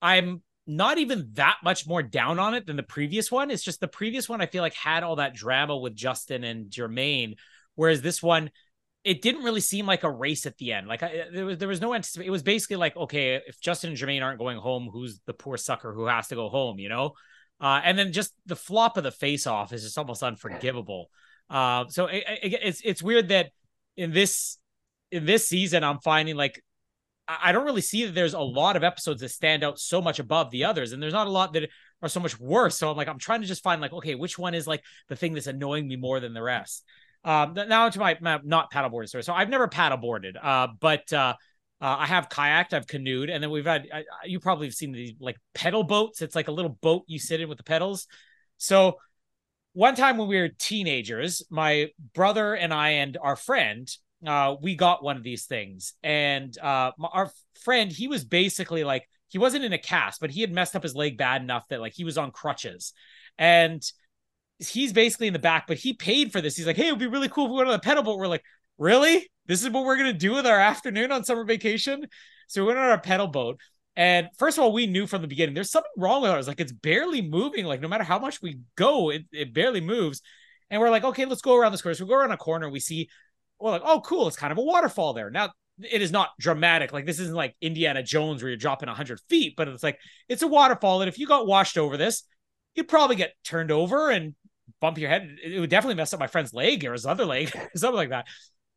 I'm 0.00 0.42
not 0.66 0.96
even 0.96 1.30
that 1.34 1.58
much 1.62 1.86
more 1.86 2.02
down 2.02 2.38
on 2.38 2.54
it 2.54 2.66
than 2.66 2.76
the 2.76 2.82
previous 2.82 3.30
one. 3.30 3.50
It's 3.50 3.62
just 3.62 3.80
the 3.80 3.88
previous 3.88 4.26
one 4.26 4.40
I 4.40 4.46
feel 4.46 4.62
like 4.62 4.74
had 4.74 5.02
all 5.02 5.16
that 5.16 5.34
drama 5.34 5.76
with 5.76 5.94
Justin 5.94 6.44
and 6.44 6.70
Jermaine, 6.70 7.34
whereas 7.74 8.00
this 8.00 8.22
one 8.22 8.50
it 9.04 9.22
didn't 9.22 9.42
really 9.42 9.60
seem 9.60 9.86
like 9.86 10.04
a 10.04 10.10
race 10.10 10.46
at 10.46 10.56
the 10.58 10.72
end. 10.72 10.86
Like 10.86 11.02
I, 11.02 11.24
there 11.32 11.44
was 11.44 11.58
there 11.58 11.68
was 11.68 11.80
no 11.80 11.94
anticipation. 11.94 12.28
It 12.28 12.32
was 12.32 12.42
basically 12.42 12.76
like 12.76 12.96
okay, 12.96 13.40
if 13.46 13.60
Justin 13.60 13.90
and 13.90 13.98
Jermaine 13.98 14.22
aren't 14.22 14.38
going 14.38 14.58
home, 14.58 14.88
who's 14.92 15.20
the 15.26 15.34
poor 15.34 15.56
sucker 15.56 15.92
who 15.92 16.06
has 16.06 16.28
to 16.28 16.34
go 16.34 16.48
home? 16.48 16.78
You 16.78 16.88
know. 16.88 17.12
Uh, 17.60 17.80
and 17.84 17.96
then 17.96 18.12
just 18.12 18.34
the 18.46 18.56
flop 18.56 18.96
of 18.96 19.04
the 19.04 19.12
face 19.12 19.46
off 19.46 19.72
is 19.72 19.84
just 19.84 19.96
almost 19.96 20.22
unforgivable. 20.22 21.10
Uh, 21.50 21.86
so 21.88 22.06
it, 22.06 22.24
it, 22.42 22.60
it's 22.62 22.80
it's 22.84 23.02
weird 23.02 23.28
that 23.28 23.50
in 23.96 24.12
this 24.12 24.58
in 25.10 25.26
this 25.26 25.48
season 25.48 25.84
I'm 25.84 25.98
finding 26.00 26.34
like 26.34 26.62
I 27.28 27.52
don't 27.52 27.64
really 27.64 27.82
see 27.82 28.04
that 28.04 28.14
there's 28.14 28.34
a 28.34 28.40
lot 28.40 28.76
of 28.76 28.82
episodes 28.82 29.20
that 29.20 29.30
stand 29.30 29.62
out 29.62 29.78
so 29.78 30.02
much 30.02 30.18
above 30.18 30.50
the 30.50 30.64
others, 30.64 30.92
and 30.92 31.02
there's 31.02 31.12
not 31.12 31.28
a 31.28 31.30
lot 31.30 31.52
that 31.52 31.70
are 32.02 32.08
so 32.08 32.20
much 32.20 32.38
worse. 32.38 32.76
So 32.76 32.90
I'm 32.90 32.96
like, 32.96 33.08
I'm 33.08 33.18
trying 33.18 33.42
to 33.42 33.46
just 33.46 33.62
find 33.62 33.80
like, 33.80 33.92
okay, 33.92 34.16
which 34.16 34.38
one 34.38 34.54
is 34.54 34.66
like 34.66 34.82
the 35.08 35.16
thing 35.16 35.32
that's 35.32 35.46
annoying 35.46 35.86
me 35.86 35.96
more 35.96 36.18
than 36.18 36.34
the 36.34 36.42
rest. 36.42 36.84
Um, 37.24 37.54
now 37.54 37.88
to 37.88 37.98
my, 37.98 38.16
my 38.20 38.40
not 38.42 38.72
paddleboard 38.72 39.08
story. 39.08 39.22
So 39.22 39.32
I've 39.32 39.48
never 39.48 39.68
paddleboarded, 39.68 40.32
uh, 40.42 40.68
but 40.80 41.12
uh, 41.12 41.34
uh, 41.80 41.96
I 41.98 42.06
have 42.06 42.28
kayaked, 42.28 42.72
I've 42.72 42.86
canoed, 42.86 43.30
and 43.30 43.42
then 43.42 43.50
we've 43.50 43.66
had 43.66 43.88
I, 43.92 44.04
you 44.24 44.40
probably 44.40 44.66
have 44.66 44.74
seen 44.74 44.92
these 44.92 45.14
like 45.20 45.36
pedal 45.54 45.84
boats. 45.84 46.22
It's 46.22 46.34
like 46.34 46.48
a 46.48 46.52
little 46.52 46.78
boat 46.82 47.04
you 47.06 47.18
sit 47.18 47.40
in 47.40 47.48
with 47.48 47.58
the 47.58 47.64
pedals. 47.64 48.06
So 48.56 48.98
one 49.72 49.94
time 49.94 50.18
when 50.18 50.28
we 50.28 50.38
were 50.38 50.48
teenagers, 50.48 51.44
my 51.50 51.88
brother 52.14 52.54
and 52.54 52.74
I 52.74 52.90
and 52.90 53.16
our 53.20 53.36
friend 53.36 53.88
uh, 54.26 54.54
we 54.60 54.76
got 54.76 55.02
one 55.02 55.16
of 55.16 55.22
these 55.22 55.46
things, 55.46 55.94
and 56.02 56.56
uh, 56.58 56.92
our 57.12 57.30
friend, 57.60 57.90
he 57.90 58.08
was 58.08 58.24
basically 58.24 58.84
like 58.84 59.08
he 59.28 59.38
wasn't 59.38 59.64
in 59.64 59.72
a 59.72 59.78
cast, 59.78 60.20
but 60.20 60.30
he 60.30 60.40
had 60.40 60.52
messed 60.52 60.76
up 60.76 60.82
his 60.82 60.94
leg 60.94 61.16
bad 61.16 61.42
enough 61.42 61.64
that 61.68 61.80
like 61.80 61.94
he 61.94 62.04
was 62.04 62.18
on 62.18 62.30
crutches, 62.30 62.92
and 63.36 63.82
he's 64.68 64.92
basically 64.92 65.26
in 65.26 65.32
the 65.32 65.38
back, 65.38 65.66
but 65.66 65.78
he 65.78 65.92
paid 65.92 66.32
for 66.32 66.40
this. 66.40 66.56
He's 66.56 66.66
like, 66.66 66.76
hey, 66.76 66.88
it'd 66.88 66.98
be 66.98 67.06
really 67.06 67.28
cool 67.28 67.46
if 67.46 67.50
we 67.50 67.56
went 67.56 67.68
on 67.68 67.74
a 67.74 67.80
pedal 67.80 68.02
boat. 68.02 68.18
We're 68.18 68.26
like, 68.26 68.44
really? 68.78 69.30
This 69.46 69.62
is 69.62 69.70
what 69.70 69.84
we're 69.84 69.96
gonna 69.96 70.12
do 70.12 70.32
with 70.32 70.46
our 70.46 70.58
afternoon 70.58 71.12
on 71.12 71.24
summer 71.24 71.44
vacation? 71.44 72.06
So 72.48 72.62
we 72.62 72.68
went 72.68 72.78
on 72.78 72.88
our 72.88 73.00
pedal 73.00 73.28
boat. 73.28 73.60
And 73.94 74.28
first 74.38 74.56
of 74.56 74.64
all, 74.64 74.72
we 74.72 74.86
knew 74.86 75.06
from 75.06 75.22
the 75.22 75.28
beginning 75.28 75.54
there's 75.54 75.70
something 75.70 75.90
wrong 75.96 76.22
with 76.22 76.30
ours. 76.30 76.48
Like 76.48 76.60
it's 76.60 76.72
barely 76.72 77.22
moving. 77.22 77.66
Like 77.66 77.80
no 77.80 77.88
matter 77.88 78.04
how 78.04 78.18
much 78.18 78.40
we 78.40 78.60
go, 78.76 79.10
it, 79.10 79.24
it 79.32 79.52
barely 79.52 79.80
moves. 79.80 80.22
And 80.70 80.80
we're 80.80 80.90
like, 80.90 81.04
okay, 81.04 81.26
let's 81.26 81.42
go 81.42 81.56
around 81.56 81.72
this 81.72 81.82
corner. 81.82 81.94
So 81.94 82.04
we 82.04 82.08
go 82.08 82.16
around 82.16 82.32
a 82.32 82.38
corner. 82.38 82.70
We 82.70 82.80
see 82.80 83.08
we're 83.62 83.70
like, 83.70 83.82
oh, 83.84 84.00
cool, 84.00 84.26
it's 84.26 84.36
kind 84.36 84.50
of 84.50 84.58
a 84.58 84.62
waterfall 84.62 85.12
there. 85.12 85.30
Now, 85.30 85.50
it 85.78 86.02
is 86.02 86.10
not 86.12 86.30
dramatic. 86.38 86.92
Like 86.92 87.06
this 87.06 87.18
isn't 87.18 87.34
like 87.34 87.54
Indiana 87.60 88.02
Jones 88.02 88.42
where 88.42 88.50
you're 88.50 88.56
dropping 88.56 88.88
100 88.88 89.20
feet, 89.28 89.54
but 89.56 89.68
it's 89.68 89.82
like 89.82 89.98
it's 90.28 90.42
a 90.42 90.46
waterfall. 90.46 91.00
And 91.00 91.08
if 91.08 91.18
you 91.18 91.26
got 91.26 91.46
washed 91.46 91.78
over 91.78 91.96
this, 91.96 92.24
you'd 92.74 92.88
probably 92.88 93.16
get 93.16 93.32
turned 93.44 93.70
over 93.70 94.10
and 94.10 94.34
bump 94.80 94.98
your 94.98 95.10
head. 95.10 95.36
It 95.42 95.60
would 95.60 95.70
definitely 95.70 95.96
mess 95.96 96.12
up 96.12 96.20
my 96.20 96.26
friend's 96.26 96.54
leg 96.54 96.84
or 96.84 96.92
his 96.92 97.06
other 97.06 97.24
leg, 97.24 97.50
something 97.76 97.96
like 97.96 98.10
that. 98.10 98.26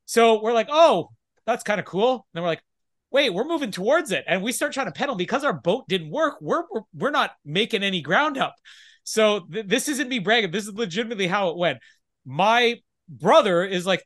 So 0.06 0.42
we're 0.42 0.54
like, 0.54 0.68
oh, 0.70 1.10
that's 1.46 1.64
kind 1.64 1.80
of 1.80 1.86
cool. 1.86 2.14
And 2.14 2.24
then 2.34 2.44
we're 2.44 2.50
like, 2.50 2.64
wait, 3.12 3.34
we're 3.34 3.46
moving 3.46 3.72
towards 3.72 4.12
it, 4.12 4.26
and 4.28 4.44
we 4.44 4.52
start 4.52 4.74
trying 4.74 4.88
to 4.88 4.92
pedal 4.92 5.16
because 5.16 5.44
our 5.44 5.54
boat 5.54 5.88
didn't 5.88 6.10
work. 6.10 6.36
We're 6.42 6.64
we're, 6.70 6.82
we're 6.94 7.12
not 7.12 7.32
making 7.46 7.84
any 7.84 8.02
ground 8.02 8.38
up. 8.38 8.56
So 9.04 9.42
th- 9.52 9.68
this 9.68 9.88
isn't 9.88 10.10
me 10.10 10.20
bragging. 10.20 10.52
This 10.52 10.68
is 10.68 10.74
legitimately 10.74 11.28
how 11.28 11.50
it 11.50 11.58
went. 11.58 11.80
My 12.26 12.82
brother 13.08 13.64
is 13.64 13.86
like, 13.86 14.06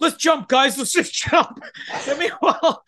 let's 0.00 0.16
jump, 0.16 0.48
guys. 0.48 0.78
Let's 0.78 0.92
just 0.92 1.12
jump. 1.30 1.60
I 1.92 2.16
mean, 2.16 2.30
well, 2.42 2.82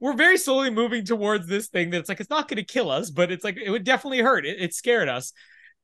we're 0.00 0.14
very 0.14 0.36
slowly 0.36 0.70
moving 0.70 1.04
towards 1.04 1.46
this 1.46 1.68
thing 1.68 1.90
that's 1.90 2.08
like, 2.08 2.20
it's 2.20 2.30
not 2.30 2.48
going 2.48 2.56
to 2.56 2.64
kill 2.64 2.90
us, 2.90 3.10
but 3.10 3.32
it's 3.32 3.44
like, 3.44 3.56
it 3.56 3.70
would 3.70 3.84
definitely 3.84 4.20
hurt. 4.20 4.44
It, 4.44 4.60
it 4.60 4.74
scared 4.74 5.08
us. 5.08 5.32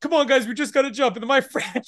Come 0.00 0.12
on, 0.14 0.26
guys. 0.26 0.46
We 0.46 0.54
just 0.54 0.74
got 0.74 0.82
to 0.82 0.90
jump. 0.90 1.16
And 1.16 1.22
then 1.22 1.28
my 1.28 1.40
friend 1.40 1.84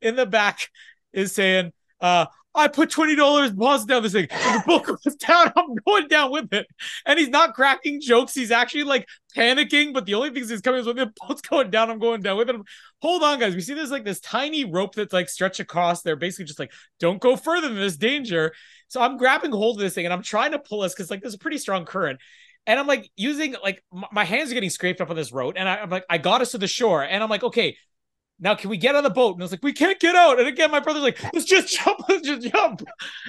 in 0.00 0.16
the 0.16 0.26
back 0.26 0.68
is 1.12 1.32
saying, 1.32 1.72
uh, 2.00 2.26
I 2.56 2.68
put 2.68 2.90
twenty 2.90 3.16
dollars 3.16 3.50
deposit 3.50 3.88
down 3.88 4.02
this 4.04 4.12
thing. 4.12 4.28
The 4.30 4.62
book 4.64 4.86
goes 5.04 5.16
down. 5.16 5.52
I'm 5.56 5.74
going 5.86 6.06
down 6.06 6.30
with 6.30 6.52
it, 6.52 6.68
and 7.04 7.18
he's 7.18 7.28
not 7.28 7.54
cracking 7.54 8.00
jokes. 8.00 8.32
He's 8.32 8.52
actually 8.52 8.84
like 8.84 9.08
panicking. 9.36 9.92
But 9.92 10.06
the 10.06 10.14
only 10.14 10.30
thing 10.30 10.48
he's 10.48 10.60
coming 10.60 10.80
is 10.80 10.86
when 10.88 10.96
the 10.96 11.12
boat's 11.20 11.42
going 11.42 11.70
down. 11.70 11.90
I'm 11.90 11.98
going 11.98 12.22
down 12.22 12.36
with 12.36 12.50
it. 12.50 12.56
Hold 13.02 13.24
on, 13.24 13.40
guys. 13.40 13.56
We 13.56 13.60
see 13.60 13.74
there's 13.74 13.90
like 13.90 14.04
this 14.04 14.20
tiny 14.20 14.64
rope 14.64 14.94
that's 14.94 15.12
like 15.12 15.28
stretched 15.28 15.58
across. 15.58 16.02
They're 16.02 16.14
basically 16.14 16.44
just 16.44 16.60
like, 16.60 16.72
don't 17.00 17.20
go 17.20 17.34
further 17.36 17.68
than 17.68 17.76
this 17.76 17.96
danger. 17.96 18.52
So 18.86 19.02
I'm 19.02 19.16
grabbing 19.16 19.50
hold 19.50 19.78
of 19.78 19.82
this 19.82 19.94
thing 19.94 20.04
and 20.04 20.12
I'm 20.12 20.22
trying 20.22 20.52
to 20.52 20.60
pull 20.60 20.82
us 20.82 20.94
because 20.94 21.10
like 21.10 21.22
there's 21.22 21.34
a 21.34 21.38
pretty 21.38 21.58
strong 21.58 21.84
current. 21.84 22.20
And 22.66 22.80
I'm 22.80 22.86
like 22.86 23.10
using 23.16 23.56
like 23.62 23.84
my 24.12 24.24
hands 24.24 24.50
are 24.50 24.54
getting 24.54 24.70
scraped 24.70 25.00
up 25.00 25.10
on 25.10 25.16
this 25.16 25.32
road, 25.32 25.56
and 25.56 25.68
I, 25.68 25.76
I'm 25.76 25.90
like, 25.90 26.04
I 26.08 26.18
got 26.18 26.40
us 26.40 26.52
to 26.52 26.58
the 26.58 26.66
shore, 26.66 27.02
and 27.02 27.22
I'm 27.22 27.28
like, 27.28 27.44
okay, 27.44 27.76
now 28.40 28.54
can 28.54 28.70
we 28.70 28.76
get 28.76 28.96
on 28.96 29.04
the 29.04 29.10
boat? 29.10 29.34
And 29.34 29.42
I 29.42 29.44
was 29.44 29.52
like, 29.52 29.62
we 29.62 29.72
can't 29.72 30.00
get 30.00 30.16
out. 30.16 30.38
And 30.38 30.48
again, 30.48 30.70
my 30.70 30.80
brother's 30.80 31.02
like, 31.02 31.22
let's 31.32 31.44
just 31.44 31.76
jump, 31.76 32.00
let's 32.08 32.26
just 32.26 32.52
jump. 32.52 32.82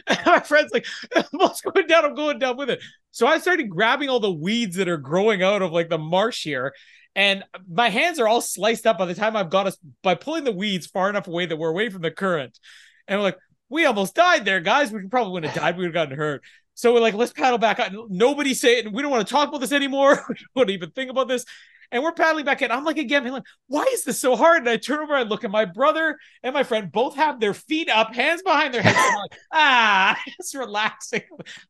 And 0.08 0.20
my 0.26 0.40
friend's 0.40 0.74
like, 0.74 0.86
the 1.12 1.28
boat's 1.34 1.62
going 1.62 1.88
down, 1.88 2.06
I'm 2.06 2.16
going 2.16 2.40
down 2.40 2.58
with 2.58 2.70
it. 2.70 2.82
So 3.12 3.28
I 3.28 3.38
started 3.38 3.70
grabbing 3.70 4.10
all 4.10 4.20
the 4.20 4.32
weeds 4.32 4.78
that 4.78 4.90
are 4.90 4.98
growing 4.98 5.44
out 5.44 5.62
of 5.62 5.72
like 5.72 5.90
the 5.90 5.98
marsh 5.98 6.44
here. 6.44 6.74
And 7.16 7.44
my 7.70 7.90
hands 7.90 8.20
are 8.20 8.28
all 8.28 8.42
sliced 8.42 8.86
up 8.86 8.98
by 8.98 9.06
the 9.06 9.16
time 9.16 9.38
I've 9.38 9.50
got 9.50 9.68
us 9.68 9.78
by 10.02 10.16
pulling 10.16 10.44
the 10.44 10.52
weeds 10.52 10.86
far 10.86 11.10
enough 11.10 11.28
away 11.28 11.46
that 11.46 11.56
we're 11.56 11.70
away 11.70 11.90
from 11.90 12.02
the 12.02 12.12
current. 12.12 12.60
And 13.08 13.20
we're 13.20 13.24
like, 13.24 13.38
we 13.70 13.86
almost 13.86 14.16
died 14.16 14.44
there, 14.44 14.60
guys. 14.60 14.92
We 14.92 15.08
probably 15.08 15.32
wouldn't 15.32 15.54
have 15.54 15.62
died. 15.62 15.78
We 15.78 15.86
would 15.86 15.96
have 15.96 16.10
gotten 16.10 16.18
hurt. 16.18 16.44
So 16.76 16.94
we're 16.94 17.00
like, 17.00 17.14
let's 17.14 17.34
paddle 17.34 17.58
back. 17.58 17.80
Nobody 18.10 18.54
say 18.54 18.80
it. 18.80 18.92
We 18.92 19.02
don't 19.02 19.12
want 19.12 19.26
to 19.26 19.34
talk 19.34 19.48
about 19.48 19.62
this 19.62 19.72
anymore. 19.72 20.24
we 20.30 20.36
don't 20.56 20.70
even 20.70 20.92
think 20.92 21.10
about 21.10 21.28
this. 21.28 21.46
And 21.92 22.04
we're 22.04 22.12
paddling 22.12 22.46
back 22.46 22.62
in. 22.62 22.72
I'm 22.72 22.84
like, 22.84 22.98
again, 22.98 23.26
like, 23.28 23.44
why 23.68 23.86
is 23.94 24.04
this 24.04 24.20
so 24.20 24.36
hard? 24.36 24.60
And 24.60 24.70
I 24.70 24.78
turn 24.78 25.00
over 25.00 25.16
and 25.16 25.30
look 25.30 25.44
at 25.44 25.52
my 25.52 25.66
brother 25.66 26.18
and 26.44 26.54
my 26.54 26.64
friend 26.64 26.92
both 26.92 27.16
have 27.16 27.40
their 27.40 27.54
feet 27.54 27.90
up, 27.90 28.14
hands 28.14 28.42
behind 28.42 28.74
their 28.74 28.82
heads. 28.82 28.98
I'm 29.00 29.16
like, 29.16 29.40
ah, 29.54 30.20
it's 30.40 30.54
relaxing. 30.54 31.24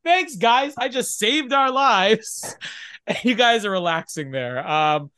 Thanks, 0.03 0.35
guys. 0.35 0.73
I 0.77 0.89
just 0.89 1.17
saved 1.17 1.53
our 1.53 1.71
lives. 1.71 2.55
And 3.07 3.23
you 3.23 3.35
guys 3.35 3.65
are 3.65 3.71
relaxing 3.71 4.31
there. 4.31 4.67
Um, 4.67 5.11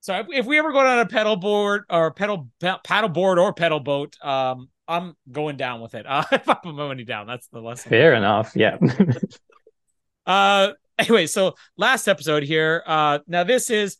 so 0.00 0.14
if, 0.14 0.26
if 0.32 0.46
we 0.46 0.58
ever 0.58 0.72
go 0.72 0.82
down 0.82 1.00
a 1.00 1.06
pedal 1.06 1.36
board 1.36 1.84
or 1.90 2.12
pedal 2.12 2.48
paddle 2.60 3.10
board 3.10 3.38
or 3.38 3.52
pedal 3.52 3.80
boat, 3.80 4.16
um, 4.22 4.70
I'm 4.88 5.16
going 5.30 5.56
down 5.56 5.80
with 5.80 5.94
it. 5.94 6.06
Uh, 6.16 6.24
if 6.32 6.48
I 6.48 6.54
put 6.54 6.74
my 6.74 6.86
money 6.86 7.04
down, 7.04 7.26
that's 7.26 7.48
the 7.48 7.60
lesson. 7.60 7.90
Fair 7.90 8.14
enough. 8.14 8.52
Yeah. 8.54 8.78
uh, 10.26 10.72
anyway, 10.98 11.26
so 11.26 11.54
last 11.76 12.08
episode 12.08 12.42
here. 12.42 12.82
Uh, 12.86 13.18
now 13.26 13.44
this 13.44 13.70
is 13.70 13.96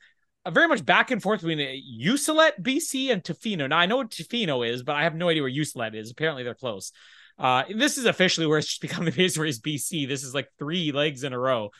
very 0.48 0.68
much 0.68 0.84
back 0.84 1.10
and 1.10 1.22
forth 1.22 1.40
between 1.40 1.58
Ucluelet 1.58 2.60
BC 2.62 3.10
and 3.10 3.22
Tofino. 3.22 3.68
Now 3.68 3.78
I 3.78 3.86
know 3.86 3.98
what 3.98 4.10
Tofino 4.10 4.66
is, 4.68 4.82
but 4.82 4.96
I 4.96 5.02
have 5.02 5.14
no 5.14 5.28
idea 5.28 5.42
where 5.42 5.50
Ucluelet 5.50 5.94
is. 5.94 6.10
Apparently 6.10 6.44
they're 6.44 6.54
close. 6.54 6.92
Uh, 7.38 7.64
this 7.74 7.98
is 7.98 8.06
officially 8.06 8.46
where 8.46 8.58
it's 8.58 8.68
just 8.68 8.80
become 8.80 9.04
the 9.04 9.12
base 9.12 9.36
race 9.36 9.58
BC. 9.58 10.08
This 10.08 10.22
is 10.22 10.34
like 10.34 10.48
three 10.58 10.92
legs 10.92 11.24
in 11.24 11.32
a 11.32 11.38
row. 11.38 11.70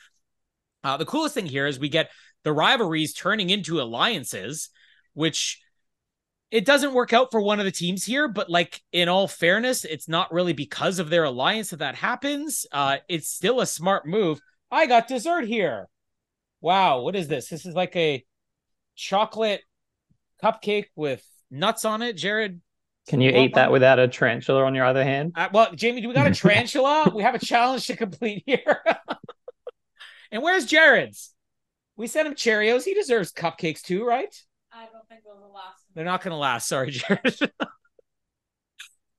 Uh, 0.85 0.97
the 0.97 1.07
coolest 1.07 1.35
thing 1.35 1.47
here 1.47 1.67
is 1.67 1.79
we 1.79 1.89
get 1.89 2.11
the 2.45 2.53
rivalries 2.53 3.15
turning 3.15 3.51
into 3.51 3.81
alliances, 3.81 4.71
which 5.15 5.61
it 6.51 6.65
doesn't 6.65 6.95
work 6.95 7.13
out 7.13 7.31
for 7.31 7.41
one 7.41 7.59
of 7.59 7.65
the 7.65 7.73
teams 7.73 8.05
here, 8.05 8.29
but 8.29 8.49
like 8.49 8.81
in 8.93 9.09
all 9.09 9.27
fairness, 9.27 9.85
it's 9.85 10.09
not 10.09 10.33
really 10.33 10.53
because 10.53 10.99
of 10.99 11.11
their 11.11 11.25
alliance 11.25 11.71
that 11.71 11.81
that 11.81 11.97
happens. 11.97 12.67
Uh, 12.71 12.99
it's 13.09 13.29
still 13.29 13.61
a 13.61 13.67
smart 13.67 14.07
move. 14.07 14.41
I 14.71 14.87
got 14.87 15.09
dessert 15.09 15.47
here. 15.47 15.89
Wow, 16.61 17.01
what 17.01 17.17
is 17.17 17.29
this? 17.29 17.49
This 17.49 17.67
is 17.67 17.75
like 17.75 17.95
a 17.97 18.25
chocolate 18.95 19.63
cupcake 20.43 20.87
with 20.95 21.25
nuts 21.51 21.85
on 21.85 22.03
it. 22.03 22.17
Jared, 22.17 22.61
can 23.09 23.21
you 23.21 23.31
eat 23.31 23.55
that 23.55 23.73
without 23.73 23.99
a 23.99 24.09
tarantula 24.09 24.65
on 24.65 24.75
your 24.75 24.85
other 24.85 25.05
hand? 25.05 25.33
Uh, 25.35 25.49
well, 25.53 25.75
Jamie, 25.75 26.01
do 26.01 26.09
we 26.09 26.15
got 26.15 26.27
a 26.27 26.35
tarantula? 26.35 27.11
we 27.15 27.23
have 27.23 27.35
a 27.35 27.39
challenge 27.39 27.87
to 27.89 27.97
complete 27.97 28.45
here. 28.47 28.83
and 30.31 30.43
where's 30.43 30.65
Jared's? 30.67 31.35
We 31.97 32.07
sent 32.07 32.29
him 32.29 32.35
Cheerios. 32.35 32.85
He 32.85 32.95
deserves 32.95 33.33
cupcakes 33.33 33.83
too, 33.83 34.05
right? 34.05 34.35
I 34.73 34.87
don't 34.93 35.09
think 35.09 35.23
those 35.25 35.41
will 35.41 35.53
last. 35.53 35.86
They're 35.97 36.05
not 36.05 36.23
going 36.23 36.31
to 36.31 36.37
last. 36.37 36.69
Sorry, 36.69 36.91
Jared. 36.93 37.37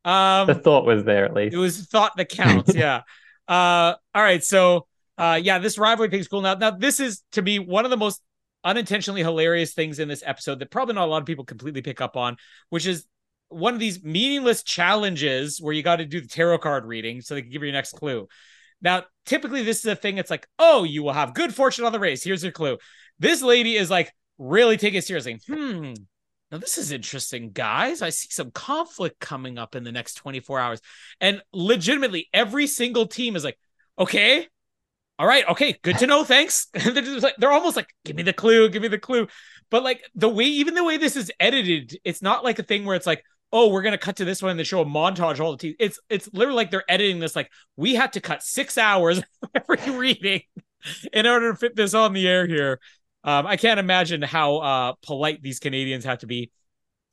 um, 0.06 0.48
The 0.48 0.56
thought 0.56 0.86
was 0.86 1.04
there 1.04 1.26
at 1.26 1.34
least. 1.34 1.54
it 1.54 1.58
was 1.58 1.86
thought 1.88 2.16
that 2.18 2.30
counts. 2.30 2.74
yeah. 2.76 3.02
Uh, 3.48 3.96
all 4.16 4.24
right. 4.24 4.44
So, 4.44 4.88
uh, 5.18 5.40
yeah, 5.42 5.60
this 5.60 5.78
rivalry 5.78 6.10
thing's 6.10 6.28
cool. 6.28 6.42
Now, 6.42 6.54
now 6.54 6.72
this 6.72 7.00
is 7.00 7.24
to 7.34 7.42
me 7.42 7.60
one 7.60 7.84
of 7.84 7.92
the 7.92 7.98
most 7.98 8.22
unintentionally 8.64 9.22
hilarious 9.24 9.74
things 9.74 10.00
in 10.00 10.08
this 10.08 10.24
episode 10.26 10.60
that 10.60 10.72
probably 10.72 10.94
not 10.96 11.08
a 11.08 11.12
lot 11.12 11.22
of 11.22 11.26
people 11.26 11.46
completely 11.46 11.82
pick 11.82 12.00
up 12.00 12.16
on, 12.16 12.38
which 12.70 12.86
is 12.86 13.06
one 13.50 13.74
of 13.74 13.80
these 13.80 14.04
meaningless 14.04 14.62
challenges 14.64 15.60
where 15.60 15.74
you 15.74 15.82
got 15.82 15.96
to 15.98 16.06
do 16.06 16.22
the 16.22 16.28
tarot 16.28 16.60
card 16.60 16.86
reading 16.86 17.22
so 17.22 17.34
they 17.34 17.42
can 17.42 17.50
give 17.50 17.62
you 17.64 17.68
your 17.68 17.74
next 17.74 17.94
clue. 17.94 18.28
Now, 18.82 19.06
typically, 19.26 19.64
this 19.64 19.80
is 19.80 19.86
a 19.86 19.96
thing. 19.96 20.18
It's 20.20 20.30
like, 20.30 20.48
oh, 20.60 20.84
you 20.84 21.02
will 21.02 21.14
have 21.14 21.34
good 21.34 21.56
fortune 21.56 21.86
on 21.86 21.92
the 21.92 22.00
race. 22.00 22.24
Here's 22.24 22.44
your 22.44 22.52
clue. 22.52 22.78
This 23.18 23.42
lady 23.42 23.76
is 23.76 23.90
like 23.90 24.12
really 24.38 24.78
taking 24.78 25.00
it 25.00 25.06
seriously. 25.06 25.40
Hmm. 25.48 25.94
Now, 26.52 26.60
this 26.60 26.78
is 26.78 26.92
interesting, 26.92 27.52
guys. 27.52 28.02
I 28.02 28.10
see 28.10 28.30
some 28.32 28.52
conflict 28.52 29.20
coming 29.20 29.58
up 29.58 29.76
in 29.76 29.84
the 29.84 29.92
next 29.92 30.16
24 30.16 30.60
hours. 30.60 30.82
And 31.20 31.42
legitimately, 31.52 32.30
every 32.34 32.68
single 32.68 33.06
team 33.06 33.36
is 33.36 33.44
like, 33.44 33.58
okay, 34.00 34.48
all 35.20 35.28
right, 35.28 35.48
okay, 35.50 35.78
good 35.82 35.98
to 35.98 36.08
know. 36.08 36.24
Thanks. 36.24 36.68
they're, 36.74 37.02
just 37.02 37.24
like, 37.24 37.36
they're 37.38 37.52
almost 37.52 37.76
like, 37.76 37.90
give 38.06 38.16
me 38.16 38.24
the 38.24 38.34
clue, 38.34 38.70
give 38.70 38.82
me 38.82 38.88
the 38.88 39.00
clue. 39.00 39.28
But 39.70 39.84
like 39.84 40.04
the 40.16 40.30
way, 40.30 40.46
even 40.46 40.74
the 40.74 40.84
way 40.84 40.98
this 40.98 41.16
is 41.16 41.32
edited, 41.40 41.98
it's 42.04 42.22
not 42.22 42.44
like 42.44 42.60
a 42.60 42.64
thing 42.64 42.86
where 42.86 42.96
it's 42.96 43.08
like, 43.08 43.24
oh, 43.52 43.70
we're 43.70 43.82
gonna 43.82 43.98
cut 43.98 44.18
to 44.18 44.26
this 44.26 44.42
one 44.42 44.52
and 44.52 44.60
they 44.60 44.64
show 44.64 44.82
a 44.82 44.86
montage 44.86 45.40
all 45.40 45.52
the 45.52 45.58
teams. 45.58 45.76
It's 45.80 46.00
it's 46.10 46.30
literally 46.34 46.56
like 46.58 46.72
they're 46.72 46.90
editing 46.90 47.20
this 47.20 47.36
like 47.36 47.52
we 47.76 47.96
had 47.96 48.14
to 48.14 48.22
cut 48.22 48.44
six 48.44 48.78
hours 48.78 49.22
every 49.56 49.92
reading 49.92 50.42
in 51.12 51.26
order 51.26 51.52
to 51.52 51.58
fit 51.58 51.76
this 51.76 51.94
on 51.94 52.14
the 52.14 52.28
air 52.28 52.48
here. 52.48 52.80
Um, 53.28 53.46
I 53.46 53.58
can't 53.58 53.80
imagine 53.80 54.22
how 54.24 54.58
uh 54.58 54.94
polite 55.04 55.44
these 55.44 55.60
Canadians 55.60 56.06
have 56.06 56.20
to 56.20 56.28
be. 56.28 56.50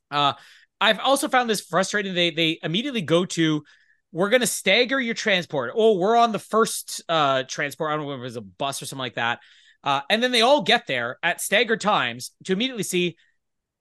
Uh 0.09 0.33
I've 0.81 0.99
also 0.99 1.27
found 1.27 1.49
this 1.49 1.61
frustrating. 1.61 2.15
They 2.15 2.31
they 2.31 2.59
immediately 2.63 3.01
go 3.01 3.25
to 3.25 3.63
we're 4.11 4.29
gonna 4.29 4.47
stagger 4.47 4.99
your 4.99 5.13
transport. 5.13 5.73
Oh, 5.75 5.97
we're 5.97 6.15
on 6.15 6.31
the 6.31 6.39
first 6.39 7.03
uh 7.09 7.43
transport. 7.43 7.91
I 7.91 7.97
don't 7.97 8.05
know 8.05 8.13
if 8.13 8.19
it 8.19 8.23
was 8.23 8.35
a 8.37 8.41
bus 8.41 8.81
or 8.81 8.85
something 8.85 9.01
like 9.01 9.15
that. 9.15 9.39
Uh, 9.83 10.01
and 10.09 10.23
then 10.23 10.31
they 10.31 10.41
all 10.41 10.63
get 10.63 10.87
there 10.87 11.19
at 11.21 11.41
staggered 11.41 11.79
times 11.79 12.31
to 12.45 12.53
immediately 12.53 12.81
see 12.81 13.17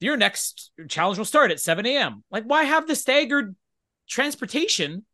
your 0.01 0.17
next 0.17 0.71
challenge 0.89 1.17
will 1.19 1.25
start 1.25 1.51
at 1.51 1.61
7 1.61 1.87
a.m. 1.87 2.25
Like, 2.31 2.45
why 2.45 2.65
have 2.65 2.87
the 2.87 2.95
staggered 2.95 3.57
transportation? 4.07 5.07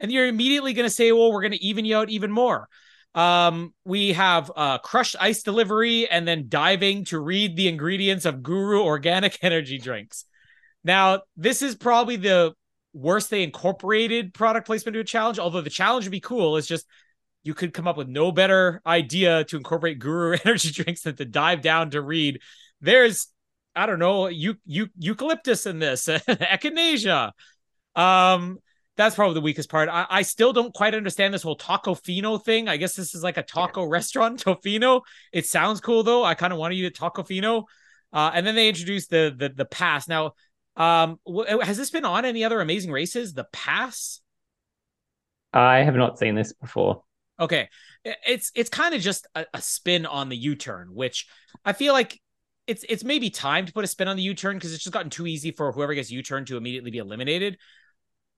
And 0.00 0.12
you're 0.12 0.26
immediately 0.26 0.74
going 0.74 0.86
to 0.86 0.90
say, 0.90 1.12
well, 1.12 1.32
we're 1.32 1.40
going 1.40 1.52
to 1.52 1.64
even 1.64 1.86
you 1.86 1.96
out 1.96 2.10
even 2.10 2.30
more. 2.30 2.68
Um, 3.14 3.72
we 3.84 4.12
have 4.14 4.50
uh, 4.54 4.78
crushed 4.78 5.16
ice 5.20 5.42
delivery 5.42 6.08
and 6.08 6.26
then 6.26 6.46
diving 6.48 7.04
to 7.06 7.20
read 7.20 7.56
the 7.56 7.68
ingredients 7.68 8.24
of 8.24 8.42
Guru 8.42 8.82
organic 8.82 9.38
energy 9.42 9.78
drinks. 9.78 10.24
Now, 10.82 11.22
this 11.36 11.62
is 11.62 11.74
probably 11.74 12.16
the 12.16 12.54
worst 12.92 13.30
they 13.30 13.42
incorporated 13.42 14.34
product 14.34 14.66
placement 14.66 14.94
to 14.94 15.00
a 15.00 15.04
challenge, 15.04 15.38
although 15.38 15.60
the 15.60 15.70
challenge 15.70 16.04
would 16.06 16.12
be 16.12 16.20
cool. 16.20 16.56
It's 16.56 16.66
just 16.66 16.86
you 17.42 17.54
could 17.54 17.72
come 17.72 17.86
up 17.86 17.96
with 17.96 18.08
no 18.08 18.32
better 18.32 18.80
idea 18.86 19.44
to 19.44 19.56
incorporate 19.56 19.98
Guru 19.98 20.36
energy 20.44 20.70
drinks 20.70 21.02
than 21.02 21.16
to 21.16 21.24
dive 21.24 21.62
down 21.62 21.90
to 21.90 22.02
read. 22.02 22.40
There's 22.80 23.28
I 23.76 23.86
don't 23.86 23.98
know, 23.98 24.28
you 24.28 24.56
eucalyptus 24.66 25.66
in 25.66 25.78
this, 25.80 26.06
echinacea. 26.08 27.32
Um, 27.96 28.58
that's 28.96 29.14
probably 29.16 29.34
the 29.34 29.40
weakest 29.40 29.68
part. 29.68 29.88
I, 29.88 30.06
I 30.08 30.22
still 30.22 30.52
don't 30.52 30.72
quite 30.72 30.94
understand 30.94 31.34
this 31.34 31.42
whole 31.42 31.58
Tacofino 31.58 32.42
thing. 32.42 32.68
I 32.68 32.76
guess 32.76 32.94
this 32.94 33.14
is 33.14 33.22
like 33.22 33.36
a 33.36 33.42
taco 33.42 33.82
yeah. 33.82 33.88
restaurant, 33.90 34.44
Tofino. 34.44 35.02
It 35.32 35.46
sounds 35.46 35.80
cool 35.80 36.02
though. 36.02 36.24
I 36.24 36.34
kind 36.34 36.52
of 36.52 36.58
want 36.58 36.72
to 36.72 36.78
eat 36.78 36.86
a 36.86 36.90
Tacofino. 36.90 37.64
Uh, 38.12 38.30
and 38.32 38.46
then 38.46 38.54
they 38.54 38.68
introduced 38.68 39.10
the 39.10 39.34
the 39.36 39.48
the 39.48 39.64
pass. 39.64 40.06
Now, 40.06 40.32
um, 40.76 41.18
w- 41.26 41.58
has 41.60 41.76
this 41.76 41.90
been 41.90 42.04
on 42.04 42.24
any 42.24 42.44
other 42.44 42.60
amazing 42.60 42.92
races? 42.92 43.32
The 43.32 43.46
pass. 43.52 44.20
I 45.52 45.78
have 45.78 45.96
not 45.96 46.18
seen 46.18 46.34
this 46.36 46.52
before. 46.52 47.02
Okay, 47.40 47.68
it's 48.04 48.52
it's 48.54 48.70
kind 48.70 48.94
of 48.94 49.00
just 49.00 49.26
a, 49.34 49.46
a 49.52 49.60
spin 49.60 50.06
on 50.06 50.28
the 50.28 50.36
U 50.36 50.54
turn, 50.54 50.94
which 50.94 51.26
I 51.64 51.72
feel 51.72 51.92
like 51.92 52.20
it's 52.68 52.84
it's 52.88 53.02
maybe 53.02 53.30
time 53.30 53.66
to 53.66 53.72
put 53.72 53.84
a 53.84 53.88
spin 53.88 54.06
on 54.06 54.16
the 54.16 54.22
U 54.22 54.34
turn 54.34 54.56
because 54.56 54.72
it's 54.72 54.84
just 54.84 54.94
gotten 54.94 55.10
too 55.10 55.26
easy 55.26 55.50
for 55.50 55.72
whoever 55.72 55.94
gets 55.94 56.10
U 56.12 56.22
turn 56.22 56.44
to 56.46 56.56
immediately 56.56 56.92
be 56.92 56.98
eliminated. 56.98 57.58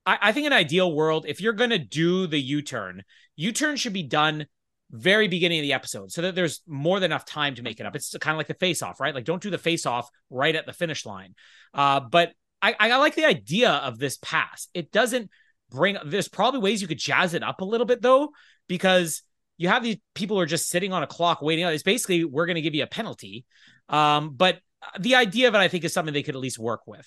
I, 0.07 0.19
I 0.23 0.33
think 0.33 0.47
in 0.47 0.53
an 0.53 0.59
ideal 0.59 0.93
world, 0.93 1.27
if 1.29 1.41
you're 1.41 1.53
gonna 1.53 1.79
do 1.79 2.27
the 2.27 2.41
U 2.41 2.63
turn, 2.63 3.03
U 3.37 3.53
turn 3.53 3.77
should 3.77 3.93
be 3.93 4.05
done 4.05 4.47
very 4.91 5.27
beginning 5.27 5.59
of 5.59 5.63
the 5.65 5.73
episode 5.73 6.13
so 6.13 6.23
that 6.23 6.35
there's 6.35 6.63
more 6.67 7.01
than 7.01 7.11
enough 7.11 7.25
time 7.25 7.57
to 7.57 7.63
make 7.63 7.81
it 7.81 7.87
up. 7.87 7.97
It's 7.97 8.17
kind 8.21 8.35
of 8.35 8.39
like 8.39 8.47
the 8.47 8.55
face 8.55 8.83
off, 8.83 9.01
right? 9.01 9.15
Like 9.15 9.25
don't 9.25 9.43
do 9.43 9.51
the 9.51 9.59
face 9.59 9.85
off 9.85 10.09
right 10.31 10.55
at 10.55 10.65
the 10.65 10.73
finish 10.73 11.05
line. 11.05 11.35
Uh, 11.75 12.01
but 12.01 12.33
I, 12.63 12.75
I 12.79 12.97
like 12.99 13.15
the 13.15 13.27
idea 13.27 13.71
of 13.71 13.99
this 13.99 14.17
pass. 14.23 14.69
It 14.75 14.93
doesn't 14.93 15.31
bring 15.71 15.97
there's 16.05 16.29
probably 16.29 16.61
ways 16.61 16.81
you 16.81 16.89
could 16.89 16.99
jazz 16.99 17.35
it 17.35 17.43
up 17.43 17.61
a 17.61 17.65
little 17.65 17.87
bit 17.87 18.01
though, 18.01 18.31
because 18.69 19.23
you 19.59 19.69
have 19.69 19.83
these 19.83 19.97
people 20.15 20.37
who 20.37 20.41
are 20.43 20.47
just 20.47 20.69
sitting 20.69 20.93
on 20.93 21.03
a 21.03 21.07
clock 21.07 21.43
waiting. 21.43 21.67
It's 21.67 21.83
basically 21.83 22.25
we're 22.25 22.47
going 22.47 22.57
to 22.57 22.63
give 22.63 22.75
you 22.75 22.83
a 22.83 22.89
penalty. 22.89 23.45
Um, 23.89 24.35
but 24.35 24.61
the 25.01 25.15
idea 25.15 25.49
of 25.49 25.55
it, 25.55 25.59
I 25.59 25.69
think, 25.69 25.85
is 25.85 25.93
something 25.93 26.13
they 26.13 26.23
could 26.23 26.35
at 26.35 26.41
least 26.41 26.59
work 26.59 26.87
with. 26.87 27.07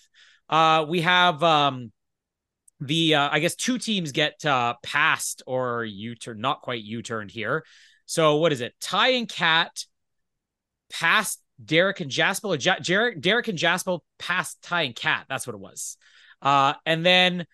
Uh, 0.49 0.85
we 0.89 1.01
have 1.01 1.43
um, 1.43 1.91
the 2.79 3.15
uh, 3.15 3.29
I 3.31 3.39
guess 3.39 3.55
two 3.55 3.77
teams 3.77 4.11
get 4.11 4.43
uh, 4.45 4.75
passed 4.83 5.43
or 5.45 5.83
U 5.83 6.15
turn, 6.15 6.39
not 6.39 6.61
quite 6.61 6.83
U 6.83 7.01
turned 7.01 7.31
here. 7.31 7.65
So 8.05 8.37
what 8.37 8.51
is 8.51 8.61
it? 8.61 8.73
Ty 8.81 9.09
and 9.09 9.29
Kat 9.29 9.85
passed 10.91 11.41
Derek 11.63 11.99
and 11.99 12.09
Jaspal, 12.09 12.55
or 12.55 12.55
ja- 12.55 12.79
Derek, 12.81 13.21
Derek 13.21 13.47
and 13.47 13.57
Jaspal 13.57 13.99
passed 14.17 14.61
Ty 14.61 14.83
and 14.83 14.95
Kat. 14.95 15.25
That's 15.29 15.45
what 15.45 15.53
it 15.53 15.59
was. 15.59 15.97
Uh, 16.41 16.73
and 16.85 17.05
then 17.05 17.45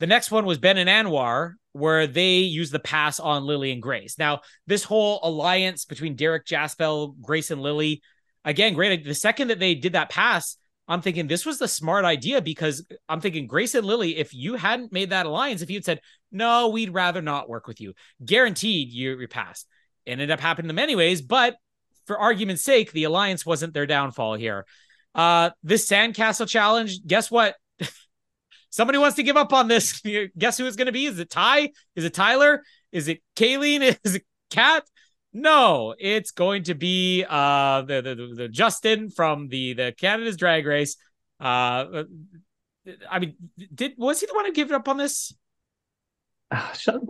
the 0.00 0.06
next 0.06 0.30
one 0.30 0.44
was 0.44 0.58
Ben 0.58 0.78
and 0.78 0.90
Anwar, 0.90 1.54
where 1.72 2.06
they 2.06 2.38
used 2.38 2.72
the 2.72 2.80
pass 2.80 3.20
on 3.20 3.44
Lily 3.44 3.72
and 3.72 3.80
Grace. 3.80 4.18
Now, 4.18 4.40
this 4.66 4.84
whole 4.84 5.20
alliance 5.22 5.84
between 5.84 6.16
Derek 6.16 6.44
Jaspal, 6.44 7.14
Grace, 7.20 7.50
and 7.50 7.62
Lily 7.62 8.02
again, 8.44 8.74
great. 8.74 9.04
The 9.04 9.14
second 9.14 9.48
that 9.48 9.58
they 9.58 9.74
did 9.74 9.92
that 9.92 10.10
pass, 10.10 10.56
I'm 10.92 11.00
thinking 11.00 11.26
this 11.26 11.46
was 11.46 11.58
the 11.58 11.68
smart 11.68 12.04
idea 12.04 12.42
because 12.42 12.86
I'm 13.08 13.22
thinking 13.22 13.46
Grace 13.46 13.74
and 13.74 13.86
Lily, 13.86 14.18
if 14.18 14.34
you 14.34 14.56
hadn't 14.56 14.92
made 14.92 15.08
that 15.08 15.24
alliance, 15.24 15.62
if 15.62 15.70
you'd 15.70 15.86
said, 15.86 16.02
no, 16.30 16.68
we'd 16.68 16.90
rather 16.90 17.22
not 17.22 17.48
work 17.48 17.66
with 17.66 17.80
you, 17.80 17.94
guaranteed 18.22 18.90
you, 18.90 19.18
you 19.18 19.26
passed. 19.26 19.66
It 20.04 20.12
ended 20.12 20.30
up 20.30 20.38
happening 20.38 20.68
to 20.68 20.74
them 20.74 20.78
anyways, 20.78 21.22
but 21.22 21.56
for 22.04 22.18
argument's 22.18 22.62
sake, 22.62 22.92
the 22.92 23.04
alliance 23.04 23.46
wasn't 23.46 23.72
their 23.72 23.86
downfall 23.86 24.34
here. 24.34 24.66
Uh, 25.14 25.48
this 25.62 25.88
sandcastle 25.88 26.46
challenge, 26.46 27.06
guess 27.06 27.30
what? 27.30 27.56
Somebody 28.68 28.98
wants 28.98 29.16
to 29.16 29.22
give 29.22 29.38
up 29.38 29.54
on 29.54 29.68
this. 29.68 30.02
Guess 30.38 30.58
who 30.58 30.66
it's 30.66 30.76
going 30.76 30.86
to 30.86 30.92
be? 30.92 31.06
Is 31.06 31.18
it 31.18 31.30
Ty? 31.30 31.70
Is 31.96 32.04
it 32.04 32.12
Tyler? 32.12 32.62
Is 32.90 33.08
it 33.08 33.22
Kayleen? 33.34 33.96
Is 34.04 34.16
it 34.16 34.26
Kat? 34.50 34.84
No, 35.32 35.94
it's 35.98 36.30
going 36.30 36.64
to 36.64 36.74
be 36.74 37.24
uh 37.28 37.82
the, 37.82 38.02
the, 38.02 38.34
the 38.36 38.48
Justin 38.48 39.10
from 39.10 39.48
the 39.48 39.74
the 39.74 39.94
Canada's 39.96 40.36
Drag 40.36 40.66
Race. 40.66 40.96
Uh, 41.40 42.04
I 43.10 43.18
mean, 43.18 43.34
did 43.74 43.94
was 43.96 44.20
he 44.20 44.26
the 44.26 44.34
one 44.34 44.44
who 44.44 44.52
gave 44.52 44.70
it 44.70 44.74
up 44.74 44.88
on 44.88 44.96
this? 44.96 45.34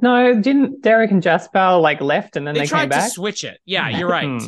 No, 0.00 0.40
didn't 0.40 0.82
Derek 0.82 1.10
and 1.10 1.22
Jaspal 1.22 1.82
like 1.82 2.00
left 2.00 2.36
and 2.36 2.46
then 2.46 2.54
they, 2.54 2.60
they 2.60 2.66
tried 2.66 2.92
to 2.92 3.02
switch 3.08 3.44
it? 3.44 3.58
Yeah, 3.64 3.88
you're 3.88 4.08
right. 4.08 4.40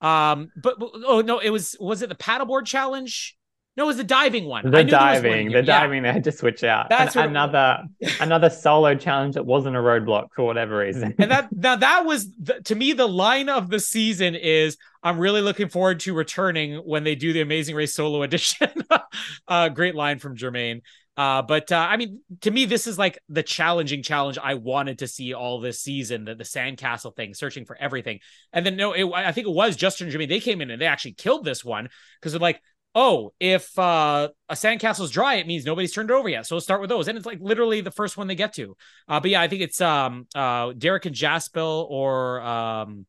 Hmm. 0.00 0.06
um, 0.06 0.50
but, 0.56 0.78
but 0.78 0.90
oh 1.04 1.20
no, 1.20 1.38
it 1.38 1.50
was 1.50 1.76
was 1.80 2.02
it 2.02 2.08
the 2.08 2.14
paddleboard 2.14 2.64
challenge? 2.64 3.36
No, 3.76 3.84
it 3.84 3.86
was 3.88 3.96
the 3.98 4.04
diving 4.04 4.46
one. 4.46 4.70
The 4.70 4.84
diving, 4.84 5.52
the 5.52 5.62
diving, 5.62 6.02
they 6.02 6.12
had 6.12 6.24
to 6.24 6.32
switch 6.32 6.64
out. 6.64 6.88
That's 6.88 7.14
An- 7.14 7.30
another 7.30 7.82
another 8.20 8.48
solo 8.48 8.94
challenge 8.94 9.34
that 9.34 9.44
wasn't 9.44 9.76
a 9.76 9.80
roadblock 9.80 10.28
for 10.34 10.44
whatever 10.44 10.78
reason. 10.78 11.14
and 11.18 11.30
that 11.30 11.48
now 11.52 11.76
that 11.76 12.06
was 12.06 12.30
the, 12.38 12.60
to 12.64 12.74
me 12.74 12.94
the 12.94 13.06
line 13.06 13.48
of 13.48 13.68
the 13.68 13.78
season 13.80 14.34
is 14.34 14.78
I'm 15.02 15.18
really 15.18 15.42
looking 15.42 15.68
forward 15.68 16.00
to 16.00 16.14
returning 16.14 16.76
when 16.76 17.04
they 17.04 17.14
do 17.14 17.32
the 17.32 17.42
Amazing 17.42 17.76
Race 17.76 17.94
solo 17.94 18.22
edition. 18.22 18.70
uh, 19.48 19.68
great 19.68 19.94
line 19.94 20.18
from 20.18 20.36
Jermaine. 20.36 20.80
Uh, 21.16 21.40
but 21.40 21.72
uh, 21.72 21.76
I 21.76 21.96
mean, 21.96 22.20
to 22.42 22.50
me, 22.50 22.66
this 22.66 22.86
is 22.86 22.98
like 22.98 23.18
the 23.28 23.42
challenging 23.42 24.02
challenge 24.02 24.36
I 24.42 24.54
wanted 24.54 24.98
to 24.98 25.08
see 25.08 25.32
all 25.32 25.60
this 25.60 25.80
season. 25.80 26.24
The, 26.24 26.34
the 26.34 26.44
sandcastle 26.44 27.16
thing, 27.16 27.32
searching 27.32 27.64
for 27.64 27.76
everything, 27.76 28.20
and 28.52 28.66
then 28.66 28.76
no, 28.76 28.92
it, 28.92 29.04
I 29.14 29.32
think 29.32 29.46
it 29.46 29.52
was 29.52 29.76
Justin 29.76 30.10
Jermaine. 30.10 30.28
They 30.28 30.40
came 30.40 30.60
in 30.60 30.70
and 30.70 30.80
they 30.80 30.86
actually 30.86 31.12
killed 31.12 31.44
this 31.44 31.64
one 31.64 31.88
because 32.20 32.32
they're 32.32 32.40
like, 32.40 32.60
oh, 32.96 33.30
if 33.38 33.78
uh, 33.78 34.28
a 34.48 34.54
sandcastle's 34.54 35.10
dry, 35.10 35.34
it 35.34 35.46
means 35.46 35.66
nobody's 35.66 35.92
turned 35.92 36.10
over 36.10 36.30
yet. 36.30 36.46
So 36.46 36.58
start 36.58 36.80
with 36.80 36.88
those. 36.88 37.08
And 37.08 37.18
it's 37.18 37.26
like 37.26 37.38
literally 37.42 37.82
the 37.82 37.90
first 37.90 38.16
one 38.16 38.26
they 38.26 38.34
get 38.34 38.54
to. 38.54 38.74
Uh, 39.06 39.20
but 39.20 39.30
yeah, 39.30 39.42
I 39.42 39.48
think 39.48 39.60
it's 39.60 39.82
um, 39.82 40.26
uh, 40.34 40.72
Derek 40.72 41.04
and 41.04 41.14
Jaspal 41.14 41.86
or 41.90 42.40
um, 42.40 43.04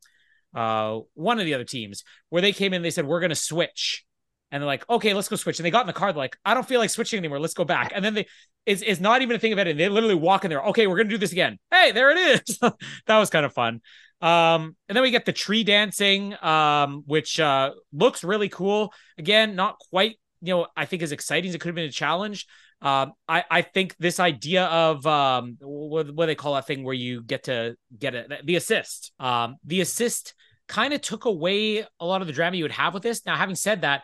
uh, 0.53 0.99
one 1.13 1.39
of 1.39 1.45
the 1.45 1.53
other 1.53 1.63
teams 1.63 2.03
where 2.29 2.41
they 2.41 2.51
came 2.51 2.73
in, 2.73 2.81
they 2.81 2.91
said, 2.91 3.07
we're 3.07 3.21
going 3.21 3.29
to 3.29 3.35
switch. 3.35 4.03
And 4.51 4.61
they're 4.61 4.67
like, 4.67 4.89
okay, 4.89 5.13
let's 5.13 5.29
go 5.29 5.38
switch. 5.38 5.57
And 5.59 5.65
they 5.65 5.71
got 5.71 5.81
in 5.81 5.88
the 5.88 5.93
car. 5.93 6.11
They're 6.11 6.17
like, 6.17 6.38
I 6.43 6.53
don't 6.53 6.67
feel 6.67 6.81
like 6.81 6.89
switching 6.89 7.17
anymore. 7.17 7.39
Let's 7.39 7.53
go 7.53 7.65
back. 7.65 7.93
And 7.95 8.03
then 8.03 8.13
they, 8.13 8.27
it's, 8.65 8.81
it's 8.81 8.99
not 8.99 9.21
even 9.21 9.38
a 9.38 9.39
thing 9.39 9.53
of 9.53 9.59
it. 9.59 9.67
And 9.67 9.79
they 9.79 9.88
literally 9.88 10.15
walk 10.15 10.43
in 10.43 10.49
there. 10.49 10.63
Okay, 10.65 10.88
we're 10.88 10.97
going 10.97 11.07
to 11.07 11.13
do 11.13 11.17
this 11.17 11.31
again. 11.31 11.59
Hey, 11.71 11.93
there 11.93 12.11
it 12.11 12.17
is. 12.17 12.57
that 13.07 13.17
was 13.17 13.29
kind 13.29 13.45
of 13.45 13.53
fun. 13.53 13.81
Um, 14.22 14.76
and 14.88 14.95
then 14.95 15.01
we 15.01 15.11
get 15.11 15.26
the 15.26 15.34
tree 15.34 15.63
dancing, 15.63 16.36
um, 16.43 17.03
which 17.05 17.39
uh, 17.39 17.72
looks 17.93 18.24
really 18.24 18.49
cool. 18.49 18.91
Again, 19.18 19.55
not 19.55 19.78
quite, 19.89 20.15
you 20.41 20.53
know, 20.53 20.68
I 20.76 20.86
think 20.86 21.03
as 21.03 21.11
exciting 21.11 21.49
as 21.49 21.55
it 21.55 21.59
could 21.59 21.70
have 21.70 21.76
been 21.76 21.86
a 21.86 21.91
challenge. 21.91 22.47
Um, 22.82 23.13
I, 23.28 23.43
I 23.49 23.61
think 23.63 23.95
this 23.97 24.20
idea 24.20 24.65
of 24.65 25.05
um, 25.05 25.57
what, 25.61 26.13
what 26.13 26.28
they 26.28 26.36
call 26.36 26.55
that 26.55 26.68
thing 26.68 26.84
where 26.84 26.93
you 26.93 27.24
get 27.24 27.43
to 27.43 27.76
get 27.97 28.15
it, 28.15 28.32
the 28.45 28.55
assist. 28.55 29.11
Um, 29.20 29.55
the 29.63 29.82
assist 29.82 30.36
kind 30.68 30.93
of 30.93 31.01
took 31.01 31.26
away 31.26 31.86
a 31.99 32.05
lot 32.05 32.22
of 32.22 32.28
the 32.28 32.34
drama 32.34 32.57
you 32.57 32.63
would 32.63 32.72
have 32.72 32.93
with 32.93 33.03
this. 33.03 33.26
Now, 33.26 33.36
having 33.36 33.55
said 33.55 33.82
that, 33.82 34.03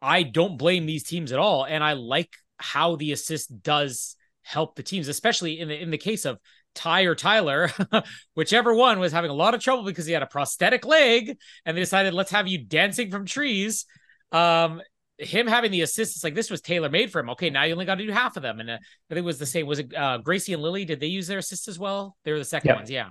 I 0.00 0.22
don't 0.22 0.56
blame 0.56 0.86
these 0.86 1.04
teams 1.04 1.32
at 1.32 1.38
all, 1.38 1.64
and 1.64 1.82
I 1.82 1.92
like 1.94 2.30
how 2.58 2.96
the 2.96 3.12
assist 3.12 3.62
does 3.62 4.16
help 4.42 4.74
the 4.74 4.82
teams, 4.82 5.08
especially 5.08 5.60
in 5.60 5.68
the 5.68 5.80
in 5.80 5.90
the 5.90 5.98
case 5.98 6.24
of 6.24 6.38
Ty 6.78 7.02
or 7.02 7.16
Tyler, 7.16 7.70
whichever 8.34 8.72
one 8.72 9.00
was 9.00 9.12
having 9.12 9.30
a 9.30 9.34
lot 9.34 9.54
of 9.54 9.60
trouble 9.60 9.82
because 9.82 10.06
he 10.06 10.12
had 10.12 10.22
a 10.22 10.26
prosthetic 10.26 10.86
leg, 10.86 11.36
and 11.66 11.76
they 11.76 11.80
decided 11.80 12.14
let's 12.14 12.30
have 12.30 12.46
you 12.46 12.58
dancing 12.64 13.10
from 13.10 13.26
trees. 13.26 13.84
Um, 14.30 14.80
him 15.18 15.48
having 15.48 15.72
the 15.72 15.80
assist, 15.80 16.14
it's 16.14 16.22
like 16.22 16.36
this 16.36 16.50
was 16.50 16.60
tailor 16.60 16.88
made 16.88 17.10
for 17.10 17.18
him. 17.18 17.30
Okay, 17.30 17.50
now 17.50 17.64
you 17.64 17.72
only 17.72 17.84
got 17.84 17.96
to 17.96 18.06
do 18.06 18.12
half 18.12 18.36
of 18.36 18.44
them, 18.44 18.60
and 18.60 18.70
uh, 18.70 18.74
I 18.74 19.14
think 19.14 19.24
it 19.24 19.26
was 19.26 19.38
the 19.38 19.46
same. 19.46 19.66
Was 19.66 19.80
it 19.80 19.92
uh, 19.94 20.18
Gracie 20.18 20.52
and 20.52 20.62
Lily? 20.62 20.84
Did 20.84 21.00
they 21.00 21.08
use 21.08 21.26
their 21.26 21.38
assist 21.38 21.66
as 21.66 21.78
well? 21.78 22.16
They 22.24 22.30
were 22.30 22.38
the 22.38 22.44
second 22.44 22.76
ones, 22.76 22.90
yeah. 22.90 23.10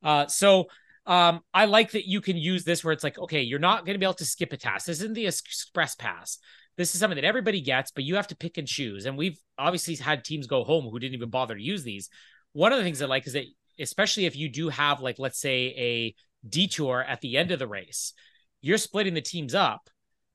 Uh, 0.00 0.28
so 0.28 0.66
um, 1.04 1.40
I 1.52 1.64
like 1.64 1.90
that 1.92 2.08
you 2.08 2.20
can 2.20 2.36
use 2.36 2.62
this 2.62 2.84
where 2.84 2.92
it's 2.92 3.02
like, 3.02 3.18
okay, 3.18 3.42
you're 3.42 3.58
not 3.58 3.84
going 3.84 3.94
to 3.94 3.98
be 3.98 4.06
able 4.06 4.14
to 4.14 4.24
skip 4.24 4.52
a 4.52 4.56
task. 4.56 4.86
This 4.86 5.00
isn't 5.00 5.14
the 5.14 5.26
express 5.26 5.96
pass. 5.96 6.38
This 6.76 6.94
is 6.94 7.00
something 7.00 7.16
that 7.16 7.24
everybody 7.24 7.60
gets, 7.60 7.90
but 7.90 8.04
you 8.04 8.14
have 8.14 8.28
to 8.28 8.36
pick 8.36 8.56
and 8.56 8.68
choose. 8.68 9.04
And 9.04 9.18
we've 9.18 9.40
obviously 9.58 9.96
had 9.96 10.24
teams 10.24 10.46
go 10.46 10.62
home 10.62 10.84
who 10.84 11.00
didn't 11.00 11.14
even 11.14 11.30
bother 11.30 11.56
to 11.56 11.62
use 11.62 11.82
these. 11.82 12.08
One 12.52 12.72
of 12.72 12.78
the 12.78 12.84
things 12.84 13.00
I 13.02 13.06
like 13.06 13.26
is 13.26 13.34
that, 13.34 13.44
especially 13.78 14.26
if 14.26 14.36
you 14.36 14.48
do 14.48 14.68
have, 14.68 15.00
like, 15.00 15.18
let's 15.18 15.40
say 15.40 15.74
a 15.76 16.14
detour 16.48 17.02
at 17.02 17.20
the 17.20 17.36
end 17.36 17.50
of 17.50 17.58
the 17.58 17.66
race, 17.66 18.12
you're 18.60 18.78
splitting 18.78 19.14
the 19.14 19.20
teams 19.20 19.54
up. 19.54 19.88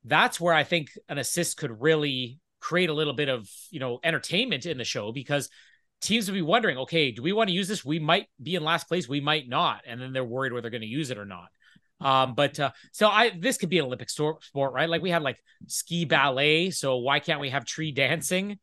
That's 0.05 0.39
where 0.39 0.53
I 0.53 0.64
think 0.64 0.89
an 1.09 1.18
assist 1.18 1.57
could 1.57 1.82
really 1.82 2.39
create 2.59 2.89
a 2.89 2.93
little 2.93 3.14
bit 3.14 3.30
of, 3.30 3.49
you 3.72 3.80
know, 3.80 3.99
entertainment 4.03 4.66
in 4.66 4.78
the 4.78 4.84
show 4.84 5.11
because 5.11 5.49
teams 6.01 6.28
would 6.28 6.36
be 6.36 6.41
wondering, 6.41 6.78
okay, 6.78 7.11
do 7.11 7.22
we 7.22 7.34
want 7.34 7.49
to 7.49 7.53
use 7.53 7.68
this? 7.68 7.84
We 7.84 7.99
might 7.99 8.28
be 8.41 8.55
in 8.55 8.64
last 8.64 8.88
place, 8.88 9.07
we 9.07 9.22
might 9.22 9.47
not, 9.47 9.82
and 9.88 10.01
then 10.01 10.14
they're 10.14 10.24
worried 10.24 10.53
whether 10.53 10.64
they're 10.64 10.72
going 10.72 10.82
to 10.82 10.88
use 10.88 11.09
it 11.09 11.18
or 11.18 11.26
not. 11.26 11.47
Um, 11.99 12.36
but 12.36 12.59
uh, 12.59 12.72
so 12.91 13.07
I 13.07 13.32
this 13.39 13.57
could 13.57 13.70
be 13.70 13.80
an 13.80 13.86
Olympic 13.86 14.09
sport, 14.09 14.43
right? 14.55 14.89
Like 14.89 15.01
we 15.01 15.09
had 15.09 15.22
like 15.22 15.38
ski 15.68 16.03
ballet, 16.03 16.70
so 16.72 16.97
why 16.97 17.20
can't 17.20 17.39
we 17.39 17.49
have 17.49 17.66
tree 17.66 17.93
dancing? 17.93 18.59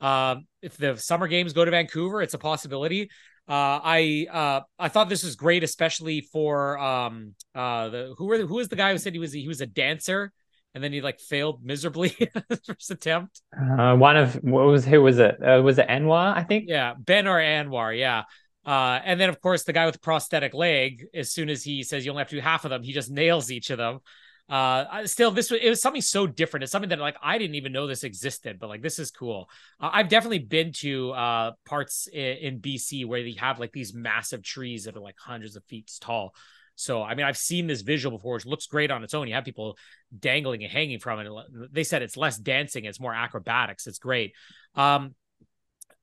Um, 0.00 0.46
if 0.62 0.76
the 0.76 0.96
summer 0.96 1.28
games 1.28 1.52
go 1.52 1.64
to 1.64 1.70
Vancouver, 1.70 2.22
it's 2.22 2.34
a 2.34 2.38
possibility. 2.38 3.10
Uh, 3.48 3.80
I 3.82 4.26
uh, 4.30 4.60
I 4.78 4.88
thought 4.88 5.08
this 5.08 5.22
was 5.22 5.36
great, 5.36 5.62
especially 5.62 6.22
for 6.32 6.78
um 6.78 7.34
uh 7.54 7.88
the 7.88 8.14
who 8.16 8.26
were 8.26 8.38
who 8.38 8.54
was 8.54 8.68
the 8.68 8.76
guy 8.76 8.92
who 8.92 8.98
said 8.98 9.12
he 9.12 9.18
was 9.18 9.32
he 9.32 9.48
was 9.48 9.60
a 9.60 9.66
dancer 9.66 10.32
and 10.74 10.82
then 10.82 10.92
he 10.92 11.00
like 11.00 11.20
failed 11.20 11.64
miserably 11.64 12.16
first 12.66 12.90
attempt. 12.90 13.42
Uh, 13.56 13.94
one 13.96 14.16
of 14.16 14.34
what 14.42 14.66
was 14.66 14.84
who 14.84 15.00
was 15.02 15.18
it? 15.18 15.36
Uh, 15.42 15.62
was 15.62 15.78
it 15.78 15.88
Anwar? 15.88 16.36
I 16.36 16.42
think. 16.42 16.64
Yeah, 16.68 16.94
Ben 16.98 17.28
or 17.28 17.38
Anwar. 17.38 17.96
Yeah. 17.96 18.24
Uh, 18.66 18.98
and 19.04 19.20
then 19.20 19.28
of 19.28 19.40
course 19.40 19.64
the 19.64 19.72
guy 19.72 19.86
with 19.86 19.94
the 19.94 20.00
prosthetic 20.00 20.52
leg, 20.52 21.06
as 21.14 21.30
soon 21.32 21.48
as 21.48 21.62
he 21.62 21.82
says 21.82 22.04
you 22.04 22.10
only 22.10 22.22
have 22.22 22.30
to 22.30 22.36
do 22.36 22.42
half 22.42 22.64
of 22.64 22.70
them, 22.70 22.82
he 22.82 22.92
just 22.92 23.10
nails 23.10 23.50
each 23.50 23.70
of 23.70 23.78
them. 23.78 24.00
Uh, 24.48 25.06
still, 25.06 25.30
this 25.30 25.50
was 25.50 25.60
it 25.62 25.70
was 25.70 25.80
something 25.80 26.02
so 26.02 26.26
different. 26.26 26.64
It's 26.64 26.72
something 26.72 26.90
that 26.90 26.98
like 26.98 27.16
I 27.22 27.38
didn't 27.38 27.54
even 27.54 27.72
know 27.72 27.86
this 27.86 28.04
existed, 28.04 28.58
but 28.58 28.68
like 28.68 28.82
this 28.82 28.98
is 28.98 29.10
cool. 29.10 29.48
Uh, 29.80 29.90
I've 29.92 30.08
definitely 30.08 30.40
been 30.40 30.72
to 30.80 31.12
uh 31.12 31.52
parts 31.64 32.08
in, 32.12 32.36
in 32.36 32.60
BC 32.60 33.06
where 33.06 33.22
they 33.22 33.32
have 33.32 33.58
like 33.58 33.72
these 33.72 33.94
massive 33.94 34.42
trees 34.42 34.84
that 34.84 34.96
are 34.96 35.00
like 35.00 35.16
hundreds 35.18 35.56
of 35.56 35.64
feet 35.64 35.90
tall. 36.00 36.34
So 36.74 37.02
I 37.02 37.14
mean, 37.14 37.24
I've 37.24 37.38
seen 37.38 37.66
this 37.66 37.80
visual 37.80 38.18
before, 38.18 38.34
which 38.34 38.44
looks 38.44 38.66
great 38.66 38.90
on 38.90 39.02
its 39.02 39.14
own. 39.14 39.28
You 39.28 39.34
have 39.34 39.44
people 39.44 39.78
dangling 40.18 40.62
and 40.62 40.70
hanging 40.70 40.98
from 40.98 41.20
it. 41.20 41.28
They 41.72 41.84
said 41.84 42.02
it's 42.02 42.16
less 42.16 42.36
dancing, 42.36 42.84
it's 42.84 43.00
more 43.00 43.14
acrobatics. 43.14 43.86
It's 43.86 43.98
great. 43.98 44.34
Um, 44.74 45.14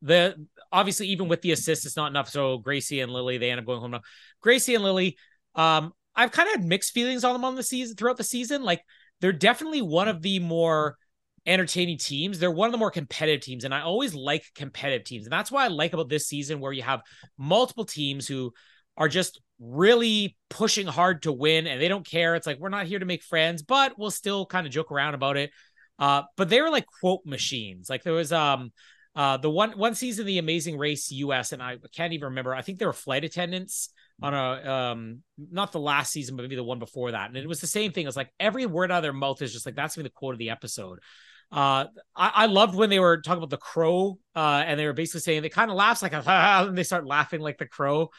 the 0.02 0.48
obviously 0.72 1.08
even 1.10 1.28
with 1.28 1.42
the 1.42 1.52
assist, 1.52 1.86
it's 1.86 1.98
not 1.98 2.10
enough. 2.10 2.30
So 2.30 2.58
Gracie 2.58 3.02
and 3.02 3.12
Lily, 3.12 3.38
they 3.38 3.52
end 3.52 3.60
up 3.60 3.66
going 3.66 3.82
home 3.82 3.92
now. 3.92 4.02
Gracie 4.42 4.74
and 4.74 4.84
Lily, 4.84 5.18
um, 5.54 5.94
I've 6.16 6.32
kind 6.32 6.48
of 6.50 6.56
had 6.56 6.66
mixed 6.66 6.94
feelings 6.94 7.24
on 7.24 7.34
them 7.34 7.46
on 7.46 7.56
the 7.56 7.64
season 7.64 7.96
throughout 7.96 8.18
the 8.18 8.24
season. 8.24 8.64
Like 8.64 8.82
they're 9.22 9.32
definitely 9.32 9.82
one 9.82 10.08
of 10.08 10.22
the 10.22 10.40
more 10.40 10.98
entertaining 11.46 11.98
teams. 11.98 12.40
They're 12.40 12.52
one 12.52 12.68
of 12.68 12.72
the 12.72 12.78
more 12.78 12.92
competitive 12.92 13.42
teams, 13.42 13.64
and 13.64 13.74
I 13.74 13.82
always 13.82 14.14
like 14.14 14.44
competitive 14.56 15.06
teams, 15.06 15.26
and 15.26 15.34
that's 15.34 15.52
why 15.52 15.66
I 15.66 15.70
like 15.70 15.94
about 15.94 16.10
this 16.10 16.28
season 16.28 16.60
where 16.60 16.74
you 16.74 16.84
have 16.84 17.02
multiple 17.38 17.86
teams 17.86 18.28
who 18.28 18.54
are 18.98 19.08
just 19.08 19.42
really 19.60 20.36
pushing 20.50 20.88
hard 20.88 21.24
to 21.24 21.32
win, 21.32 21.68
and 21.68 21.82
they 21.82 21.88
don't 21.88 22.06
care. 22.06 22.36
It's 22.36 22.48
like 22.48 22.60
we're 22.60 22.70
not 22.70 22.88
here 22.88 23.00
to 23.00 23.06
make 23.06 23.24
friends, 23.24 23.62
but 23.62 23.98
we'll 23.98 24.12
still 24.12 24.46
kind 24.46 24.68
of 24.68 24.74
joke 24.74 24.92
around 24.92 25.14
about 25.14 25.38
it. 25.38 25.52
Uh, 25.98 26.24
but 26.36 26.50
they 26.50 26.62
were 26.62 26.70
like 26.70 26.86
quote 27.00 27.22
machines. 27.26 27.90
Like 27.90 28.04
there 28.04 28.14
was 28.14 28.34
um 28.34 28.72
uh, 29.16 29.38
the 29.38 29.50
one 29.50 29.72
one 29.72 29.96
season, 29.96 30.26
the 30.26 30.40
Amazing 30.40 30.78
Race 30.78 31.12
US, 31.12 31.52
and 31.52 31.62
I 31.62 31.78
can't 31.96 32.14
even 32.14 32.30
remember. 32.30 32.56
I 32.56 32.62
think 32.62 32.80
they 32.80 32.86
were 32.86 32.94
flight 32.94 33.24
attendants 33.24 33.90
on 34.22 34.34
a 34.34 34.72
um 34.72 35.24
not 35.38 35.72
the 35.72 35.80
last 35.80 36.12
season, 36.12 36.36
but 36.36 36.44
maybe 36.44 36.56
the 36.56 36.64
one 36.64 36.80
before 36.80 37.12
that. 37.12 37.30
And 37.30 37.38
it 37.38 37.48
was 37.48 37.62
the 37.62 37.68
same 37.68 37.92
thing. 37.92 38.08
It's 38.08 38.18
like 38.18 38.32
every 38.40 38.66
word 38.66 38.92
out 38.92 38.98
of 38.98 39.04
their 39.04 39.14
mouth 39.14 39.42
is 39.42 39.54
just 39.54 39.66
like 39.66 39.76
that's 39.76 39.96
gonna 39.96 40.04
be 40.04 40.10
the 40.10 40.14
quote 40.14 40.34
of 40.34 40.40
the 40.40 40.52
episode. 40.52 41.00
Uh, 41.52 41.86
I, 42.16 42.32
I 42.34 42.46
loved 42.46 42.76
when 42.76 42.90
they 42.90 43.00
were 43.00 43.20
talking 43.22 43.40
about 43.40 43.50
the 43.50 43.58
crow, 43.58 44.18
uh, 44.36 44.64
and 44.66 44.80
they 44.80 44.86
were 44.86 44.94
basically 44.94 45.22
saying 45.22 45.42
they 45.42 45.50
kind 45.50 45.70
of 45.70 45.76
laughs 45.76 46.02
like 46.02 46.14
and 46.26 46.78
they 46.78 46.84
start 46.84 47.06
laughing 47.06 47.42
like 47.42 47.58
the 47.58 47.68
crow. 47.68 48.10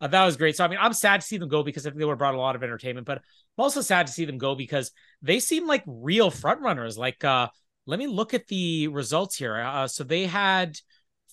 Uh, 0.00 0.08
that 0.08 0.24
was 0.24 0.36
great. 0.36 0.56
So 0.56 0.64
I 0.64 0.68
mean, 0.68 0.78
I'm 0.80 0.92
sad 0.92 1.20
to 1.20 1.26
see 1.26 1.38
them 1.38 1.48
go 1.48 1.62
because 1.62 1.86
I 1.86 1.90
think 1.90 2.00
they 2.00 2.08
have 2.08 2.18
brought 2.18 2.34
a 2.34 2.40
lot 2.40 2.56
of 2.56 2.62
entertainment, 2.62 3.06
but 3.06 3.18
I'm 3.18 3.62
also 3.62 3.80
sad 3.80 4.08
to 4.08 4.12
see 4.12 4.24
them 4.24 4.38
go 4.38 4.54
because 4.54 4.90
they 5.22 5.38
seem 5.38 5.66
like 5.66 5.84
real 5.86 6.30
front 6.30 6.60
runners. 6.60 6.98
Like 6.98 7.24
uh 7.24 7.48
let 7.86 7.98
me 7.98 8.06
look 8.06 8.34
at 8.34 8.46
the 8.46 8.88
results 8.88 9.36
here. 9.36 9.56
Uh, 9.56 9.88
so 9.88 10.04
they 10.04 10.26
had 10.26 10.78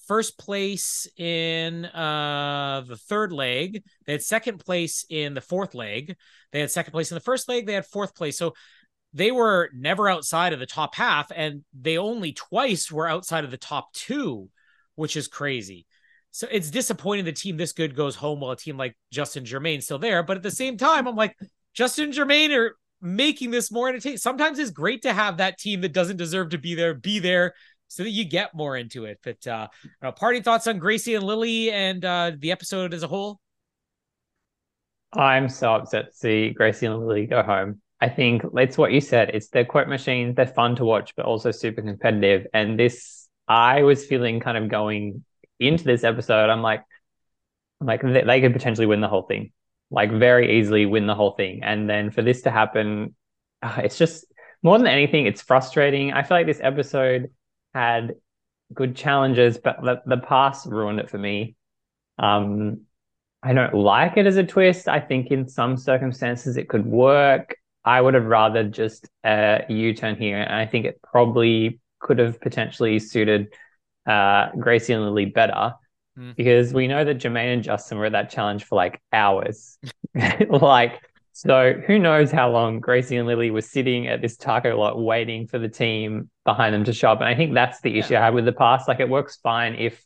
first 0.09 0.39
place 0.39 1.07
in 1.17 1.85
uh, 1.85 2.83
the 2.87 2.97
third 2.97 3.31
leg. 3.31 3.83
They 4.07 4.13
had 4.13 4.23
second 4.23 4.57
place 4.57 5.05
in 5.07 5.35
the 5.35 5.41
fourth 5.41 5.75
leg. 5.75 6.15
They 6.51 6.61
had 6.61 6.71
second 6.71 6.93
place 6.93 7.11
in 7.11 7.15
the 7.15 7.21
first 7.21 7.47
leg. 7.47 7.67
They 7.67 7.73
had 7.73 7.85
fourth 7.85 8.15
place. 8.15 8.35
So 8.35 8.55
they 9.13 9.31
were 9.31 9.69
never 9.71 10.09
outside 10.09 10.51
of 10.51 10.59
the 10.59 10.65
top 10.65 10.95
half, 10.95 11.31
and 11.35 11.63
they 11.79 11.99
only 11.99 12.33
twice 12.33 12.91
were 12.91 13.07
outside 13.07 13.43
of 13.43 13.51
the 13.51 13.57
top 13.57 13.93
two, 13.93 14.49
which 14.95 15.15
is 15.15 15.27
crazy. 15.27 15.85
So 16.31 16.47
it's 16.51 16.71
disappointing 16.71 17.25
the 17.25 17.31
team 17.31 17.57
this 17.57 17.73
good 17.73 17.95
goes 17.95 18.15
home 18.15 18.39
while 18.39 18.51
a 18.51 18.57
team 18.57 18.77
like 18.77 18.97
Justin 19.11 19.43
Jermaine 19.43 19.83
still 19.83 19.99
there. 19.99 20.23
But 20.23 20.37
at 20.37 20.43
the 20.43 20.49
same 20.51 20.77
time, 20.77 21.07
I'm 21.07 21.15
like, 21.15 21.35
Justin 21.75 22.11
Jermaine 22.11 22.57
are 22.57 22.75
making 22.99 23.51
this 23.51 23.71
more 23.71 23.89
entertaining. 23.89 24.17
Sometimes 24.17 24.57
it's 24.57 24.71
great 24.71 25.03
to 25.03 25.13
have 25.13 25.37
that 25.37 25.59
team 25.59 25.81
that 25.81 25.93
doesn't 25.93 26.17
deserve 26.17 26.49
to 26.49 26.57
be 26.57 26.73
there 26.73 26.95
be 26.95 27.19
there 27.19 27.53
so 27.89 28.03
that 28.03 28.11
you 28.11 28.23
get 28.23 28.53
more 28.55 28.77
into 28.77 29.05
it. 29.05 29.19
But 29.23 29.45
uh, 29.45 29.67
party 30.13 30.41
thoughts 30.41 30.67
on 30.67 30.79
Gracie 30.79 31.15
and 31.15 31.25
Lily 31.25 31.71
and 31.71 32.03
uh, 32.03 32.31
the 32.37 32.51
episode 32.51 32.93
as 32.93 33.03
a 33.03 33.07
whole. 33.07 33.39
I'm 35.11 35.49
so 35.49 35.73
upset 35.73 36.11
to 36.11 36.13
see 36.13 36.49
Gracie 36.51 36.85
and 36.85 36.99
Lily 36.99 37.25
go 37.25 37.43
home. 37.43 37.81
I 37.99 38.07
think 38.07 38.43
it's 38.53 38.77
what 38.77 38.93
you 38.93 39.01
said. 39.01 39.31
It's 39.33 39.49
their 39.49 39.65
quote 39.65 39.89
machines. 39.89 40.35
They're 40.35 40.47
fun 40.47 40.77
to 40.77 40.85
watch, 40.85 41.13
but 41.17 41.25
also 41.25 41.51
super 41.51 41.81
competitive. 41.81 42.47
And 42.53 42.79
this, 42.79 43.27
I 43.47 43.83
was 43.83 44.05
feeling 44.05 44.39
kind 44.39 44.57
of 44.57 44.69
going 44.69 45.25
into 45.59 45.83
this 45.83 46.05
episode. 46.05 46.49
I'm 46.49 46.61
like, 46.61 46.83
I'm 47.81 47.87
like 47.87 48.01
they, 48.01 48.39
could 48.39 48.53
potentially 48.53 48.87
win 48.87 49.01
the 49.01 49.07
whole 49.09 49.23
thing 49.23 49.51
like 49.91 50.11
very 50.11 50.59
easily 50.59 50.85
win 50.85 51.07
the 51.07 51.15
whole 51.15 51.31
thing. 51.31 51.61
And 51.63 51.89
then 51.89 52.11
for 52.11 52.21
this 52.21 52.43
to 52.43 52.51
happen, 52.51 53.15
uh, 53.61 53.81
it's 53.83 53.97
just 53.97 54.25
more 54.61 54.77
than 54.77 54.87
anything, 54.87 55.25
it's 55.25 55.41
frustrating. 55.41 56.13
I 56.13 56.23
feel 56.23 56.37
like 56.37 56.45
this 56.45 56.59
episode 56.61 57.31
had 57.73 58.15
good 58.73 58.95
challenges, 58.95 59.57
but 59.57 59.81
the, 59.81 60.01
the 60.05 60.17
pass 60.17 60.65
ruined 60.65 60.99
it 60.99 61.09
for 61.09 61.17
me. 61.17 61.55
Um, 62.17 62.81
I 63.41 63.53
don't 63.53 63.73
like 63.73 64.17
it 64.17 64.27
as 64.27 64.37
a 64.37 64.43
twist. 64.43 64.87
I 64.87 64.99
think 64.99 65.27
in 65.27 65.47
some 65.47 65.77
circumstances 65.77 66.57
it 66.57 66.67
could 66.67 66.85
work. 66.85 67.55
I 67.85 68.01
would 68.01 68.13
have 68.13 68.25
rather 68.25 68.63
just 68.65 69.07
a 69.23 69.63
U 69.69 69.93
turn 69.93 70.17
here. 70.17 70.39
And 70.39 70.53
I 70.53 70.65
think 70.65 70.85
it 70.85 71.01
probably 71.01 71.79
could 71.99 72.19
have 72.19 72.41
potentially 72.41 72.99
suited 72.99 73.53
uh, 74.05 74.49
Gracie 74.59 74.93
and 74.93 75.03
Lily 75.03 75.25
better. 75.25 75.73
Mm. 76.19 76.35
because 76.35 76.73
we 76.73 76.87
know 76.87 77.05
that 77.05 77.19
Jermaine 77.19 77.53
and 77.53 77.63
Justin 77.63 77.97
were 77.97 78.05
at 78.05 78.11
that 78.11 78.29
challenge 78.29 78.65
for 78.65 78.75
like 78.75 79.01
hours. 79.13 79.77
like, 80.49 80.99
so 81.31 81.73
who 81.87 81.97
knows 81.97 82.31
how 82.31 82.51
long 82.51 82.79
Gracie 82.79 83.15
and 83.15 83.27
Lily 83.27 83.51
were 83.51 83.61
sitting 83.61 84.07
at 84.07 84.21
this 84.21 84.35
taco 84.35 84.77
lot 84.77 85.01
waiting 85.01 85.47
for 85.47 85.59
the 85.59 85.69
team 85.69 86.29
behind 86.49 86.73
them 86.73 86.83
to 86.85 86.93
show 86.93 87.11
up. 87.11 87.19
And 87.19 87.29
I 87.29 87.35
think 87.35 87.53
that's 87.53 87.81
the 87.81 87.97
issue 87.99 88.13
yeah. 88.13 88.21
I 88.21 88.25
had 88.25 88.33
with 88.33 88.45
the 88.45 88.51
pass. 88.51 88.87
Like, 88.87 88.99
it 88.99 89.09
works 89.09 89.37
fine 89.37 89.75
if 89.75 90.03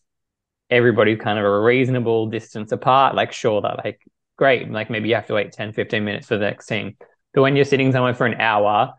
everybody's 0.69 1.19
kind 1.19 1.39
of 1.39 1.45
a 1.45 1.59
reasonable 1.61 2.27
distance 2.27 2.71
apart. 2.71 3.15
Like, 3.15 3.31
sure, 3.31 3.61
that 3.61 3.83
like 3.83 4.01
great. 4.37 4.69
Like, 4.69 4.89
maybe 4.89 5.09
you 5.09 5.15
have 5.15 5.27
to 5.27 5.33
wait 5.33 5.51
10, 5.51 5.73
15 5.73 6.03
minutes 6.03 6.27
for 6.27 6.37
the 6.37 6.45
next 6.45 6.67
team. 6.67 6.95
But 7.33 7.41
when 7.41 7.55
you're 7.55 7.65
sitting 7.65 7.91
somewhere 7.91 8.13
for 8.13 8.25
an 8.25 8.39
hour, 8.39 8.93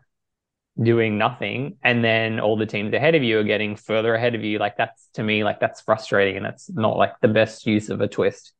doing 0.81 1.17
nothing 1.17 1.77
and 1.83 2.03
then 2.03 2.37
all 2.37 2.57
the 2.57 2.65
teams 2.65 2.93
ahead 2.93 3.15
of 3.15 3.23
you 3.23 3.39
are 3.39 3.45
getting 3.45 3.77
further 3.77 4.13
ahead 4.13 4.35
of 4.35 4.43
you 4.43 4.59
like 4.59 4.75
that's 4.75 5.07
to 5.13 5.23
me 5.23 5.41
like 5.41 5.57
that's 5.57 5.79
frustrating 5.79 6.35
and 6.35 6.45
that's 6.45 6.69
not 6.69 6.97
like 6.97 7.13
the 7.21 7.29
best 7.29 7.65
use 7.65 7.87
of 7.87 8.01
a 8.01 8.09
twist 8.09 8.51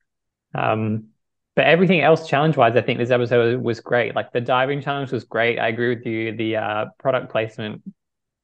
um 0.53 1.09
but 1.55 1.65
everything 1.65 2.01
else 2.01 2.27
challenge 2.27 2.57
wise, 2.57 2.75
I 2.75 2.81
think 2.81 2.99
this 2.99 3.11
episode 3.11 3.61
was 3.61 3.79
great. 3.79 4.13
Like 4.13 4.33
the 4.33 4.41
diving 4.41 4.81
challenge 4.81 5.11
was 5.11 5.23
great. 5.23 5.57
I 5.57 5.69
agree 5.69 5.95
with 5.95 6.05
you. 6.05 6.35
The 6.35 6.57
uh, 6.57 6.85
product 6.99 7.31
placement 7.31 7.81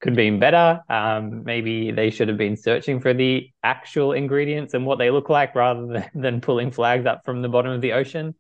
could 0.02 0.12
have 0.12 0.18
been 0.18 0.39
better. 0.39 0.82
Um, 0.89 1.43
maybe 1.43 1.91
they 1.91 2.10
should 2.10 2.28
have 2.28 2.38
been 2.38 2.58
searching 2.58 2.99
for 2.99 3.14
the 3.14 3.49
actual 3.64 4.14
ingredients 4.14 4.74
and 4.74 4.86
what 4.86 4.97
they 4.97 5.12
look 5.12 5.30
like 5.30 5.56
rather 5.56 5.86
than, 5.86 6.10
than 6.16 6.41
pulling 6.41 6.72
flags 6.72 7.06
up 7.06 7.24
from 7.24 7.41
the 7.41 7.49
bottom 7.49 7.72
of 7.72 7.82
the 7.82 7.93
ocean. 7.93 8.36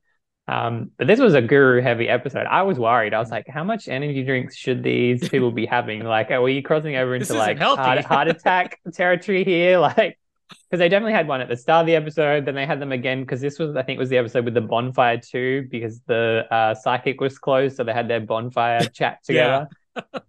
Um, 0.47 0.91
but 0.97 1.07
this 1.07 1.19
was 1.19 1.35
a 1.35 1.41
guru 1.41 1.81
heavy 1.81 2.09
episode. 2.09 2.47
I 2.47 2.63
was 2.63 2.79
worried. 2.79 3.13
I 3.13 3.19
was 3.19 3.29
like, 3.29 3.47
how 3.47 3.63
much 3.63 3.87
energy 3.87 4.23
drinks 4.23 4.55
should 4.55 4.83
these 4.83 5.29
people 5.29 5.51
be 5.51 5.65
having? 5.65 6.03
Like, 6.03 6.31
are 6.31 6.41
we 6.41 6.61
crossing 6.61 6.95
over 6.95 7.15
into 7.15 7.35
like 7.35 7.59
heart, 7.59 8.03
heart 8.05 8.27
attack 8.27 8.79
territory 8.93 9.43
here? 9.43 9.77
Like, 9.77 10.17
because 10.49 10.79
they 10.79 10.89
definitely 10.89 11.13
had 11.13 11.27
one 11.27 11.39
at 11.39 11.47
the 11.47 11.55
start 11.55 11.83
of 11.83 11.87
the 11.87 11.95
episode. 11.95 12.45
Then 12.45 12.55
they 12.55 12.65
had 12.65 12.81
them 12.81 12.91
again 12.91 13.21
because 13.21 13.39
this 13.39 13.59
was, 13.59 13.75
I 13.75 13.83
think, 13.83 13.99
was 13.99 14.09
the 14.09 14.17
episode 14.17 14.43
with 14.43 14.53
the 14.53 14.61
bonfire 14.61 15.17
too, 15.17 15.67
because 15.69 16.01
the 16.07 16.45
uh, 16.51 16.73
psychic 16.73 17.21
was 17.21 17.37
closed, 17.37 17.77
so 17.77 17.83
they 17.83 17.93
had 17.93 18.09
their 18.09 18.19
bonfire 18.19 18.81
chat 18.81 19.19
together. 19.23 19.69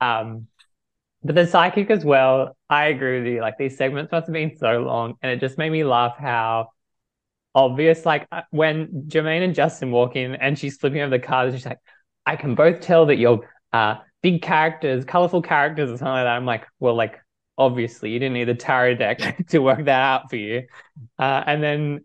um, 0.00 0.46
but 1.24 1.34
the 1.34 1.46
psychic 1.46 1.90
as 1.90 2.04
well. 2.04 2.56
I 2.68 2.86
agree 2.86 3.20
with 3.20 3.32
you. 3.32 3.40
Like 3.40 3.58
these 3.58 3.76
segments 3.76 4.12
must 4.12 4.26
have 4.26 4.32
been 4.32 4.56
so 4.56 4.80
long, 4.80 5.14
and 5.22 5.30
it 5.32 5.40
just 5.40 5.58
made 5.58 5.70
me 5.70 5.84
laugh 5.84 6.16
how 6.18 6.68
obvious. 7.54 8.04
Like 8.04 8.26
uh, 8.32 8.42
when 8.50 9.04
Jermaine 9.08 9.42
and 9.44 9.54
Justin 9.54 9.90
walk 9.90 10.16
in 10.16 10.34
and 10.34 10.58
she's 10.58 10.76
flipping 10.76 11.00
over 11.00 11.10
the 11.10 11.18
cards, 11.18 11.54
she's 11.54 11.66
like, 11.66 11.78
I 12.26 12.36
can 12.36 12.54
both 12.54 12.80
tell 12.80 13.06
that 13.06 13.16
you're 13.16 13.48
uh, 13.72 13.96
big 14.22 14.42
characters, 14.42 15.04
colorful 15.04 15.42
characters, 15.42 15.90
or 15.90 15.96
something 15.96 16.12
like 16.12 16.24
that. 16.24 16.36
I'm 16.36 16.46
like, 16.46 16.66
well, 16.80 16.94
like, 16.94 17.20
obviously, 17.58 18.10
you 18.10 18.18
didn't 18.18 18.34
need 18.34 18.44
the 18.44 18.54
tarot 18.54 18.94
deck 18.94 19.46
to 19.48 19.58
work 19.58 19.84
that 19.84 20.02
out 20.02 20.30
for 20.30 20.36
you. 20.36 20.66
Uh, 21.18 21.42
and 21.46 21.62
then 21.62 22.04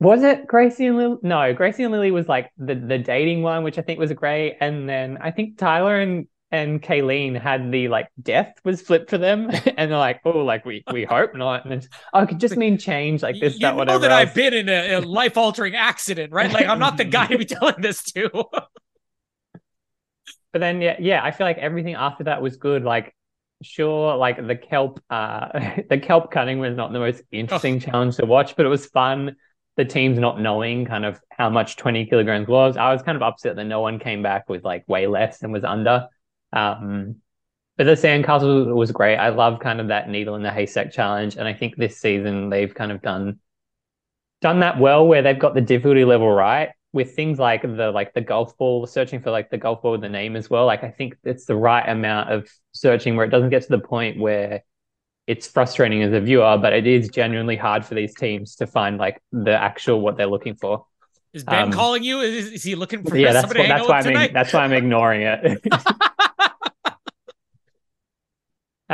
was 0.00 0.22
it 0.22 0.46
Gracie 0.46 0.86
and 0.86 0.96
Lily? 0.96 1.18
No, 1.22 1.54
Gracie 1.54 1.84
and 1.84 1.92
Lily 1.92 2.10
was 2.10 2.28
like 2.28 2.50
the, 2.58 2.74
the 2.74 2.98
dating 2.98 3.42
one, 3.42 3.64
which 3.64 3.78
I 3.78 3.82
think 3.82 3.98
was 3.98 4.12
great. 4.12 4.56
And 4.60 4.88
then 4.88 5.18
I 5.20 5.30
think 5.30 5.56
Tyler 5.56 5.98
and 5.98 6.26
and 6.54 6.80
Kayleen 6.80 7.40
had 7.40 7.72
the 7.72 7.88
like 7.88 8.08
death 8.22 8.54
was 8.64 8.80
flipped 8.80 9.10
for 9.10 9.18
them, 9.18 9.50
and 9.76 9.90
they're 9.90 9.98
like, 9.98 10.20
"Oh, 10.24 10.38
like 10.38 10.64
we 10.64 10.84
we 10.92 11.04
hope 11.04 11.34
not." 11.34 11.64
And 11.64 11.74
it's, 11.74 11.88
oh, 12.12 12.22
it 12.22 12.28
could 12.28 12.38
just 12.38 12.56
mean 12.56 12.78
change, 12.78 13.22
like 13.22 13.40
this, 13.40 13.54
you 13.54 13.60
that, 13.60 13.72
know 13.72 13.76
whatever. 13.76 13.98
that 14.00 14.12
else. 14.12 14.28
I've 14.28 14.34
been 14.34 14.54
in 14.54 14.68
a, 14.68 14.94
a 14.94 15.00
life 15.00 15.36
altering 15.36 15.74
accident, 15.74 16.32
right? 16.32 16.52
Like 16.52 16.66
I'm 16.66 16.78
not 16.78 16.96
the 16.96 17.04
guy 17.04 17.26
to 17.26 17.38
be 17.38 17.44
telling 17.44 17.80
this 17.80 18.04
to. 18.12 18.30
but 20.52 20.60
then, 20.60 20.80
yeah, 20.80 20.96
yeah, 21.00 21.24
I 21.24 21.32
feel 21.32 21.46
like 21.46 21.58
everything 21.58 21.94
after 21.94 22.24
that 22.24 22.40
was 22.40 22.56
good. 22.56 22.84
Like, 22.84 23.12
sure, 23.62 24.16
like 24.16 24.46
the 24.46 24.56
kelp, 24.56 25.00
uh, 25.10 25.80
the 25.90 25.98
kelp 25.98 26.30
cutting 26.30 26.60
was 26.60 26.76
not 26.76 26.92
the 26.92 27.00
most 27.00 27.22
interesting 27.32 27.76
oh. 27.76 27.80
challenge 27.80 28.16
to 28.16 28.26
watch, 28.26 28.54
but 28.54 28.64
it 28.64 28.68
was 28.68 28.86
fun. 28.86 29.34
The 29.76 29.84
teams 29.84 30.20
not 30.20 30.40
knowing 30.40 30.84
kind 30.84 31.04
of 31.04 31.20
how 31.30 31.50
much 31.50 31.74
20 31.76 32.06
kilograms 32.06 32.46
was. 32.46 32.76
I 32.76 32.92
was 32.92 33.02
kind 33.02 33.16
of 33.16 33.22
upset 33.22 33.56
that 33.56 33.64
no 33.64 33.80
one 33.80 33.98
came 33.98 34.22
back 34.22 34.48
with 34.48 34.62
like 34.62 34.84
way 34.86 35.08
less 35.08 35.42
and 35.42 35.52
was 35.52 35.64
under. 35.64 36.06
Um, 36.54 37.16
but 37.76 37.84
the 37.84 37.92
sandcastle 37.92 38.74
was 38.74 38.92
great. 38.92 39.16
I 39.16 39.30
love 39.30 39.58
kind 39.58 39.80
of 39.80 39.88
that 39.88 40.08
needle 40.08 40.36
in 40.36 40.42
the 40.42 40.52
haystack 40.52 40.92
challenge, 40.92 41.36
and 41.36 41.48
I 41.48 41.54
think 41.54 41.76
this 41.76 41.98
season 41.98 42.48
they've 42.48 42.72
kind 42.72 42.92
of 42.92 43.02
done 43.02 43.40
done 44.40 44.60
that 44.60 44.78
well, 44.78 45.06
where 45.06 45.22
they've 45.22 45.38
got 45.38 45.54
the 45.54 45.60
difficulty 45.60 46.04
level 46.04 46.30
right 46.30 46.70
with 46.92 47.16
things 47.16 47.40
like 47.40 47.62
the 47.62 47.90
like 47.90 48.14
the 48.14 48.20
golf 48.20 48.56
ball, 48.56 48.86
searching 48.86 49.20
for 49.20 49.32
like 49.32 49.50
the 49.50 49.58
golf 49.58 49.82
ball 49.82 49.92
with 49.92 50.02
the 50.02 50.08
name 50.08 50.36
as 50.36 50.48
well. 50.48 50.66
Like 50.66 50.84
I 50.84 50.90
think 50.90 51.16
it's 51.24 51.46
the 51.46 51.56
right 51.56 51.86
amount 51.88 52.30
of 52.30 52.48
searching 52.72 53.16
where 53.16 53.26
it 53.26 53.30
doesn't 53.30 53.50
get 53.50 53.62
to 53.62 53.68
the 53.68 53.80
point 53.80 54.20
where 54.20 54.62
it's 55.26 55.48
frustrating 55.48 56.02
as 56.02 56.12
a 56.12 56.20
viewer, 56.20 56.56
but 56.58 56.72
it 56.72 56.86
is 56.86 57.08
genuinely 57.08 57.56
hard 57.56 57.84
for 57.84 57.94
these 57.94 58.14
teams 58.14 58.56
to 58.56 58.66
find 58.68 58.98
like 58.98 59.20
the 59.32 59.52
actual 59.52 60.00
what 60.00 60.16
they're 60.16 60.28
looking 60.28 60.54
for. 60.54 60.86
Is 61.32 61.42
Ben 61.42 61.64
um, 61.64 61.72
calling 61.72 62.04
you? 62.04 62.20
Is, 62.20 62.52
is, 62.52 62.62
he 62.62 62.76
looking 62.76 63.02
for 63.02 63.16
yeah? 63.16 63.32
That's, 63.32 63.48
what, 63.48 63.56
that's 63.56 63.88
why 63.88 63.98
I'm 63.98 64.32
that's 64.32 64.52
why 64.52 64.60
I'm 64.60 64.72
ignoring 64.72 65.22
it. 65.22 65.64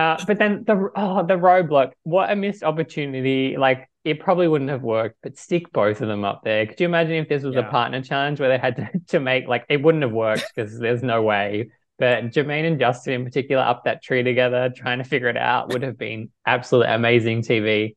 Uh, 0.01 0.17
but 0.27 0.39
then 0.39 0.65
the 0.67 0.91
oh 0.97 1.27
the 1.27 1.35
roadblock, 1.35 1.93
what 2.05 2.31
a 2.31 2.37
missed 2.37 2.63
opportunity! 2.63 3.57
Like 3.59 3.91
it 4.03 4.19
probably 4.19 4.49
wouldn't 4.49 4.71
have 4.71 4.83
worked, 4.83 5.17
but 5.23 5.37
stick 5.37 5.71
both 5.73 6.01
of 6.01 6.09
them 6.09 6.25
up 6.25 6.43
there. 6.43 6.65
Could 6.65 6.81
you 6.81 6.87
imagine 6.87 7.17
if 7.17 7.29
this 7.29 7.43
was 7.43 7.55
yeah. 7.55 7.69
a 7.69 7.71
partner 7.71 8.01
challenge 8.01 8.41
where 8.41 8.49
they 8.49 8.57
had 8.57 8.77
to, 8.77 8.91
to 9.09 9.21
make 9.21 9.47
like 9.47 9.67
it 9.69 9.83
wouldn't 9.83 10.03
have 10.03 10.13
worked 10.13 10.47
because 10.55 10.79
there's 10.79 11.03
no 11.03 11.23
way. 11.23 11.71
But 11.99 12.25
Jermaine 12.33 12.67
and 12.67 12.81
Justin 12.81 13.13
in 13.13 13.25
particular 13.25 13.63
up 13.63 13.85
that 13.85 14.03
tree 14.03 14.23
together, 14.23 14.73
trying 14.75 14.99
to 14.99 15.05
figure 15.05 15.29
it 15.29 15.37
out, 15.37 15.71
would 15.75 15.83
have 15.83 15.99
been 15.99 16.31
absolutely 16.47 16.95
amazing 16.95 17.43
TV. 17.43 17.95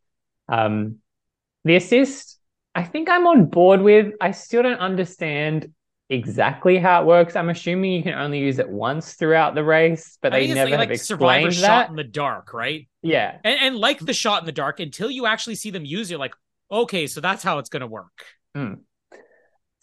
Um, 0.49 0.97
the 1.63 1.77
assist, 1.77 2.37
I 2.75 2.83
think 2.83 3.09
I'm 3.09 3.27
on 3.27 3.45
board 3.45 3.79
with. 3.81 4.13
I 4.19 4.31
still 4.31 4.61
don't 4.61 4.79
understand 4.79 5.71
exactly 6.09 6.77
how 6.77 7.01
it 7.01 7.05
works. 7.05 7.35
I'm 7.35 7.49
assuming 7.49 7.91
you 7.91 8.03
can 8.03 8.13
only 8.13 8.39
use 8.39 8.59
it 8.59 8.69
once 8.69 9.13
throughout 9.13 9.55
the 9.55 9.63
race, 9.63 10.17
but 10.21 10.31
they 10.31 10.47
never 10.47 10.69
like, 10.69 10.71
have 10.71 10.79
like 10.79 10.89
explained 10.89 11.51
that. 11.51 11.55
shot 11.55 11.89
in 11.89 11.95
the 11.95 12.03
dark, 12.03 12.53
right? 12.53 12.87
Yeah, 13.01 13.37
and, 13.43 13.59
and 13.61 13.75
like 13.75 13.99
the 13.99 14.13
shot 14.13 14.41
in 14.41 14.45
the 14.45 14.51
dark, 14.51 14.79
until 14.79 15.09
you 15.09 15.25
actually 15.25 15.55
see 15.55 15.71
them 15.71 15.85
use 15.85 16.09
it, 16.09 16.13
you're 16.13 16.19
like 16.19 16.35
okay, 16.73 17.07
so 17.07 17.21
that's 17.21 17.43
how 17.43 17.59
it's 17.59 17.69
going 17.69 17.81
to 17.81 17.87
work. 17.87 18.25
Hmm. 18.55 18.73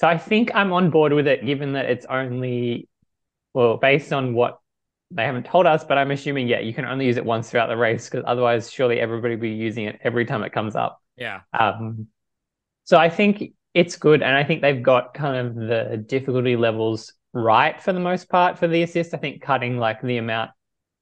So 0.00 0.08
I 0.08 0.18
think 0.18 0.50
I'm 0.54 0.72
on 0.72 0.90
board 0.90 1.12
with 1.12 1.26
it, 1.26 1.44
given 1.44 1.72
that 1.72 1.86
it's 1.86 2.06
only 2.06 2.88
well 3.54 3.76
based 3.76 4.12
on 4.12 4.34
what 4.34 4.58
they 5.10 5.24
haven't 5.24 5.44
told 5.46 5.66
us, 5.66 5.84
but 5.84 5.98
I'm 5.98 6.10
assuming 6.10 6.48
yeah, 6.48 6.60
you 6.60 6.72
can 6.72 6.84
only 6.84 7.06
use 7.06 7.16
it 7.16 7.24
once 7.24 7.50
throughout 7.50 7.68
the 7.68 7.76
race 7.76 8.08
because 8.08 8.24
otherwise, 8.26 8.70
surely 8.70 9.00
everybody 9.00 9.34
will 9.34 9.42
be 9.42 9.50
using 9.50 9.84
it 9.84 9.98
every 10.02 10.24
time 10.24 10.42
it 10.42 10.52
comes 10.52 10.74
up. 10.76 11.00
Yeah. 11.16 11.40
Um. 11.58 12.08
So 12.84 12.96
I 12.96 13.08
think 13.08 13.52
it's 13.74 13.96
good. 13.96 14.22
And 14.22 14.36
I 14.36 14.44
think 14.44 14.62
they've 14.62 14.82
got 14.82 15.14
kind 15.14 15.46
of 15.46 15.54
the 15.54 15.96
difficulty 15.96 16.56
levels 16.56 17.12
right 17.32 17.80
for 17.80 17.92
the 17.92 18.00
most 18.00 18.28
part 18.28 18.58
for 18.58 18.66
the 18.66 18.82
assist. 18.82 19.14
I 19.14 19.18
think 19.18 19.42
cutting 19.42 19.78
like 19.78 20.02
the 20.02 20.16
amount 20.16 20.50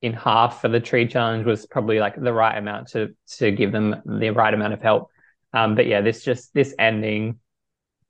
in 0.03 0.13
half 0.13 0.61
for 0.61 0.69
the 0.69 0.81
tree 0.81 1.07
challenge 1.07 1.45
was 1.45 1.67
probably 1.67 1.99
like 1.99 2.21
the 2.21 2.33
right 2.33 2.57
amount 2.57 2.89
to 2.89 3.15
to 3.39 3.51
give 3.51 3.73
them 3.73 4.01
the 4.05 4.31
right 4.31 4.53
amount 4.55 4.75
of 4.75 4.83
help. 4.83 5.11
Um, 5.53 5.75
but 5.75 5.87
yeah, 5.87 6.01
this 6.01 6.23
just 6.23 6.53
this 6.55 6.75
ending 6.79 7.39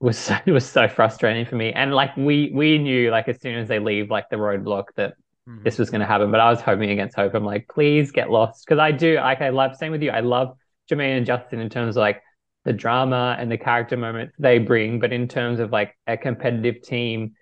was 0.00 0.18
so, 0.18 0.36
was 0.46 0.66
so 0.66 0.88
frustrating 0.88 1.46
for 1.46 1.56
me. 1.56 1.72
And 1.72 1.94
like 1.94 2.16
we 2.16 2.50
we 2.52 2.78
knew 2.78 3.10
like 3.10 3.28
as 3.28 3.40
soon 3.40 3.56
as 3.56 3.68
they 3.68 3.78
leave 3.78 4.10
like 4.10 4.28
the 4.28 4.36
roadblock 4.36 4.86
that 4.96 5.14
mm-hmm. 5.48 5.62
this 5.62 5.78
was 5.78 5.90
going 5.90 6.00
to 6.00 6.06
happen. 6.06 6.30
But 6.30 6.40
I 6.40 6.50
was 6.50 6.60
hoping 6.60 6.90
against 6.90 7.16
hope. 7.16 7.34
I'm 7.34 7.44
like, 7.44 7.68
please 7.68 8.10
get 8.10 8.30
lost 8.30 8.64
because 8.66 8.80
I 8.80 8.90
do 8.90 9.16
like 9.16 9.40
I 9.40 9.50
love 9.50 9.76
same 9.76 9.92
with 9.92 10.02
you. 10.02 10.10
I 10.10 10.20
love 10.20 10.56
Jermaine 10.90 11.16
and 11.16 11.26
Justin 11.26 11.60
in 11.60 11.68
terms 11.68 11.96
of 11.96 12.00
like 12.00 12.22
the 12.68 12.72
drama 12.74 13.34
and 13.38 13.50
the 13.50 13.56
character 13.56 13.96
moments 13.96 14.36
they 14.38 14.58
bring, 14.58 15.00
but 15.00 15.10
in 15.10 15.26
terms 15.26 15.58
of 15.58 15.72
like 15.72 15.96
a 16.06 16.18
competitive 16.18 16.82
team, 16.82 17.32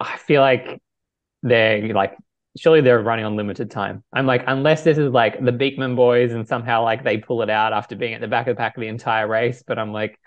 I 0.00 0.16
feel 0.16 0.40
like 0.40 0.82
they're 1.44 1.94
like 1.94 2.16
surely 2.58 2.80
they're 2.80 3.00
running 3.00 3.24
on 3.24 3.36
limited 3.36 3.70
time. 3.70 4.02
I'm 4.12 4.26
like, 4.26 4.42
unless 4.48 4.82
this 4.82 4.98
is 4.98 5.12
like 5.12 5.42
the 5.44 5.52
Beekman 5.52 5.94
boys 5.94 6.32
and 6.32 6.48
somehow 6.48 6.82
like 6.82 7.04
they 7.04 7.18
pull 7.18 7.42
it 7.42 7.50
out 7.50 7.72
after 7.72 7.94
being 7.94 8.14
at 8.14 8.20
the 8.20 8.26
back 8.26 8.48
of 8.48 8.56
the 8.56 8.58
pack 8.58 8.76
of 8.76 8.80
the 8.80 8.88
entire 8.88 9.28
race, 9.28 9.62
but 9.64 9.78
I'm 9.78 9.92
like, 9.92 10.18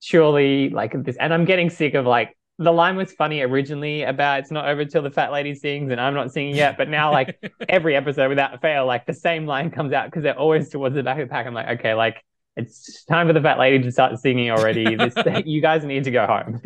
surely 0.00 0.68
like 0.70 0.92
this, 1.04 1.16
and 1.18 1.32
I'm 1.32 1.44
getting 1.44 1.70
sick 1.70 1.94
of 1.94 2.04
like 2.04 2.36
the 2.58 2.72
line 2.72 2.96
was 2.96 3.12
funny 3.12 3.42
originally 3.42 4.02
about 4.02 4.40
it's 4.40 4.50
not 4.50 4.66
over 4.68 4.84
till 4.84 5.02
the 5.02 5.10
fat 5.12 5.30
lady 5.30 5.54
sings 5.54 5.92
and 5.92 6.00
I'm 6.00 6.14
not 6.14 6.32
singing 6.32 6.56
yet, 6.56 6.76
but 6.76 6.88
now 6.88 7.12
like 7.12 7.38
every 7.68 7.94
episode 7.94 8.28
without 8.28 8.60
fail, 8.60 8.86
like 8.86 9.06
the 9.06 9.14
same 9.14 9.46
line 9.46 9.70
comes 9.70 9.92
out 9.92 10.06
because 10.06 10.24
they're 10.24 10.36
always 10.36 10.68
towards 10.68 10.96
the 10.96 11.04
back 11.04 11.20
of 11.20 11.28
the 11.28 11.32
pack. 11.32 11.46
I'm 11.46 11.54
like, 11.54 11.78
okay, 11.78 11.94
like 11.94 12.24
it's 12.56 13.04
time 13.04 13.26
for 13.26 13.32
the 13.32 13.40
fat 13.40 13.58
lady 13.58 13.82
to 13.82 13.92
start 13.92 14.18
singing 14.18 14.50
already. 14.50 14.96
This, 14.96 15.14
you 15.44 15.60
guys 15.60 15.84
need 15.84 16.04
to 16.04 16.10
go 16.10 16.26
home. 16.26 16.60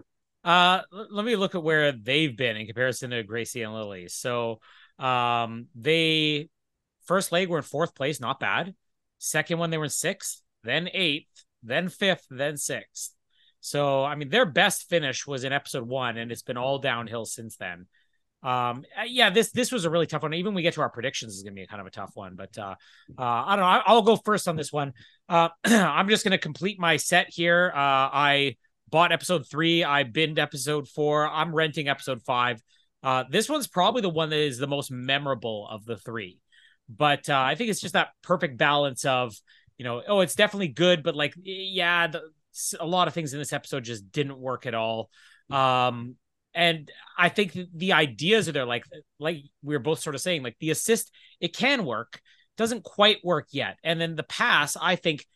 uh, 0.44 0.82
let 0.90 1.24
me 1.24 1.36
look 1.36 1.54
at 1.54 1.62
where 1.62 1.92
they've 1.92 2.36
been 2.36 2.56
in 2.56 2.66
comparison 2.66 3.10
to 3.10 3.22
Gracie 3.22 3.62
and 3.62 3.74
Lily. 3.74 4.08
So, 4.08 4.60
um, 4.98 5.66
they 5.74 6.48
first 7.04 7.32
leg 7.32 7.48
were 7.48 7.58
in 7.58 7.64
fourth 7.64 7.94
place, 7.94 8.20
not 8.20 8.40
bad. 8.40 8.74
Second 9.18 9.58
one, 9.58 9.70
they 9.70 9.78
were 9.78 9.84
in 9.84 9.90
sixth, 9.90 10.42
then 10.64 10.88
eighth, 10.92 11.44
then 11.62 11.88
fifth, 11.88 12.26
then 12.30 12.56
sixth. 12.56 13.12
So, 13.60 14.04
I 14.04 14.14
mean, 14.14 14.28
their 14.28 14.46
best 14.46 14.88
finish 14.88 15.26
was 15.26 15.44
in 15.44 15.52
episode 15.52 15.88
one, 15.88 16.16
and 16.16 16.30
it's 16.30 16.42
been 16.42 16.56
all 16.56 16.78
downhill 16.78 17.24
since 17.24 17.56
then. 17.56 17.86
Um, 18.42 18.84
uh, 18.98 19.04
yeah, 19.06 19.30
this 19.30 19.50
this 19.50 19.72
was 19.72 19.84
a 19.84 19.90
really 19.90 20.06
tough 20.06 20.22
one. 20.22 20.34
Even 20.34 20.46
when 20.50 20.56
we 20.56 20.62
get 20.62 20.74
to 20.74 20.80
our 20.80 20.90
predictions, 20.90 21.34
is 21.34 21.42
to 21.42 21.50
be 21.50 21.66
kind 21.66 21.80
of 21.80 21.86
a 21.86 21.90
tough 21.90 22.12
one. 22.14 22.36
But 22.36 22.56
uh, 22.58 22.74
uh, 23.18 23.22
I 23.22 23.56
don't 23.56 23.64
know. 23.64 23.82
I'll 23.86 24.02
go 24.02 24.16
first 24.16 24.46
on 24.48 24.56
this 24.56 24.72
one. 24.72 24.92
Uh, 25.28 25.48
I'm 25.64 26.08
just 26.08 26.24
to 26.24 26.38
complete 26.38 26.78
my 26.78 26.96
set 26.96 27.26
here. 27.30 27.72
Uh, 27.74 27.78
I 28.12 28.56
bought 28.88 29.12
episode 29.12 29.48
three. 29.48 29.84
I 29.84 30.04
binned 30.04 30.38
episode 30.38 30.88
four. 30.88 31.28
I'm 31.28 31.54
renting 31.54 31.88
episode 31.88 32.22
five. 32.22 32.60
Uh, 33.02 33.24
this 33.30 33.48
one's 33.48 33.66
probably 33.66 34.02
the 34.02 34.08
one 34.08 34.30
that 34.30 34.38
is 34.38 34.58
the 34.58 34.66
most 34.66 34.90
memorable 34.90 35.68
of 35.68 35.84
the 35.84 35.96
three. 35.96 36.38
But 36.88 37.28
uh, 37.28 37.38
I 37.38 37.54
think 37.54 37.70
it's 37.70 37.80
just 37.80 37.94
that 37.94 38.10
perfect 38.22 38.58
balance 38.58 39.04
of, 39.04 39.34
you 39.78 39.84
know, 39.84 40.02
oh, 40.06 40.20
it's 40.20 40.34
definitely 40.34 40.68
good, 40.68 41.02
but 41.02 41.16
like, 41.16 41.34
yeah, 41.36 42.06
the, 42.06 42.22
a 42.80 42.86
lot 42.86 43.08
of 43.08 43.14
things 43.14 43.32
in 43.32 43.38
this 43.38 43.52
episode 43.52 43.84
just 43.84 44.10
didn't 44.12 44.38
work 44.38 44.66
at 44.66 44.74
all. 44.74 45.10
Um, 45.50 46.16
and 46.56 46.90
I 47.18 47.28
think 47.28 47.56
the 47.74 47.92
ideas 47.92 48.48
are 48.48 48.52
there, 48.52 48.64
like 48.64 48.84
like 49.20 49.42
we 49.62 49.76
were 49.76 49.82
both 49.82 50.00
sort 50.00 50.14
of 50.14 50.22
saying, 50.22 50.42
like 50.42 50.56
the 50.58 50.70
assist, 50.70 51.12
it 51.38 51.54
can 51.54 51.84
work, 51.84 52.18
doesn't 52.56 52.82
quite 52.82 53.18
work 53.22 53.48
yet, 53.52 53.76
and 53.84 54.00
then 54.00 54.16
the 54.16 54.22
pass, 54.22 54.76
I 54.80 54.96
think, 54.96 55.26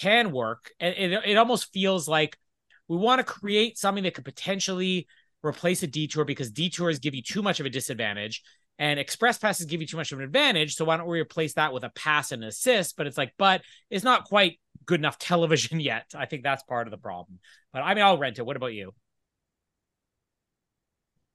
can 0.00 0.30
work, 0.30 0.70
and 0.78 0.94
it, 0.94 1.12
it 1.26 1.36
almost 1.36 1.72
feels 1.72 2.08
like 2.08 2.38
we 2.86 2.96
want 2.96 3.18
to 3.18 3.24
create 3.24 3.76
something 3.76 4.04
that 4.04 4.14
could 4.14 4.24
potentially 4.24 5.08
replace 5.44 5.82
a 5.82 5.88
detour 5.88 6.24
because 6.24 6.50
detours 6.50 7.00
give 7.00 7.14
you 7.14 7.22
too 7.22 7.42
much 7.42 7.60
of 7.60 7.66
a 7.66 7.70
disadvantage 7.70 8.42
and 8.78 9.00
express 9.00 9.38
passes 9.38 9.66
give 9.66 9.80
you 9.80 9.86
too 9.86 9.96
much 9.96 10.12
of 10.12 10.18
an 10.18 10.24
advantage. 10.24 10.76
So 10.76 10.84
why 10.84 10.96
don't 10.96 11.08
we 11.08 11.20
replace 11.20 11.54
that 11.54 11.72
with 11.72 11.84
a 11.84 11.90
pass 11.90 12.30
and 12.30 12.44
assist? 12.44 12.96
But 12.96 13.06
it's 13.06 13.18
like, 13.18 13.34
but 13.36 13.62
it's 13.90 14.04
not 14.04 14.24
quite 14.24 14.60
good 14.86 15.00
enough 15.00 15.18
television 15.18 15.80
yet. 15.80 16.06
I 16.14 16.26
think 16.26 16.44
that's 16.44 16.62
part 16.62 16.86
of 16.86 16.92
the 16.92 16.98
problem. 16.98 17.40
But 17.72 17.82
I 17.82 17.94
mean, 17.94 18.04
I'll 18.04 18.18
rent 18.18 18.38
it. 18.38 18.46
What 18.46 18.56
about 18.56 18.72
you? 18.72 18.94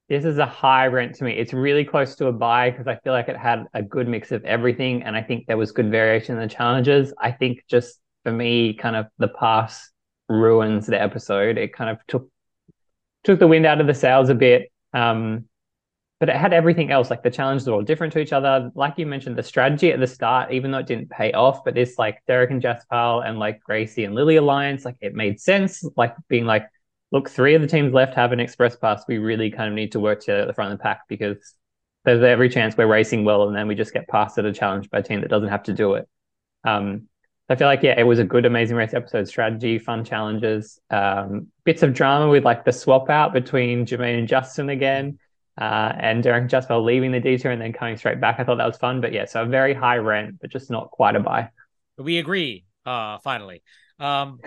This 0.08 0.24
is 0.24 0.38
a 0.38 0.46
high 0.46 0.86
rent 0.86 1.14
to 1.16 1.24
me. 1.24 1.32
It's 1.32 1.52
really 1.52 1.84
close 1.84 2.14
to 2.16 2.26
a 2.26 2.32
buy 2.32 2.70
because 2.70 2.86
I 2.86 2.96
feel 2.96 3.14
like 3.14 3.28
it 3.28 3.36
had 3.36 3.64
a 3.72 3.82
good 3.82 4.06
mix 4.06 4.32
of 4.32 4.44
everything. 4.44 5.02
And 5.02 5.16
I 5.16 5.22
think 5.22 5.46
there 5.46 5.56
was 5.56 5.72
good 5.72 5.90
variation 5.90 6.36
in 6.36 6.40
the 6.40 6.54
challenges. 6.54 7.14
I 7.18 7.32
think 7.32 7.64
just 7.68 8.00
for 8.22 8.32
me, 8.32 8.74
kind 8.74 8.96
of 8.96 9.06
the 9.18 9.28
pass 9.28 9.90
ruins 10.28 10.86
the 10.86 11.00
episode. 11.00 11.56
It 11.56 11.72
kind 11.72 11.90
of 11.90 11.98
took 12.06 12.28
took 13.24 13.38
the 13.38 13.46
wind 13.46 13.64
out 13.64 13.80
of 13.80 13.86
the 13.86 13.94
sails 13.94 14.28
a 14.28 14.34
bit. 14.34 14.70
Um, 14.92 15.46
but 16.20 16.28
it 16.28 16.36
had 16.36 16.52
everything 16.52 16.90
else. 16.90 17.10
Like 17.10 17.22
the 17.22 17.30
challenges 17.30 17.66
were 17.66 17.74
all 17.74 17.82
different 17.82 18.12
to 18.12 18.18
each 18.18 18.32
other. 18.32 18.70
Like 18.74 18.94
you 18.98 19.06
mentioned, 19.06 19.36
the 19.36 19.42
strategy 19.42 19.90
at 19.90 20.00
the 20.00 20.06
start, 20.06 20.52
even 20.52 20.70
though 20.70 20.78
it 20.78 20.86
didn't 20.86 21.10
pay 21.10 21.32
off, 21.32 21.64
but 21.64 21.74
this 21.74 21.98
like 21.98 22.22
Derek 22.26 22.50
and 22.50 22.62
Jaspal 22.62 23.26
and 23.26 23.38
like 23.38 23.60
Gracie 23.60 24.04
and 24.04 24.14
Lily 24.14 24.36
alliance, 24.36 24.84
like 24.84 24.96
it 25.00 25.14
made 25.14 25.40
sense. 25.40 25.84
Like 25.96 26.14
being 26.28 26.46
like, 26.46 26.66
look, 27.14 27.30
three 27.30 27.54
of 27.54 27.62
the 27.62 27.68
teams 27.68 27.94
left 27.94 28.14
have 28.14 28.32
an 28.32 28.40
express 28.40 28.74
pass. 28.74 29.04
We 29.06 29.18
really 29.18 29.48
kind 29.48 29.68
of 29.68 29.74
need 29.74 29.92
to 29.92 30.00
work 30.00 30.20
together 30.20 30.42
at 30.42 30.48
the 30.48 30.52
front 30.52 30.72
of 30.72 30.78
the 30.78 30.82
pack 30.82 31.02
because 31.08 31.54
there's 32.04 32.24
every 32.24 32.48
chance 32.48 32.76
we're 32.76 32.88
racing 32.88 33.24
well 33.24 33.46
and 33.46 33.56
then 33.56 33.68
we 33.68 33.76
just 33.76 33.94
get 33.94 34.08
passed 34.08 34.36
at 34.36 34.44
a 34.44 34.52
challenge 34.52 34.90
by 34.90 34.98
a 34.98 35.02
team 35.02 35.20
that 35.20 35.30
doesn't 35.30 35.48
have 35.48 35.62
to 35.62 35.72
do 35.72 35.94
it. 35.94 36.08
Um, 36.64 37.08
I 37.48 37.54
feel 37.54 37.68
like 37.68 37.84
yeah, 37.84 37.94
it 37.96 38.02
was 38.02 38.18
a 38.18 38.24
good 38.24 38.46
Amazing 38.46 38.76
Race 38.76 38.94
episode. 38.94 39.28
Strategy, 39.28 39.78
fun 39.78 40.04
challenges, 40.04 40.80
um, 40.90 41.46
bits 41.62 41.84
of 41.84 41.94
drama 41.94 42.28
with 42.28 42.44
like 42.44 42.64
the 42.64 42.72
swap 42.72 43.08
out 43.08 43.32
between 43.32 43.86
Jermaine 43.86 44.18
and 44.18 44.26
Justin 44.26 44.68
again 44.68 45.20
uh, 45.56 45.92
and 45.96 46.20
Derek 46.20 46.48
Jaspal 46.48 46.84
leaving 46.84 47.12
the 47.12 47.20
detour 47.20 47.52
and 47.52 47.62
then 47.62 47.72
coming 47.72 47.96
straight 47.96 48.20
back. 48.20 48.40
I 48.40 48.44
thought 48.44 48.58
that 48.58 48.66
was 48.66 48.76
fun, 48.76 49.00
but 49.00 49.12
yeah, 49.12 49.26
so 49.26 49.42
a 49.42 49.46
very 49.46 49.72
high 49.72 49.98
rent, 49.98 50.38
but 50.40 50.50
just 50.50 50.68
not 50.68 50.90
quite 50.90 51.14
a 51.14 51.20
buy. 51.20 51.50
We 51.96 52.18
agree. 52.18 52.64
Uh, 52.84 53.18
finally. 53.18 53.62
Um, 54.00 54.40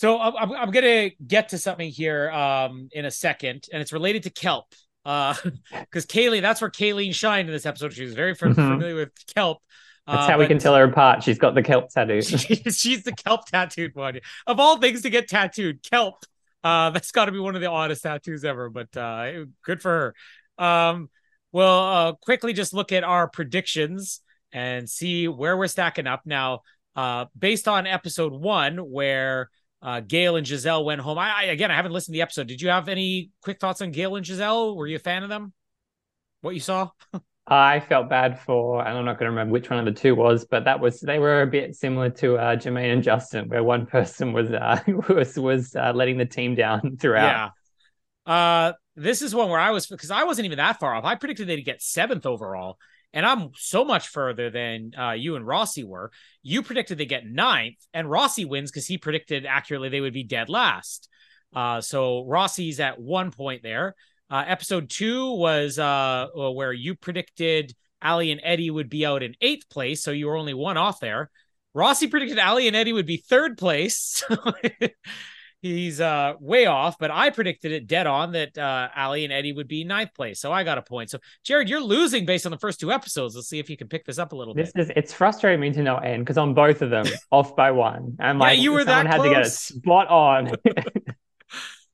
so 0.00 0.18
I'm, 0.18 0.50
I'm 0.52 0.70
gonna 0.70 1.10
get 1.26 1.50
to 1.50 1.58
something 1.58 1.90
here 1.90 2.30
um, 2.30 2.88
in 2.90 3.04
a 3.04 3.10
second, 3.10 3.66
and 3.70 3.82
it's 3.82 3.92
related 3.92 4.22
to 4.22 4.30
kelp. 4.30 4.64
Uh, 5.04 5.34
because 5.78 6.06
Kaylee, 6.06 6.40
that's 6.40 6.62
where 6.62 6.70
Kayleen 6.70 7.14
shined 7.14 7.50
in 7.50 7.52
this 7.52 7.66
episode. 7.66 7.92
She 7.92 8.04
was 8.04 8.14
very 8.14 8.34
mm-hmm. 8.34 8.54
familiar 8.54 8.94
with 8.94 9.10
kelp. 9.34 9.58
That's 10.06 10.26
uh, 10.26 10.30
how 10.30 10.38
we 10.38 10.46
can 10.46 10.58
tell 10.58 10.74
her 10.74 10.84
apart. 10.84 11.22
She's 11.22 11.36
got 11.36 11.54
the 11.54 11.62
kelp 11.62 11.90
tattoo. 11.90 12.22
she's 12.22 13.02
the 13.02 13.12
kelp 13.12 13.44
tattooed 13.44 13.94
one. 13.94 14.20
Of 14.46 14.58
all 14.58 14.78
things 14.78 15.02
to 15.02 15.10
get 15.10 15.28
tattooed, 15.28 15.82
kelp 15.82 16.24
uh, 16.64 16.88
that's 16.92 17.12
got 17.12 17.26
to 17.26 17.32
be 17.32 17.38
one 17.38 17.54
of 17.54 17.60
the 17.60 17.68
oddest 17.68 18.02
tattoos 18.02 18.42
ever, 18.42 18.70
but 18.70 18.96
uh, 18.96 19.44
good 19.62 19.82
for 19.82 20.14
her. 20.58 20.64
Um, 20.64 21.10
we'll 21.52 21.66
uh, 21.66 22.12
quickly 22.14 22.54
just 22.54 22.72
look 22.72 22.90
at 22.90 23.04
our 23.04 23.28
predictions 23.28 24.22
and 24.50 24.88
see 24.88 25.28
where 25.28 25.58
we're 25.58 25.66
stacking 25.66 26.06
up 26.06 26.22
now. 26.24 26.60
Uh, 26.96 27.26
based 27.38 27.68
on 27.68 27.86
episode 27.86 28.32
one, 28.32 28.78
where 28.78 29.50
uh, 29.82 30.00
Gail 30.00 30.36
and 30.36 30.46
Giselle 30.46 30.84
went 30.84 31.00
home. 31.00 31.18
I, 31.18 31.30
I 31.30 31.42
again, 31.44 31.70
I 31.70 31.76
haven't 31.76 31.92
listened 31.92 32.14
to 32.14 32.18
the 32.18 32.22
episode. 32.22 32.46
Did 32.46 32.60
you 32.60 32.68
have 32.68 32.88
any 32.88 33.30
quick 33.42 33.60
thoughts 33.60 33.80
on 33.80 33.90
Gail 33.90 34.16
and 34.16 34.26
Giselle? 34.26 34.76
Were 34.76 34.86
you 34.86 34.96
a 34.96 35.00
fan 35.00 35.22
of 35.22 35.28
them? 35.28 35.52
What 36.42 36.54
you 36.54 36.60
saw? 36.60 36.90
I 37.46 37.80
felt 37.80 38.08
bad 38.08 38.38
for, 38.38 38.86
and 38.86 38.96
I'm 38.96 39.04
not 39.04 39.18
going 39.18 39.26
to 39.26 39.30
remember 39.30 39.52
which 39.52 39.70
one 39.70 39.80
of 39.80 39.84
the 39.84 40.00
two 40.00 40.14
was, 40.14 40.44
but 40.44 40.64
that 40.66 40.78
was 40.78 41.00
they 41.00 41.18
were 41.18 41.42
a 41.42 41.46
bit 41.46 41.74
similar 41.74 42.08
to 42.10 42.38
uh, 42.38 42.56
Jermaine 42.56 42.92
and 42.92 43.02
Justin, 43.02 43.48
where 43.48 43.64
one 43.64 43.86
person 43.86 44.32
was 44.32 44.50
uh, 44.50 44.80
was 45.08 45.38
was 45.38 45.74
uh, 45.74 45.92
letting 45.94 46.16
the 46.16 46.26
team 46.26 46.54
down 46.54 46.96
throughout. 46.96 47.52
Yeah. 48.26 48.32
Uh, 48.32 48.72
this 48.94 49.22
is 49.22 49.34
one 49.34 49.48
where 49.48 49.58
I 49.58 49.70
was 49.70 49.86
because 49.86 50.10
I 50.10 50.24
wasn't 50.24 50.46
even 50.46 50.58
that 50.58 50.78
far 50.78 50.94
off. 50.94 51.04
I 51.04 51.16
predicted 51.16 51.48
they'd 51.48 51.62
get 51.62 51.82
seventh 51.82 52.26
overall, 52.26 52.78
and 53.12 53.26
I'm 53.26 53.50
so 53.56 53.84
much 53.84 54.08
further 54.08 54.50
than 54.50 54.92
uh, 54.98 55.12
you 55.12 55.36
and 55.36 55.46
Rossi 55.46 55.84
were. 55.84 56.10
You 56.42 56.62
predicted 56.62 56.98
they 56.98 57.06
get 57.06 57.26
ninth, 57.26 57.78
and 57.92 58.10
Rossi 58.10 58.44
wins 58.44 58.70
because 58.70 58.86
he 58.86 58.98
predicted 58.98 59.46
accurately 59.46 59.88
they 59.88 60.00
would 60.00 60.14
be 60.14 60.24
dead 60.24 60.48
last. 60.48 61.08
Uh, 61.54 61.80
so 61.80 62.24
Rossi's 62.24 62.80
at 62.80 63.00
one 63.00 63.30
point 63.30 63.62
there. 63.62 63.94
Uh, 64.30 64.44
episode 64.46 64.88
two 64.88 65.32
was 65.34 65.78
uh, 65.78 66.26
uh, 66.36 66.50
where 66.52 66.72
you 66.72 66.94
predicted 66.94 67.74
Ali 68.00 68.30
and 68.30 68.40
Eddie 68.44 68.70
would 68.70 68.88
be 68.88 69.04
out 69.04 69.22
in 69.22 69.34
eighth 69.40 69.68
place, 69.68 70.02
so 70.02 70.12
you 70.12 70.26
were 70.26 70.36
only 70.36 70.54
one 70.54 70.76
off 70.76 71.00
there. 71.00 71.30
Rossi 71.74 72.06
predicted 72.06 72.38
Ali 72.38 72.68
and 72.68 72.76
Eddie 72.76 72.92
would 72.92 73.06
be 73.06 73.16
third 73.16 73.58
place. 73.58 74.24
He's 75.62 76.00
uh, 76.00 76.34
way 76.40 76.64
off, 76.64 76.96
but 76.98 77.10
I 77.10 77.28
predicted 77.28 77.70
it 77.72 77.86
dead 77.86 78.06
on 78.06 78.32
that 78.32 78.56
uh, 78.56 78.88
Ali 78.96 79.24
and 79.24 79.32
Eddie 79.32 79.52
would 79.52 79.68
be 79.68 79.84
ninth 79.84 80.14
place. 80.14 80.40
So 80.40 80.50
I 80.50 80.64
got 80.64 80.78
a 80.78 80.82
point. 80.82 81.10
So 81.10 81.18
Jared, 81.44 81.68
you're 81.68 81.82
losing 81.82 82.24
based 82.24 82.46
on 82.46 82.50
the 82.50 82.58
first 82.58 82.80
two 82.80 82.90
episodes. 82.90 83.34
Let's 83.34 83.48
see 83.48 83.58
if 83.58 83.68
you 83.68 83.76
can 83.76 83.86
pick 83.86 84.06
this 84.06 84.18
up 84.18 84.32
a 84.32 84.36
little 84.36 84.54
this 84.54 84.72
bit. 84.72 84.82
Is, 84.82 84.92
it's 84.96 85.12
frustrating 85.12 85.60
me 85.60 85.70
to 85.72 85.82
no 85.82 85.98
end 85.98 86.24
because 86.24 86.38
on 86.38 86.54
both 86.54 86.80
of 86.80 86.88
them, 86.88 87.04
off 87.30 87.54
by 87.56 87.72
one. 87.72 88.16
And 88.18 88.38
like 88.38 88.56
yeah, 88.56 88.62
you 88.62 88.72
were 88.72 88.84
someone 88.84 89.04
that 89.04 89.16
close. 89.16 89.26
had 89.26 89.28
to 89.28 89.34
get 89.34 89.46
it 89.46 89.50
spot 89.50 90.08
on. 90.08 90.48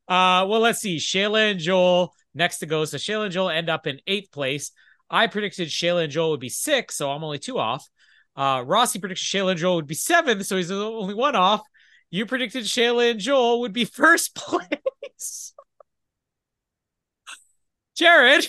uh, 0.09 0.47
well, 0.47 0.61
let's 0.61 0.79
see. 0.79 0.99
Shayla 0.99 1.51
and 1.51 1.59
Joel 1.59 2.15
next 2.37 2.59
to 2.59 2.67
go. 2.67 2.85
So 2.85 2.99
Shayla 2.99 3.25
and 3.25 3.33
Joel 3.33 3.51
end 3.51 3.69
up 3.69 3.89
in 3.89 3.99
eighth 4.07 4.31
place. 4.31 4.71
I 5.11 5.27
predicted 5.27 5.69
Shayla 5.69 6.05
and 6.05 6.13
Joel 6.13 6.31
would 6.31 6.41
be 6.41 6.51
six, 6.51 6.97
so 6.97 7.11
I'm 7.11 7.25
only 7.25 7.41
two 7.41 7.59
off. 7.59 7.85
Uh, 8.37 8.63
Rossi 8.65 9.01
predicted 9.01 9.27
Shayla 9.27 9.53
and 9.53 9.59
Joel 9.59 9.77
would 9.77 9.89
be 9.89 9.95
seventh, 9.95 10.47
so 10.47 10.57
he's 10.57 10.71
only 10.71 11.15
one 11.15 11.35
off. 11.35 11.63
You 12.17 12.25
predicted 12.25 12.65
Shayla 12.65 13.11
and 13.11 13.21
Joel 13.21 13.61
would 13.61 13.75
be 13.75 13.85
first 13.85 14.35
place. 14.35 15.53
Jared, 17.95 18.47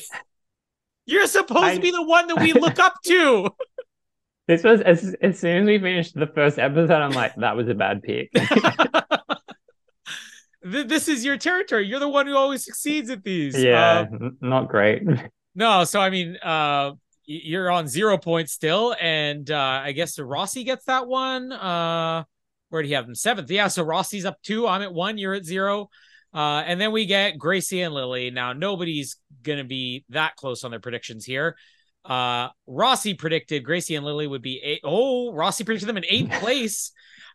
you're 1.05 1.28
supposed 1.28 1.63
I... 1.63 1.76
to 1.76 1.82
be 1.82 1.91
the 1.91 2.03
one 2.03 2.28
that 2.28 2.39
we 2.39 2.53
look 2.61 2.80
up 2.80 2.93
to. 3.07 3.49
This 4.47 4.63
was 4.63 4.80
as 4.80 5.13
as 5.22 5.38
soon 5.38 5.63
as 5.63 5.68
we 5.68 5.80
finished 5.80 6.15
the 6.15 6.28
first 6.28 6.57
episode, 6.57 7.01
I'm 7.01 7.11
like, 7.11 7.36
that 7.36 7.57
was 7.57 7.68
a 7.68 7.74
bad 7.74 8.03
pick 8.03 8.32
this 10.61 11.09
is 11.09 11.26
your 11.26 11.36
territory. 11.36 11.88
You're 11.88 11.99
the 11.99 12.07
one 12.07 12.26
who 12.26 12.38
always 12.38 12.63
succeeds 12.63 13.09
at 13.09 13.26
these. 13.26 13.61
Yeah, 13.61 14.05
uh, 14.09 14.30
not 14.39 14.70
great. 14.70 15.03
no, 15.55 15.84
so 15.84 15.99
I 15.99 16.09
mean, 16.09 16.38
uh, 16.38 16.93
you're 17.26 17.70
on 17.70 17.89
zero 17.89 18.18
points 18.18 18.53
still, 18.53 18.95
and 19.01 19.51
uh, 19.51 19.82
I 19.84 19.91
guess 19.91 20.18
Rossi 20.18 20.63
gets 20.63 20.86
that 20.86 21.05
one. 21.05 21.51
Uh, 21.51 22.24
where 22.70 22.82
do 22.82 22.89
you 22.89 22.95
have 22.95 23.05
them? 23.05 23.15
Seventh. 23.15 23.49
Yeah, 23.49 23.68
so 23.68 23.84
Rossi's 23.84 24.26
up 24.26 24.41
two. 24.43 24.68
I'm 24.68 24.82
at 24.82 24.93
one. 24.93 25.18
You're 25.18 25.34
at 25.34 25.45
zero. 25.45 25.89
Uh, 26.34 26.63
and 26.65 26.80
then 26.80 26.91
we 26.91 27.05
get 27.05 27.38
Gracie 27.38 27.82
and 27.82 27.93
Lily. 27.93 28.30
Now 28.32 28.53
nobody's 28.53 29.18
gonna 29.43 29.63
be 29.63 30.05
that 30.09 30.36
close 30.36 30.63
on 30.63 30.72
their 30.72 30.80
predictions 30.80 31.26
here. 31.26 31.55
Uh, 32.05 32.49
Rossi 32.68 33.13
predicted 33.13 33.63
Gracie 33.63 33.95
and 33.95 34.05
Lily 34.05 34.28
would 34.28 34.41
be 34.41 34.61
eight. 34.63 34.82
Oh, 34.84 35.34
Rossi 35.34 35.63
predicted 35.63 35.89
them 35.89 35.97
in 35.97 36.05
eighth 36.07 36.32
place 36.39 36.91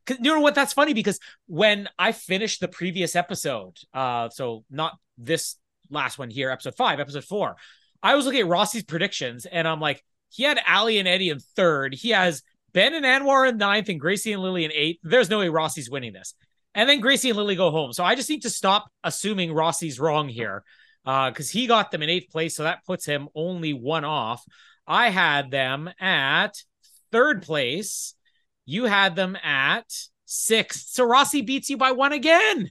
you 0.09 0.35
know 0.35 0.41
what? 0.41 0.55
That's 0.55 0.73
funny 0.73 0.95
because 0.95 1.19
when 1.47 1.89
I 1.99 2.13
finished 2.13 2.61
the 2.61 2.69
previous 2.69 3.15
episode, 3.15 3.79
uh, 3.95 4.29
so 4.31 4.65
not 4.71 4.99
this 5.19 5.57
last 5.91 6.19
one 6.19 6.31
here, 6.31 6.51
episode 6.51 6.75
five, 6.75 7.01
episode 7.01 7.25
four, 7.25 7.57
I 8.03 8.15
was 8.17 8.25
looking 8.25 8.41
at 8.41 8.47
Rossi's 8.47 8.83
predictions 8.83 9.47
and 9.47 9.67
I'm 9.69 9.81
like, 9.81 10.03
he 10.31 10.43
had 10.45 10.59
Ali 10.67 10.99
and 10.99 11.07
Eddie 11.07 11.29
in 11.29 11.39
third. 11.39 11.95
He 11.95 12.11
has 12.11 12.43
Ben 12.75 12.95
and 12.95 13.05
Anwar 13.05 13.49
in 13.49 13.59
ninth 13.59 13.89
and 13.89 14.01
Gracie 14.01 14.33
and 14.33 14.43
Lily 14.43 14.65
in 14.65 14.73
eighth. 14.73 15.01
There's 15.03 15.31
no 15.31 15.39
way 15.39 15.49
Rossi's 15.49 15.91
winning 15.91 16.13
this. 16.13 16.35
And 16.75 16.89
then 16.89 17.01
Gracie 17.01 17.31
and 17.31 17.37
Lily 17.37 17.55
go 17.55 17.71
home. 17.71 17.93
So 17.93 18.03
I 18.05 18.15
just 18.15 18.31
need 18.31 18.43
to 18.43 18.51
stop 18.51 18.91
assuming 19.05 19.53
Rossi's 19.53 20.01
wrong 20.01 20.29
here 20.29 20.63
because 21.05 21.51
uh, 21.51 21.53
he 21.53 21.67
got 21.67 21.91
them 21.91 22.03
in 22.03 22.09
eighth 22.09 22.31
place. 22.31 22.57
So 22.57 22.63
that 22.63 22.85
puts 22.87 23.05
him 23.05 23.29
only 23.35 23.75
one 23.75 24.05
off. 24.05 24.43
I 24.87 25.11
had 25.11 25.51
them 25.51 25.91
at 26.01 26.57
third 27.11 27.43
place. 27.43 28.15
You 28.65 28.85
had 28.85 29.17
them 29.17 29.37
at 29.43 29.85
sixth. 30.25 30.89
So 30.89 31.05
Rossi 31.05 31.43
beats 31.43 31.69
you 31.69 31.77
by 31.77 31.93
one 31.93 32.13
again. 32.13 32.71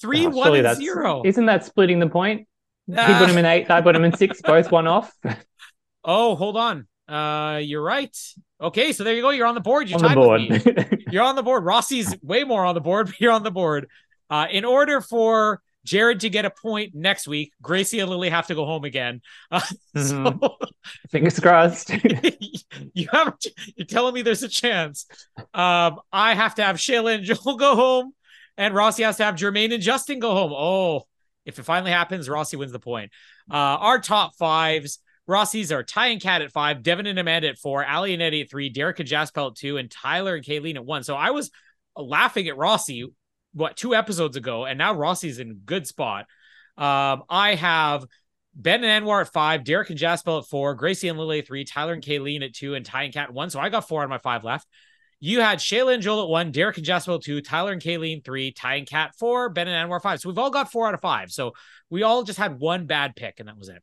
Three, 0.00 0.26
oh, 0.26 0.30
one, 0.30 0.54
and 0.54 0.76
zero. 0.76 1.22
Isn't 1.24 1.46
that 1.46 1.64
splitting 1.64 1.98
the 1.98 2.08
point? 2.08 2.46
Uh, 2.94 3.06
he 3.06 3.18
put 3.18 3.30
him 3.30 3.38
in 3.38 3.44
eighth. 3.46 3.70
I 3.70 3.80
put 3.80 3.96
him 3.96 4.04
in 4.04 4.14
sixth. 4.14 4.42
Both 4.42 4.70
one 4.70 4.86
off. 4.86 5.12
oh, 6.04 6.36
hold 6.36 6.56
on. 6.56 6.86
Uh, 7.08 7.60
you're 7.62 7.82
right. 7.82 8.16
Okay, 8.60 8.92
so 8.92 9.04
there 9.04 9.14
you 9.14 9.22
go. 9.22 9.30
You're 9.30 9.46
on 9.46 9.54
the 9.54 9.60
board. 9.60 9.88
You're 9.88 10.04
on 10.04 10.10
the 10.10 10.14
board. 10.14 11.04
you're 11.10 11.22
on 11.22 11.36
the 11.36 11.42
board. 11.42 11.64
Rossi's 11.64 12.14
way 12.22 12.44
more 12.44 12.64
on 12.64 12.74
the 12.74 12.80
board, 12.80 13.06
but 13.06 13.20
you're 13.20 13.32
on 13.32 13.42
the 13.42 13.50
board. 13.50 13.88
Uh, 14.30 14.46
in 14.50 14.64
order 14.64 15.00
for 15.00 15.62
Jared 15.88 16.20
to 16.20 16.28
get 16.28 16.44
a 16.44 16.50
point 16.50 16.94
next 16.94 17.26
week. 17.26 17.54
Gracie 17.62 18.00
and 18.00 18.10
Lily 18.10 18.28
have 18.28 18.46
to 18.48 18.54
go 18.54 18.66
home 18.66 18.84
again. 18.84 19.22
Uh, 19.50 19.60
mm-hmm. 19.96 20.38
so, 20.38 20.56
Fingers 21.10 21.40
crossed. 21.40 21.90
you 22.92 23.08
have 23.10 23.34
you're 23.76 23.86
telling 23.86 24.12
me 24.12 24.20
there's 24.20 24.42
a 24.42 24.48
chance. 24.48 25.06
Um, 25.54 26.00
I 26.12 26.34
have 26.34 26.56
to 26.56 26.62
have 26.62 26.76
Shayla 26.76 27.14
and 27.14 27.24
Joel 27.24 27.56
go 27.56 27.74
home, 27.74 28.12
and 28.58 28.74
Rossi 28.74 29.04
has 29.04 29.16
to 29.16 29.24
have 29.24 29.36
Jermaine 29.36 29.72
and 29.72 29.82
Justin 29.82 30.18
go 30.18 30.32
home. 30.32 30.52
Oh, 30.54 31.06
if 31.46 31.58
it 31.58 31.62
finally 31.62 31.90
happens, 31.90 32.28
Rossi 32.28 32.58
wins 32.58 32.72
the 32.72 32.78
point. 32.78 33.10
Uh, 33.50 33.54
our 33.54 33.98
top 33.98 34.34
fives. 34.36 34.98
Rossi's 35.28 35.70
are 35.70 35.82
Ty 35.82 36.06
and 36.08 36.22
Kat 36.22 36.40
at 36.40 36.50
five, 36.50 36.82
Devin 36.82 37.06
and 37.06 37.18
Amanda 37.18 37.48
at 37.48 37.58
four, 37.58 37.86
Ali 37.86 38.14
and 38.14 38.22
Eddie 38.22 38.40
at 38.40 38.50
three, 38.50 38.70
Derek 38.70 38.98
and 38.98 39.08
Jaspal 39.08 39.50
at 39.50 39.56
two, 39.56 39.76
and 39.76 39.90
Tyler 39.90 40.34
and 40.34 40.44
Kayleen 40.44 40.76
at 40.76 40.86
one. 40.86 41.04
So 41.04 41.14
I 41.14 41.30
was 41.30 41.50
laughing 41.94 42.48
at 42.48 42.56
Rossi 42.56 43.04
what 43.52 43.76
two 43.76 43.94
episodes 43.94 44.36
ago, 44.36 44.64
and 44.64 44.78
now 44.78 44.94
Rossi's 44.94 45.38
in 45.38 45.60
good 45.66 45.86
spot. 45.86 46.24
Um, 46.78 47.24
I 47.28 47.56
have 47.56 48.06
Ben 48.54 48.82
and 48.82 49.04
Anwar 49.04 49.20
at 49.20 49.32
five, 49.32 49.64
Derek 49.64 49.90
and 49.90 49.98
Jaspal 49.98 50.40
at 50.40 50.48
four, 50.48 50.74
Gracie 50.74 51.08
and 51.08 51.18
Lily 51.18 51.40
at 51.40 51.46
three, 51.46 51.64
Tyler 51.64 51.92
and 51.92 52.02
Kayleen 52.02 52.42
at 52.42 52.54
two, 52.54 52.74
and 52.74 52.86
Ty 52.86 53.02
and 53.04 53.12
Kat 53.12 53.28
at 53.28 53.34
one. 53.34 53.50
So 53.50 53.60
I 53.60 53.68
got 53.68 53.86
four 53.86 54.00
out 54.00 54.04
of 54.04 54.10
my 54.10 54.18
five 54.18 54.44
left. 54.44 54.66
You 55.20 55.40
had 55.40 55.58
Shayla 55.58 55.94
and 55.94 56.02
Joel 56.02 56.22
at 56.22 56.28
one, 56.28 56.52
Derek 56.52 56.78
and 56.78 56.86
Jaspal 56.86 57.16
at 57.16 57.22
two, 57.22 57.42
Tyler 57.42 57.72
and 57.72 57.82
Kayleen 57.82 58.24
three, 58.24 58.52
Ty 58.52 58.76
and 58.76 58.86
Kat 58.86 59.14
four, 59.18 59.50
Ben 59.50 59.68
and 59.68 59.90
Anwar 59.90 60.00
five. 60.00 60.20
So 60.20 60.30
we've 60.30 60.38
all 60.38 60.50
got 60.50 60.72
four 60.72 60.88
out 60.88 60.94
of 60.94 61.00
five. 61.02 61.30
So 61.30 61.52
we 61.90 62.02
all 62.02 62.22
just 62.22 62.38
had 62.38 62.58
one 62.58 62.86
bad 62.86 63.14
pick, 63.14 63.40
and 63.40 63.48
that 63.48 63.58
was 63.58 63.68
it. 63.68 63.82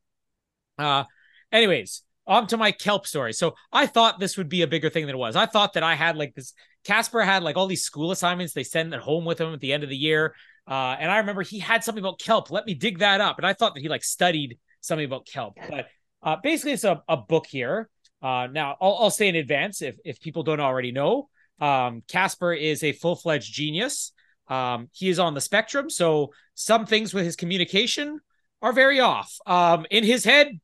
Uh, 0.80 1.04
anyways, 1.52 2.04
on 2.28 2.48
to 2.48 2.58
my 2.58 2.72
kelp 2.72 3.06
story. 3.06 3.34
So 3.34 3.56
I 3.72 3.86
thought 3.86 4.20
this 4.20 4.38
would 4.38 4.50
be 4.50 4.62
a 4.62 4.68
bigger 4.68 4.90
thing 4.90 5.06
than 5.06 5.16
it 5.16 5.20
was. 5.20 5.36
I 5.36 5.46
thought 5.46 5.74
that 5.74 5.84
I 5.84 5.96
had 5.96 6.18
like 6.18 6.34
this. 6.34 6.54
Casper 6.84 7.22
had 7.22 7.44
like 7.44 7.58
all 7.58 7.68
these 7.68 7.84
school 7.84 8.12
assignments 8.12 8.54
they 8.54 8.64
send 8.64 8.94
at 8.94 9.00
home 9.00 9.26
with 9.26 9.40
him 9.40 9.54
at 9.54 9.60
the 9.60 9.74
end 9.74 9.84
of 9.84 9.90
the 9.90 9.98
year. 9.98 10.36
Uh, 10.68 10.96
and 11.00 11.12
I 11.12 11.18
remember 11.18 11.42
he 11.44 11.60
had 11.60 11.84
something 11.84 12.04
about 12.04 12.20
kelp. 12.20 12.50
Let 12.50 12.66
me 12.66 12.74
dig 12.74 13.00
that 13.00 13.22
up. 13.22 13.38
And 13.38 13.46
I 13.46 13.54
thought 13.54 13.76
that 13.76 13.82
he 13.82 13.90
like 13.90 14.04
studied 14.04 14.58
something 14.82 15.06
about 15.06 15.28
kelp. 15.28 15.58
But 15.70 15.88
uh, 16.24 16.38
basically, 16.42 16.74
it's 16.74 16.84
a, 16.84 17.04
a 17.08 17.18
book 17.18 17.46
here. 17.48 17.90
Uh, 18.22 18.48
now, 18.52 18.76
I'll, 18.82 18.98
I'll 19.02 19.12
say 19.12 19.28
in 19.28 19.36
advance 19.36 19.82
if, 19.82 19.96
if 20.04 20.20
people 20.20 20.42
don't 20.44 20.60
already 20.60 20.92
know, 20.92 21.30
um, 21.60 22.02
Casper 22.08 22.54
is 22.54 22.84
a 22.84 22.92
full 22.92 23.16
fledged 23.16 23.54
genius. 23.54 24.12
Um, 24.48 24.90
he 24.92 25.10
is 25.10 25.20
on 25.20 25.34
the 25.34 25.42
spectrum. 25.42 25.90
So 25.90 26.34
some 26.56 26.86
things 26.86 27.14
with 27.14 27.26
his 27.26 27.36
communication 27.36 28.20
are 28.62 28.74
very 28.74 29.00
off. 29.00 29.36
Um, 29.46 29.86
in 29.92 30.04
his 30.04 30.24
head, 30.24 30.60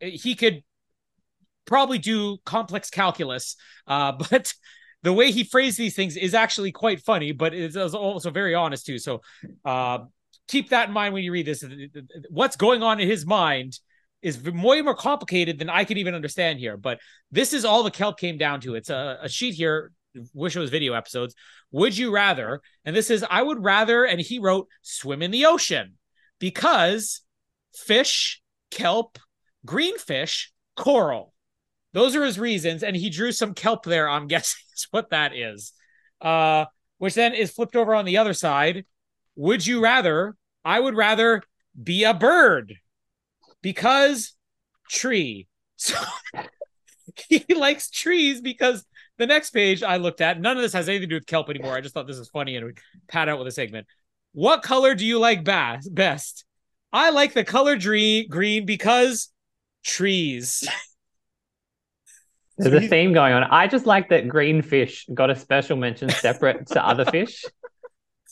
he 0.00 0.34
could 0.34 0.62
probably 1.66 1.98
do 1.98 2.38
complex 2.44 2.90
calculus, 2.90 3.56
uh, 3.86 4.12
but 4.30 4.54
the 5.02 5.12
way 5.12 5.30
he 5.30 5.44
phrased 5.44 5.78
these 5.78 5.94
things 5.94 6.16
is 6.16 6.34
actually 6.34 6.72
quite 6.72 7.00
funny, 7.00 7.32
but 7.32 7.54
it's 7.54 7.76
also 7.76 8.30
very 8.30 8.54
honest 8.54 8.86
too. 8.86 8.98
So 8.98 9.20
uh, 9.64 9.98
keep 10.48 10.70
that 10.70 10.88
in 10.88 10.94
mind 10.94 11.14
when 11.14 11.22
you 11.22 11.32
read 11.32 11.46
this. 11.46 11.64
What's 12.30 12.56
going 12.56 12.82
on 12.82 13.00
in 13.00 13.08
his 13.08 13.26
mind 13.26 13.78
is 14.22 14.42
way 14.42 14.82
more 14.82 14.94
complicated 14.94 15.58
than 15.58 15.70
I 15.70 15.84
can 15.84 15.98
even 15.98 16.14
understand 16.14 16.58
here. 16.58 16.76
But 16.76 16.98
this 17.30 17.52
is 17.52 17.64
all 17.64 17.82
the 17.82 17.90
kelp 17.90 18.18
came 18.18 18.38
down 18.38 18.60
to. 18.62 18.74
It's 18.74 18.90
a, 18.90 19.18
a 19.22 19.28
sheet 19.28 19.54
here. 19.54 19.92
Wish 20.32 20.56
it 20.56 20.60
was 20.60 20.70
video 20.70 20.94
episodes. 20.94 21.34
Would 21.72 21.96
you 21.96 22.10
rather? 22.10 22.60
And 22.84 22.96
this 22.96 23.10
is 23.10 23.24
I 23.28 23.42
would 23.42 23.62
rather, 23.62 24.04
and 24.04 24.20
he 24.20 24.38
wrote 24.38 24.66
swim 24.82 25.22
in 25.22 25.30
the 25.30 25.46
ocean 25.46 25.94
because 26.38 27.20
fish, 27.74 28.40
kelp, 28.70 29.18
green 29.66 29.98
fish, 29.98 30.52
coral. 30.76 31.34
Those 31.92 32.16
are 32.16 32.24
his 32.24 32.38
reasons, 32.38 32.82
and 32.82 32.96
he 32.96 33.10
drew 33.10 33.32
some 33.32 33.54
kelp 33.54 33.84
there. 33.84 34.08
I'm 34.08 34.26
guessing 34.28 34.62
is 34.74 34.86
what 34.90 35.10
that 35.10 35.36
is. 35.36 35.72
Uh, 36.20 36.66
which 36.98 37.14
then 37.14 37.34
is 37.34 37.50
flipped 37.50 37.76
over 37.76 37.94
on 37.94 38.06
the 38.06 38.18
other 38.18 38.32
side. 38.32 38.86
Would 39.36 39.66
you 39.66 39.82
rather? 39.82 40.34
I 40.64 40.80
would 40.80 40.96
rather 40.96 41.42
be 41.80 42.04
a 42.04 42.14
bird 42.14 42.74
because 43.62 44.34
tree. 44.88 45.48
So 45.78 45.94
he 47.28 47.44
likes 47.54 47.90
trees 47.90 48.40
because 48.40 48.86
the 49.18 49.26
next 49.26 49.50
page 49.50 49.82
I 49.82 49.98
looked 49.98 50.22
at, 50.22 50.40
none 50.40 50.56
of 50.56 50.62
this 50.62 50.72
has 50.72 50.88
anything 50.88 51.02
to 51.02 51.06
do 51.06 51.16
with 51.16 51.26
kelp 51.26 51.50
anymore. 51.50 51.74
I 51.74 51.82
just 51.82 51.92
thought 51.92 52.06
this 52.06 52.18
was 52.18 52.30
funny 52.30 52.56
and 52.56 52.64
we 52.64 52.72
pat 53.08 53.28
out 53.28 53.38
with 53.38 53.46
a 53.46 53.50
segment. 53.50 53.86
What 54.32 54.62
color 54.62 54.94
do 54.94 55.04
you 55.04 55.18
like 55.18 55.44
best? 55.44 56.44
I 56.92 57.10
like 57.10 57.34
the 57.34 57.44
color 57.44 57.76
green 57.76 58.64
because 58.64 59.28
trees. 59.86 60.68
There's 62.58 62.84
a 62.84 62.88
theme 62.88 63.12
going 63.12 63.32
on. 63.34 63.44
I 63.44 63.66
just 63.66 63.86
like 63.86 64.08
that 64.10 64.28
green 64.28 64.62
fish 64.62 65.06
got 65.12 65.30
a 65.30 65.36
special 65.36 65.76
mention 65.76 66.08
separate 66.08 66.66
to 66.68 66.84
other 66.84 67.04
fish. 67.10 67.44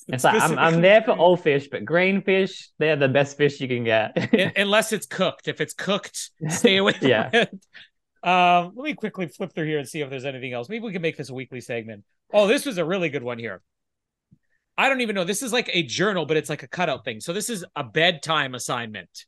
It's 0.08 0.24
like 0.24 0.40
I'm, 0.40 0.58
I'm 0.58 0.82
there 0.82 1.02
for 1.02 1.12
all 1.12 1.36
fish, 1.36 1.68
but 1.68 1.84
green 1.84 2.22
fish, 2.22 2.70
they're 2.78 2.96
the 2.96 3.08
best 3.08 3.36
fish 3.36 3.60
you 3.60 3.68
can 3.68 3.84
get. 3.84 4.56
Unless 4.56 4.92
it's 4.92 5.06
cooked. 5.06 5.48
If 5.48 5.60
it's 5.60 5.74
cooked, 5.74 6.30
stay 6.48 6.76
away 6.76 6.92
from 6.92 7.08
yeah. 7.08 7.30
it. 7.32 7.48
Um, 8.22 8.72
let 8.74 8.84
me 8.84 8.94
quickly 8.94 9.28
flip 9.28 9.54
through 9.54 9.66
here 9.66 9.78
and 9.78 9.88
see 9.88 10.00
if 10.00 10.10
there's 10.10 10.24
anything 10.24 10.52
else. 10.52 10.68
Maybe 10.68 10.84
we 10.84 10.92
can 10.92 11.02
make 11.02 11.16
this 11.16 11.30
a 11.30 11.34
weekly 11.34 11.60
segment. 11.60 12.04
Oh, 12.32 12.46
this 12.46 12.66
was 12.66 12.78
a 12.78 12.84
really 12.84 13.10
good 13.10 13.22
one 13.22 13.38
here. 13.38 13.62
I 14.76 14.88
don't 14.88 15.02
even 15.02 15.14
know. 15.14 15.24
This 15.24 15.42
is 15.42 15.52
like 15.52 15.70
a 15.72 15.82
journal, 15.82 16.26
but 16.26 16.36
it's 16.36 16.48
like 16.48 16.62
a 16.62 16.66
cutout 16.66 17.04
thing. 17.04 17.20
So 17.20 17.32
this 17.32 17.48
is 17.48 17.64
a 17.76 17.84
bedtime 17.84 18.54
assignment. 18.54 19.26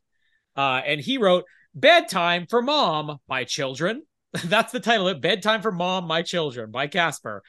Uh, 0.57 0.81
and 0.85 1.01
he 1.01 1.19
wrote, 1.19 1.45
Bedtime 1.77 2.47
for 2.47 2.63
Mom, 2.63 3.19
my 3.29 3.45
children. 3.45 4.03
That's 4.45 4.73
the 4.73 4.81
title. 4.81 5.09
Of 5.09 5.19
it 5.19 5.23
Bedtime 5.23 5.61
for 5.61 5.71
Mom, 5.71 6.07
My 6.07 6.23
Children 6.23 6.71
by 6.71 6.87
Casper. 6.87 7.43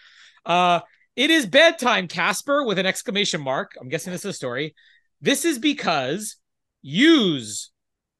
Uh, 0.45 0.81
it 1.15 1.31
is 1.31 1.45
bedtime, 1.45 2.07
Casper, 2.07 2.63
with 2.63 2.77
an 2.77 2.85
exclamation 2.85 3.41
mark. 3.41 3.71
I'm 3.79 3.89
guessing 3.89 4.11
this 4.11 4.25
is 4.25 4.29
a 4.29 4.33
story. 4.33 4.75
This 5.21 5.45
is 5.45 5.57
because 5.57 6.35
use. 6.81 7.71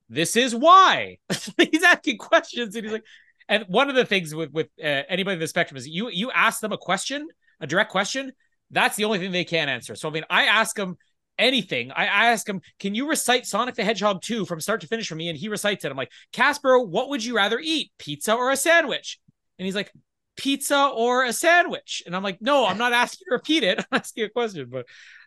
This 0.10 0.36
is 0.36 0.56
why. 0.56 1.20
he's 1.58 1.84
asking 1.84 2.18
questions, 2.18 2.76
and 2.76 2.86
he's 2.86 2.94
like, 2.94 3.04
and 3.50 3.66
one 3.68 3.90
of 3.90 3.96
the 3.96 4.06
things 4.06 4.34
with 4.34 4.52
with 4.52 4.68
uh, 4.82 5.04
anybody 5.10 5.34
in 5.34 5.40
the 5.40 5.48
spectrum 5.48 5.78
is 5.78 5.88
you 5.88 6.10
you 6.10 6.32
ask 6.32 6.60
them 6.62 6.72
a 6.72 6.78
question, 6.78 7.28
a 7.60 7.68
direct 7.68 7.92
question. 7.92 8.32
That's 8.72 8.96
the 8.96 9.06
only 9.06 9.20
thing 9.20 9.32
they 9.32 9.46
can 9.46 9.70
answer. 9.70 9.96
So 9.96 10.10
I 10.10 10.12
mean, 10.12 10.26
I 10.30 10.46
ask 10.46 10.76
them 10.76 10.98
anything. 11.38 11.92
I, 11.92 12.06
ask 12.06 12.48
him, 12.48 12.62
can 12.80 12.96
you 12.96 13.10
recite 13.10 13.46
Sonic 13.46 13.76
the 13.76 13.84
Hedgehog 13.84 14.22
2 14.22 14.46
from 14.46 14.60
start 14.60 14.82
to 14.82 14.88
finish 14.88 15.08
for 15.08 15.16
me? 15.16 15.30
And 15.30 15.38
he 15.38 15.50
recites 15.50 15.86
it. 15.86 15.92
I'm 15.92 15.98
like, 15.98 16.12
Casper, 16.32 16.80
what 16.80 17.10
would 17.10 17.24
you 17.24 17.36
rather 17.36 17.60
eat, 17.60 17.92
pizza 17.98 18.34
or 18.34 18.52
a 18.52 18.58
sandwich? 18.58 19.20
And 19.58 19.66
he's 19.66 19.76
like, 19.76 19.92
pizza 20.36 20.92
or 20.94 21.26
a 21.26 21.34
sandwich? 21.34 22.04
And 22.06 22.16
I'm 22.16 22.24
like, 22.24 22.42
no, 22.42 22.66
I'm 22.66 22.78
not 22.78 22.94
asking 22.94 23.26
you 23.26 23.32
to 23.32 23.36
repeat 23.36 23.64
it. 23.64 23.80
I'm 23.92 24.00
asking 24.00 24.26
a 24.26 24.30
question, 24.30 24.68
but 24.70 24.86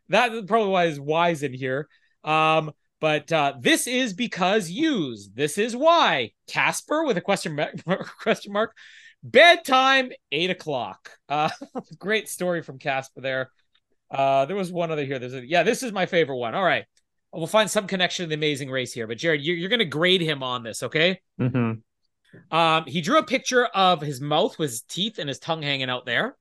that 0.09 0.47
probably 0.47 0.71
why 0.71 0.85
is 0.87 1.01
wise 1.01 1.43
in 1.43 1.53
here. 1.53 1.89
Um, 2.25 2.73
but 3.01 3.33
uh, 3.33 3.55
this 3.61 3.87
is 3.87 4.13
because 4.13 4.69
use. 4.69 5.31
This 5.33 5.57
is 5.57 5.75
why 5.75 6.33
Casper 6.47 7.05
with 7.05 7.17
a 7.17 7.23
question 7.23 7.57
mark, 7.57 8.07
question 8.23 8.53
mark. 8.53 8.77
Bedtime 9.23 10.11
eight 10.33 10.51
o'clock. 10.51 11.11
Uh, 11.29 11.51
great 11.99 12.29
story 12.29 12.63
from 12.63 12.79
Casper 12.79 13.21
there. 13.21 13.51
Uh, 14.11 14.45
there 14.45 14.57
was 14.57 14.73
one 14.73 14.91
other 14.91 15.05
here. 15.05 15.19
There's 15.19 15.35
a, 15.35 15.47
yeah, 15.47 15.63
this 15.63 15.83
is 15.83 15.93
my 15.93 16.07
favorite 16.07 16.37
one. 16.37 16.55
All 16.55 16.65
right. 16.65 16.85
We'll 17.33 17.47
find 17.47 17.71
some 17.71 17.87
connection 17.87 18.25
to 18.25 18.29
the 18.29 18.35
amazing 18.35 18.71
race 18.71 18.93
here. 18.93 19.07
But 19.07 19.19
Jared, 19.19 19.41
you're, 19.41 19.57
you're 19.57 19.69
going 19.69 19.79
to 19.79 19.85
grade 19.85 20.21
him 20.21 20.43
on 20.43 20.65
this, 20.65 20.83
okay? 20.83 21.21
Mm-hmm. 21.41 22.57
Um, 22.57 22.85
he 22.87 23.01
drew 23.01 23.19
a 23.19 23.25
picture 23.25 23.67
of 23.67 24.01
his 24.01 24.21
mouth 24.21 24.59
with 24.59 24.71
his 24.71 24.83
teeth 24.83 25.19
and 25.19 25.29
his 25.29 25.39
tongue 25.39 25.63
hanging 25.63 25.91
out 25.91 26.07
there. 26.07 26.37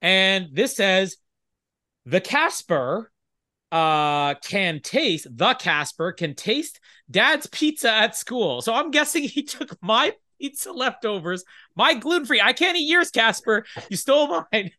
And 0.00 0.48
this 0.52 0.76
says 0.76 1.16
the 2.04 2.20
Casper 2.20 3.10
uh 3.72 4.34
can 4.34 4.78
taste 4.78 5.26
the 5.28 5.52
Casper 5.54 6.12
can 6.12 6.36
taste 6.36 6.78
dad's 7.10 7.48
pizza 7.48 7.90
at 7.90 8.16
school. 8.16 8.62
So 8.62 8.72
I'm 8.72 8.92
guessing 8.92 9.24
he 9.24 9.42
took 9.42 9.76
my 9.82 10.12
pizza 10.40 10.70
leftovers, 10.70 11.44
my 11.74 11.94
gluten 11.94 12.26
free. 12.26 12.40
I 12.40 12.52
can't 12.52 12.76
eat 12.76 12.88
yours, 12.88 13.10
Casper. 13.10 13.64
You 13.88 13.96
stole 13.96 14.44
mine. 14.52 14.70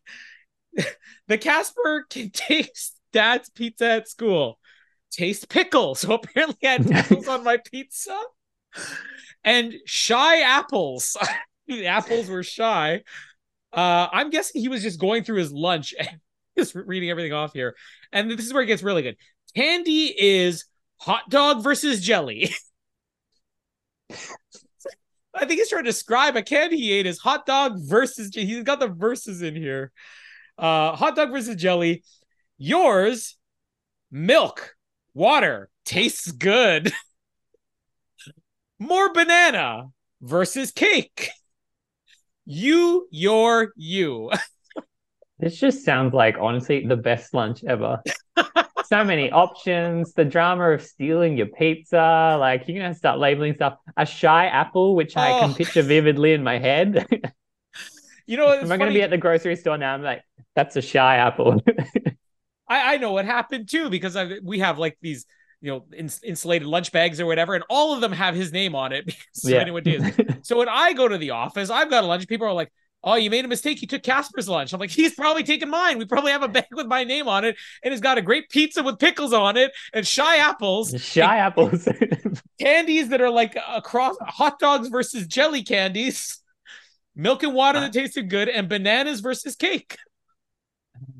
the 1.28 1.38
Casper 1.38 2.06
can 2.08 2.30
taste 2.32 2.98
dad's 3.12 3.50
pizza 3.50 3.86
at 3.86 4.08
school. 4.08 4.58
Taste 5.10 5.48
pickles. 5.48 6.00
So 6.08 6.14
apparently 6.14 6.68
I 6.68 6.72
had 6.72 6.90
pickles 6.90 7.28
on 7.28 7.44
my 7.44 7.56
pizza. 7.58 8.18
And 9.44 9.74
shy 9.86 10.40
apples. 10.40 11.16
the 11.66 11.86
apples 11.86 12.28
were 12.28 12.42
shy. 12.42 13.02
Uh, 13.72 14.08
I'm 14.12 14.30
guessing 14.30 14.60
he 14.60 14.68
was 14.68 14.82
just 14.82 15.00
going 15.00 15.24
through 15.24 15.38
his 15.38 15.52
lunch 15.52 15.94
and 15.98 16.18
just 16.56 16.74
reading 16.74 17.10
everything 17.10 17.32
off 17.32 17.52
here. 17.52 17.74
And 18.12 18.30
this 18.30 18.46
is 18.46 18.52
where 18.52 18.62
it 18.62 18.66
gets 18.66 18.82
really 18.82 19.02
good. 19.02 19.16
Candy 19.54 20.14
is 20.16 20.64
hot 20.96 21.28
dog 21.30 21.62
versus 21.62 22.00
jelly. 22.00 22.50
I 25.34 25.44
think 25.44 25.60
he's 25.60 25.68
trying 25.68 25.84
to 25.84 25.90
describe 25.90 26.36
a 26.36 26.42
candy 26.42 26.76
he 26.78 26.92
ate 26.92 27.06
as 27.06 27.18
hot 27.18 27.46
dog 27.46 27.78
versus. 27.78 28.30
He's 28.34 28.62
got 28.64 28.80
the 28.80 28.88
verses 28.88 29.42
in 29.42 29.54
here. 29.54 29.92
Uh, 30.58 30.96
hot 30.96 31.14
dog 31.14 31.30
versus 31.30 31.56
jelly. 31.56 32.02
Yours, 32.58 33.36
milk, 34.10 34.74
water, 35.14 35.70
tastes 35.84 36.32
good. 36.32 36.92
More 38.80 39.12
banana 39.12 39.86
versus 40.20 40.72
cake. 40.72 41.30
You, 42.44 43.06
your, 43.10 43.72
you. 43.76 44.30
this 45.38 45.58
just 45.60 45.84
sounds 45.84 46.14
like 46.14 46.36
honestly 46.40 46.84
the 46.86 46.96
best 46.96 47.34
lunch 47.34 47.62
ever. 47.62 48.02
so 48.84 49.04
many 49.04 49.30
options. 49.32 50.12
The 50.14 50.24
drama 50.24 50.70
of 50.70 50.82
stealing 50.82 51.36
your 51.36 51.46
pizza. 51.46 52.36
Like 52.40 52.64
you're 52.66 52.82
gonna 52.82 52.94
start 52.94 53.20
labeling 53.20 53.54
stuff. 53.54 53.76
A 53.96 54.06
shy 54.06 54.46
apple, 54.46 54.96
which 54.96 55.16
oh. 55.16 55.20
I 55.20 55.40
can 55.40 55.50
oh. 55.50 55.54
picture 55.54 55.82
vividly 55.82 56.32
in 56.32 56.42
my 56.42 56.58
head. 56.58 57.06
you 58.26 58.36
know, 58.36 58.52
am 58.52 58.72
I 58.72 58.76
going 58.76 58.90
to 58.90 58.94
be 58.94 59.02
at 59.02 59.10
the 59.10 59.18
grocery 59.18 59.56
store 59.56 59.78
now? 59.78 59.94
I'm 59.94 60.02
like, 60.02 60.22
that's 60.58 60.74
a 60.74 60.82
shy 60.82 61.16
apple. 61.16 61.62
I, 62.68 62.94
I 62.94 62.96
know 62.96 63.12
what 63.12 63.24
happened 63.24 63.68
too 63.68 63.88
because 63.90 64.16
I, 64.16 64.38
we 64.42 64.58
have 64.58 64.76
like 64.78 64.98
these 65.00 65.24
you 65.60 65.70
know 65.70 65.84
ins- 65.96 66.22
insulated 66.24 66.66
lunch 66.66 66.90
bags 66.90 67.20
or 67.20 67.26
whatever, 67.26 67.54
and 67.54 67.64
all 67.70 67.94
of 67.94 68.00
them 68.00 68.10
have 68.10 68.34
his 68.34 68.52
name 68.52 68.74
on 68.74 68.92
it 68.92 69.06
because 69.06 69.24
yeah. 69.44 69.58
anyone 69.58 69.84
did. 69.84 70.40
so 70.44 70.58
when 70.58 70.68
I 70.68 70.94
go 70.94 71.06
to 71.06 71.16
the 71.16 71.30
office, 71.30 71.70
I've 71.70 71.90
got 71.90 72.02
a 72.02 72.06
lunch. 72.08 72.26
People 72.26 72.48
are 72.48 72.52
like, 72.52 72.72
oh, 73.04 73.14
you 73.14 73.30
made 73.30 73.44
a 73.44 73.48
mistake. 73.48 73.80
You 73.80 73.86
took 73.86 74.02
Casper's 74.02 74.48
lunch. 74.48 74.72
I'm 74.72 74.80
like, 74.80 74.90
he's 74.90 75.14
probably 75.14 75.44
taken 75.44 75.70
mine. 75.70 75.96
We 75.96 76.06
probably 76.06 76.32
have 76.32 76.42
a 76.42 76.48
bag 76.48 76.66
with 76.72 76.88
my 76.88 77.04
name 77.04 77.28
on 77.28 77.44
it, 77.44 77.56
and 77.84 77.94
it's 77.94 78.02
got 78.02 78.18
a 78.18 78.22
great 78.22 78.48
pizza 78.50 78.82
with 78.82 78.98
pickles 78.98 79.32
on 79.32 79.56
it 79.56 79.70
and 79.94 80.04
shy 80.04 80.38
apples, 80.38 80.92
Shy 81.00 81.36
apples. 81.38 81.88
candies 82.60 83.10
that 83.10 83.20
are 83.20 83.30
like 83.30 83.56
across 83.68 84.16
hot 84.22 84.58
dogs 84.58 84.88
versus 84.88 85.28
jelly 85.28 85.62
candies, 85.62 86.42
milk 87.14 87.44
and 87.44 87.54
water 87.54 87.78
uh. 87.78 87.82
that 87.82 87.92
tasted 87.92 88.28
good, 88.28 88.48
and 88.48 88.68
bananas 88.68 89.20
versus 89.20 89.54
cake. 89.54 89.96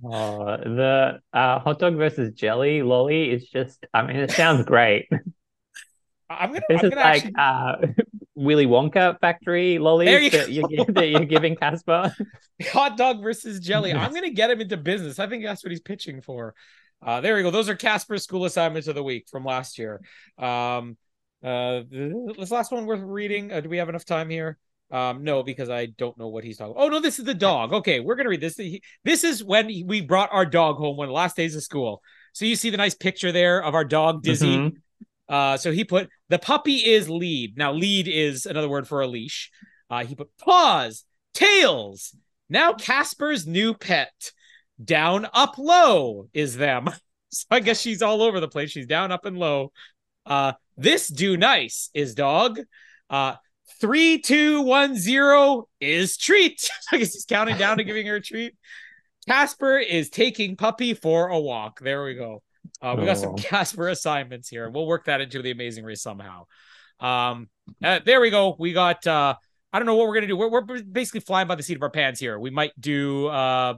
Oh, 0.05 0.57
the 0.57 1.21
uh, 1.33 1.59
hot 1.59 1.79
dog 1.79 1.97
versus 1.97 2.33
jelly 2.35 2.83
lolly 2.83 3.31
is 3.31 3.49
just, 3.49 3.87
I 3.93 4.07
mean, 4.07 4.17
it 4.17 4.31
sounds 4.31 4.65
great. 4.65 5.09
I'm 6.31 6.53
gonna. 6.53 6.63
This 6.69 6.81
I'm 6.81 6.85
is 6.87 6.91
gonna 6.91 7.01
like 7.01 7.33
actually, 7.35 7.35
uh, 7.39 8.05
Willy 8.35 8.67
Wonka 8.67 9.19
factory 9.19 9.79
lollies 9.79 10.11
you 10.25 10.31
that, 10.31 10.53
you're, 10.53 10.85
that 10.87 11.09
you're 11.09 11.25
giving 11.25 11.57
Casper. 11.57 12.15
hot 12.71 12.97
dog 12.97 13.23
versus 13.23 13.61
jelly. 13.61 13.95
I'm 13.95 14.13
gonna 14.13 14.31
get 14.31 14.51
him 14.51 14.61
into 14.61 14.77
business. 14.77 15.19
I 15.19 15.27
think 15.27 15.45
that's 15.45 15.65
what 15.65 15.71
he's 15.71 15.81
pitching 15.81 16.21
for. 16.21 16.55
Uh, 17.01 17.21
there 17.21 17.37
we 17.37 17.43
go. 17.43 17.51
Those 17.51 17.69
are 17.69 17.77
Casper's 17.77 18.25
school 18.25 18.45
assignments 18.45 18.89
of 18.89 18.95
the 18.95 19.03
week 19.03 19.27
from 19.31 19.45
last 19.45 19.79
year. 19.79 20.01
Um, 20.37 20.97
uh, 21.43 21.83
this 21.91 22.51
last 22.51 22.73
one 22.73 22.87
worth 22.87 23.01
reading. 23.01 23.53
Uh, 23.53 23.61
do 23.61 23.69
we 23.69 23.79
have 23.79 23.89
enough 23.89 24.05
time 24.05 24.29
here? 24.29 24.59
Um, 24.91 25.23
no, 25.23 25.43
because 25.43 25.69
I 25.69 25.87
don't 25.87 26.17
know 26.19 26.29
what 26.29 26.45
he's 26.45 26.57
talking. 26.57 26.75
Oh 26.77 26.89
no, 26.89 27.01
this 27.01 27.19
is 27.19 27.25
the 27.25 27.35
dog. 27.35 27.73
Okay, 27.73 28.01
we're 28.01 28.15
gonna 28.15 28.31
read 28.31 28.41
this. 28.41 28.59
This 29.05 29.23
is 29.25 29.45
when 29.45 29.67
we 29.67 30.01
brought 30.01 30.31
our 30.33 30.47
dog 30.47 30.77
home 30.77 30.97
one 30.97 31.05
of 31.07 31.11
the 31.11 31.15
last 31.15 31.37
days 31.37 31.55
of 31.55 31.63
school. 31.63 32.03
So 32.33 32.45
you 32.45 32.57
see 32.57 32.71
the 32.71 32.77
nice 32.79 32.95
picture 32.95 33.31
there 33.33 33.63
of 33.63 33.75
our 33.75 33.85
dog 33.85 34.23
Dizzy. 34.23 34.57
Mhm. 34.57 34.73
Uh, 35.29 35.57
so 35.59 35.73
he 35.73 35.85
put 35.85 36.09
the 36.31 36.39
puppy 36.39 36.77
is 36.77 37.09
lead. 37.11 37.59
Now, 37.59 37.73
lead 37.73 38.09
is 38.09 38.47
another 38.47 38.69
word 38.69 38.89
for 38.89 39.03
a 39.03 39.07
leash. 39.07 39.51
Uh, 39.91 40.05
he 40.05 40.15
put 40.15 40.35
paws, 40.39 41.05
tails. 41.35 42.15
Now 42.49 42.73
Casper's 42.73 43.47
new 43.47 43.75
pet. 43.75 44.33
Down, 44.83 45.27
up, 45.35 45.59
low 45.59 46.29
is 46.33 46.57
them. 46.57 46.89
So 47.31 47.45
I 47.51 47.61
guess 47.61 47.79
she's 47.79 48.01
all 48.01 48.23
over 48.23 48.41
the 48.41 48.49
place. 48.49 48.71
She's 48.71 48.87
down, 48.87 49.13
up, 49.13 49.27
and 49.27 49.39
low. 49.39 49.71
Uh, 50.25 50.55
this 50.79 51.09
do 51.09 51.37
nice 51.37 51.91
is 51.93 52.15
dog. 52.15 52.59
Uh, 53.11 53.35
three, 53.81 54.19
two, 54.19 54.63
one, 54.63 54.97
zero 54.97 55.69
is 55.81 56.17
treat. 56.17 56.69
I 56.93 56.99
guess 56.99 57.13
he's 57.15 57.25
counting 57.25 57.57
down 57.59 57.79
to 57.79 57.85
giving 57.85 58.07
her 58.07 58.17
a 58.17 58.21
treat. 58.21 58.55
Casper 59.29 59.79
is 59.79 60.09
taking 60.11 60.57
puppy 60.57 60.95
for 60.95 61.29
a 61.29 61.39
walk. 61.39 61.81
There 61.81 62.05
we 62.05 62.15
go. 62.15 62.43
Uh, 62.81 62.97
we 62.99 63.05
got 63.05 63.19
some 63.19 63.31
Oh. 63.31 63.35
Casper 63.35 63.89
assignments 63.89 64.49
here. 64.49 64.65
and 64.67 64.75
We'll 64.75 64.87
work 64.87 65.05
that 65.07 65.21
into 65.21 65.43
the 65.43 65.51
Amazing 65.51 65.85
Race 65.85 66.03
somehow. 66.03 66.47
Um, 67.01 67.49
uh, 67.83 68.01
there 68.05 68.21
we 68.21 68.31
go. 68.31 68.57
We 68.59 68.73
got. 68.73 69.07
Uh, 69.07 69.35
I 69.73 69.79
don't 69.79 69.87
know 69.87 69.97
what 69.97 70.09
we're 70.09 70.15
gonna 70.15 70.27
do. 70.29 70.37
We're, 70.37 70.49
we're 70.49 70.83
basically 70.83 71.21
flying 71.21 71.47
by 71.47 71.55
the 71.55 71.63
seat 71.63 71.77
of 71.77 71.83
our 71.83 71.91
pants 71.91 72.19
here. 72.19 72.39
We 72.39 72.51
might 72.51 72.73
do 72.81 73.27
uh, 73.27 73.75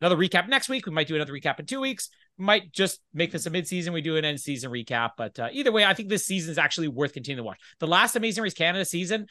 another 0.00 0.16
recap 0.16 0.48
next 0.48 0.68
week. 0.68 0.86
We 0.86 0.92
might 0.92 1.08
do 1.08 1.14
another 1.14 1.32
recap 1.32 1.60
in 1.60 1.66
two 1.66 1.80
weeks. 1.80 2.10
We 2.38 2.44
might 2.44 2.72
just 2.72 3.00
make 3.12 3.32
this 3.32 3.46
a 3.46 3.50
mid-season. 3.50 3.92
We 3.92 4.02
do 4.02 4.16
an 4.16 4.24
end-season 4.24 4.70
recap. 4.70 5.10
But 5.16 5.38
uh, 5.38 5.48
either 5.52 5.72
way, 5.72 5.84
I 5.84 5.94
think 5.94 6.08
this 6.08 6.26
season 6.26 6.50
is 6.50 6.58
actually 6.58 6.88
worth 6.88 7.12
continuing 7.12 7.44
to 7.44 7.46
watch. 7.46 7.58
The 7.78 7.86
last 7.86 8.16
Amazing 8.16 8.42
Race 8.44 8.54
Canada 8.54 8.84
season, 8.84 9.26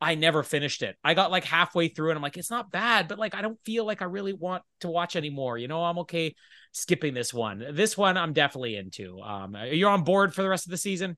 I 0.00 0.14
never 0.16 0.42
finished 0.42 0.82
it. 0.82 0.96
I 1.04 1.14
got 1.14 1.30
like 1.30 1.44
halfway 1.44 1.88
through 1.88 2.10
and 2.10 2.16
I'm 2.16 2.22
like, 2.22 2.36
it's 2.36 2.50
not 2.50 2.70
bad, 2.70 3.08
but 3.08 3.18
like 3.18 3.34
I 3.34 3.42
don't 3.42 3.58
feel 3.64 3.86
like 3.86 4.02
I 4.02 4.06
really 4.06 4.32
want 4.32 4.62
to 4.80 4.88
watch 4.88 5.16
anymore. 5.16 5.56
You 5.56 5.68
know, 5.68 5.82
I'm 5.82 5.98
okay 6.00 6.34
skipping 6.72 7.14
this 7.14 7.32
one. 7.32 7.64
This 7.72 7.96
one 7.96 8.16
I'm 8.16 8.32
definitely 8.32 8.76
into. 8.76 9.20
Um, 9.20 9.54
are 9.54 9.88
on 9.88 10.04
board 10.04 10.34
for 10.34 10.42
the 10.42 10.48
rest 10.48 10.66
of 10.66 10.72
the 10.72 10.76
season? 10.76 11.16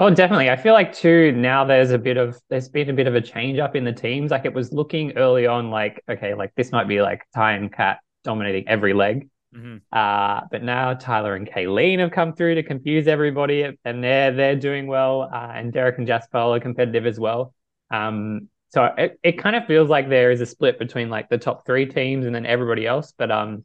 Oh, 0.00 0.10
definitely. 0.10 0.48
I 0.48 0.56
feel 0.56 0.74
like 0.74 0.92
too 0.92 1.32
now 1.32 1.64
there's 1.64 1.90
a 1.90 1.98
bit 1.98 2.16
of 2.16 2.40
there's 2.48 2.68
been 2.68 2.88
a 2.88 2.92
bit 2.92 3.08
of 3.08 3.14
a 3.16 3.20
change 3.20 3.58
up 3.58 3.74
in 3.74 3.84
the 3.84 3.92
teams. 3.92 4.30
Like 4.30 4.44
it 4.44 4.54
was 4.54 4.72
looking 4.72 5.16
early 5.16 5.46
on 5.46 5.70
like 5.70 6.02
okay, 6.08 6.34
like 6.34 6.52
this 6.56 6.70
might 6.70 6.86
be 6.86 7.00
like 7.02 7.22
Ty 7.34 7.52
and 7.52 7.72
Kat 7.72 7.98
dominating 8.22 8.68
every 8.68 8.92
leg. 8.94 9.28
Mhm. 9.54 9.80
Uh, 9.90 10.42
but 10.52 10.62
now 10.62 10.94
Tyler 10.94 11.34
and 11.34 11.48
Kayleen 11.48 11.98
have 11.98 12.12
come 12.12 12.32
through 12.34 12.56
to 12.56 12.62
confuse 12.62 13.08
everybody, 13.08 13.64
and 13.84 14.04
they're 14.04 14.32
they're 14.32 14.56
doing 14.56 14.86
well. 14.86 15.22
Uh, 15.22 15.52
and 15.54 15.72
Derek 15.72 15.98
and 15.98 16.06
Jaspal 16.06 16.56
are 16.56 16.60
competitive 16.60 17.06
as 17.06 17.18
well. 17.18 17.52
Um, 17.90 18.48
so 18.68 18.84
it, 18.98 19.18
it 19.22 19.32
kind 19.38 19.56
of 19.56 19.66
feels 19.66 19.88
like 19.88 20.08
there 20.08 20.30
is 20.30 20.40
a 20.40 20.46
split 20.46 20.78
between 20.78 21.08
like 21.08 21.28
the 21.28 21.38
top 21.38 21.66
three 21.66 21.86
teams 21.86 22.26
and 22.26 22.34
then 22.34 22.46
everybody 22.46 22.86
else. 22.86 23.14
But 23.16 23.30
um, 23.32 23.64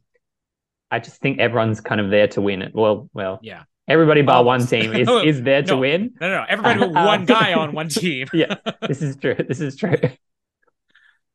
I 0.90 0.98
just 0.98 1.20
think 1.20 1.38
everyone's 1.38 1.80
kind 1.80 2.00
of 2.00 2.10
there 2.10 2.28
to 2.28 2.40
win 2.40 2.62
it. 2.62 2.74
Well, 2.74 3.08
well, 3.12 3.38
Yeah. 3.42 3.64
Everybody 3.88 4.22
bar 4.22 4.44
one 4.44 4.66
team 4.66 4.92
is 4.94 5.08
is 5.24 5.42
there 5.42 5.62
to 5.62 5.72
No. 5.74 5.78
win. 5.78 6.10
No, 6.20 6.28
no, 6.28 6.36
no. 6.40 6.44
Everybody 6.48 6.78
but 6.80 6.92
one 7.06 7.24
guy 7.24 7.52
on 7.54 7.72
one 7.72 7.88
team. 7.88 8.28
Yeah, 8.34 8.56
this 8.86 9.02
is 9.02 9.16
true. 9.16 9.34
This 9.34 9.60
is 9.60 9.76
true. 9.76 9.96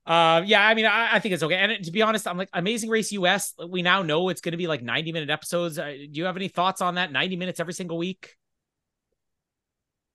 Uh, 0.06 0.41
yeah, 0.45 0.66
I 0.68 0.74
mean, 0.74 0.86
I, 0.88 1.16
I 1.16 1.20
think 1.20 1.34
it's 1.34 1.43
okay. 1.43 1.56
And 1.56 1.84
to 1.86 1.91
be 1.91 2.02
honest, 2.02 2.28
I'm 2.28 2.38
like 2.38 2.50
Amazing 2.54 2.89
Race 2.89 3.12
US. 3.12 3.54
We 3.68 3.84
now 3.84 4.02
know 4.02 4.30
it's 4.30 4.41
going 4.41 4.54
to 4.54 4.58
be 4.58 4.66
like 4.66 4.82
90 4.82 5.12
minute 5.12 5.30
episodes. 5.30 5.78
Uh, 5.78 5.86
do 5.91 6.08
you 6.14 6.26
have 6.26 6.36
any 6.36 6.47
thoughts 6.47 6.82
on 6.82 6.95
that? 6.95 7.12
90 7.12 7.36
minutes 7.36 7.60
every 7.60 7.74
single 7.74 7.97
week. 7.97 8.36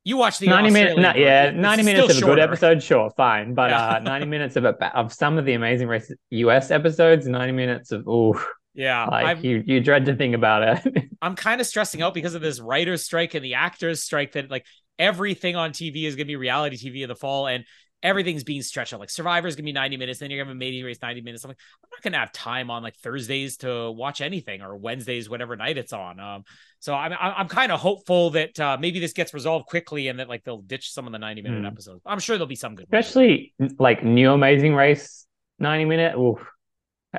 You 0.06 0.16
watch 0.18 0.38
the 0.38 0.48
90 0.48 0.70
minutes, 0.70 0.96
no, 0.98 1.14
yeah, 1.14 1.44
version. 1.46 1.60
90 1.62 1.80
is 1.80 1.86
minutes 1.86 2.10
of 2.16 2.22
a 2.22 2.26
good 2.26 2.38
episode, 2.38 2.82
sure, 2.82 3.08
fine. 3.16 3.54
But 3.54 3.70
Yeah. 3.70 3.88
uh, 3.94 3.98
90 4.00 4.26
minutes 4.26 4.56
of 4.56 4.64
a, 4.66 4.98
of 4.98 5.12
some 5.14 5.38
of 5.38 5.46
the 5.46 5.54
Amazing 5.54 5.88
Race 5.88 6.12
US 6.30 6.70
episodes, 6.70 7.26
90 7.26 7.52
minutes 7.52 7.90
of, 7.90 8.06
ooh, 8.06 8.38
Yeah, 8.74 9.04
like 9.06 9.42
you, 9.44 9.62
you 9.64 9.80
dread 9.80 10.06
to 10.06 10.16
think 10.16 10.34
about 10.34 10.84
it. 10.86 11.04
I'm 11.22 11.36
kind 11.36 11.60
of 11.60 11.66
stressing 11.66 12.02
out 12.02 12.12
because 12.14 12.34
of 12.34 12.42
this 12.42 12.60
writer's 12.60 13.04
strike 13.04 13.34
and 13.34 13.44
the 13.44 13.54
actors 13.54 14.02
strike 14.02 14.32
that 14.32 14.50
like 14.50 14.66
everything 14.98 15.56
on 15.56 15.72
TV 15.72 16.04
is 16.04 16.16
going 16.16 16.26
to 16.26 16.30
be 16.30 16.36
reality 16.36 16.76
TV 16.76 17.02
in 17.02 17.08
the 17.08 17.14
fall 17.14 17.46
and 17.46 17.64
everything's 18.02 18.44
being 18.44 18.60
stretched 18.62 18.92
out. 18.92 19.00
Like 19.00 19.10
Survivor's 19.10 19.54
going 19.56 19.62
to 19.64 19.68
be 19.68 19.72
90 19.72 19.96
minutes, 19.96 20.18
then 20.18 20.30
you're 20.30 20.38
going 20.38 20.46
to 20.48 20.50
have 20.50 20.56
Amazing 20.56 20.84
Race 20.84 20.98
90 21.00 21.22
minutes. 21.22 21.44
I'm 21.44 21.48
like, 21.48 21.58
I'm 21.84 21.88
not 21.90 22.02
going 22.02 22.12
to 22.12 22.18
have 22.18 22.32
time 22.32 22.70
on 22.70 22.82
like 22.82 22.96
Thursdays 22.96 23.56
to 23.58 23.90
watch 23.92 24.20
anything 24.20 24.60
or 24.60 24.76
Wednesdays, 24.76 25.30
whatever 25.30 25.56
night 25.56 25.78
it's 25.78 25.92
on. 25.92 26.20
Um, 26.20 26.44
so 26.80 26.94
I'm 26.94 27.12
I'm, 27.12 27.32
I'm 27.38 27.48
kind 27.48 27.72
of 27.72 27.80
hopeful 27.80 28.30
that 28.30 28.58
uh, 28.60 28.76
maybe 28.78 29.00
this 29.00 29.14
gets 29.14 29.32
resolved 29.32 29.66
quickly 29.66 30.08
and 30.08 30.18
that 30.18 30.28
like 30.28 30.44
they'll 30.44 30.60
ditch 30.60 30.92
some 30.92 31.06
of 31.06 31.12
the 31.12 31.18
90 31.18 31.42
minute 31.42 31.60
Hmm. 31.60 31.66
episodes. 31.66 32.02
I'm 32.04 32.18
sure 32.18 32.36
there'll 32.36 32.46
be 32.48 32.56
some 32.56 32.74
good. 32.74 32.86
ones. 32.90 33.06
Especially 33.06 33.54
like 33.78 34.04
new 34.04 34.32
Amazing 34.32 34.74
Race 34.74 35.26
90 35.60 35.84
minute, 35.86 36.14
ooh. 36.16 36.38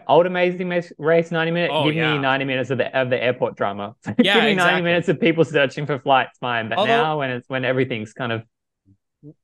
Old 0.07 0.25
Amazing 0.25 0.69
Race 0.97 1.31
90 1.31 1.51
minutes. 1.51 1.71
Oh, 1.75 1.85
give 1.85 1.95
yeah. 1.95 2.13
me 2.15 2.19
90 2.19 2.45
minutes 2.45 2.69
of 2.69 2.77
the 2.77 2.97
of 2.97 3.09
the 3.09 3.21
airport 3.21 3.55
drama. 3.55 3.95
Yeah, 4.17 4.35
give 4.35 4.43
me 4.43 4.49
90 4.49 4.51
exactly. 4.53 4.81
minutes 4.81 5.09
of 5.09 5.19
people 5.19 5.43
searching 5.45 5.85
for 5.85 5.99
flights, 5.99 6.37
fine. 6.39 6.69
But 6.69 6.77
Although- 6.79 7.03
now 7.03 7.19
when 7.19 7.29
it's 7.31 7.49
when 7.49 7.65
everything's 7.65 8.13
kind 8.13 8.31
of 8.31 8.43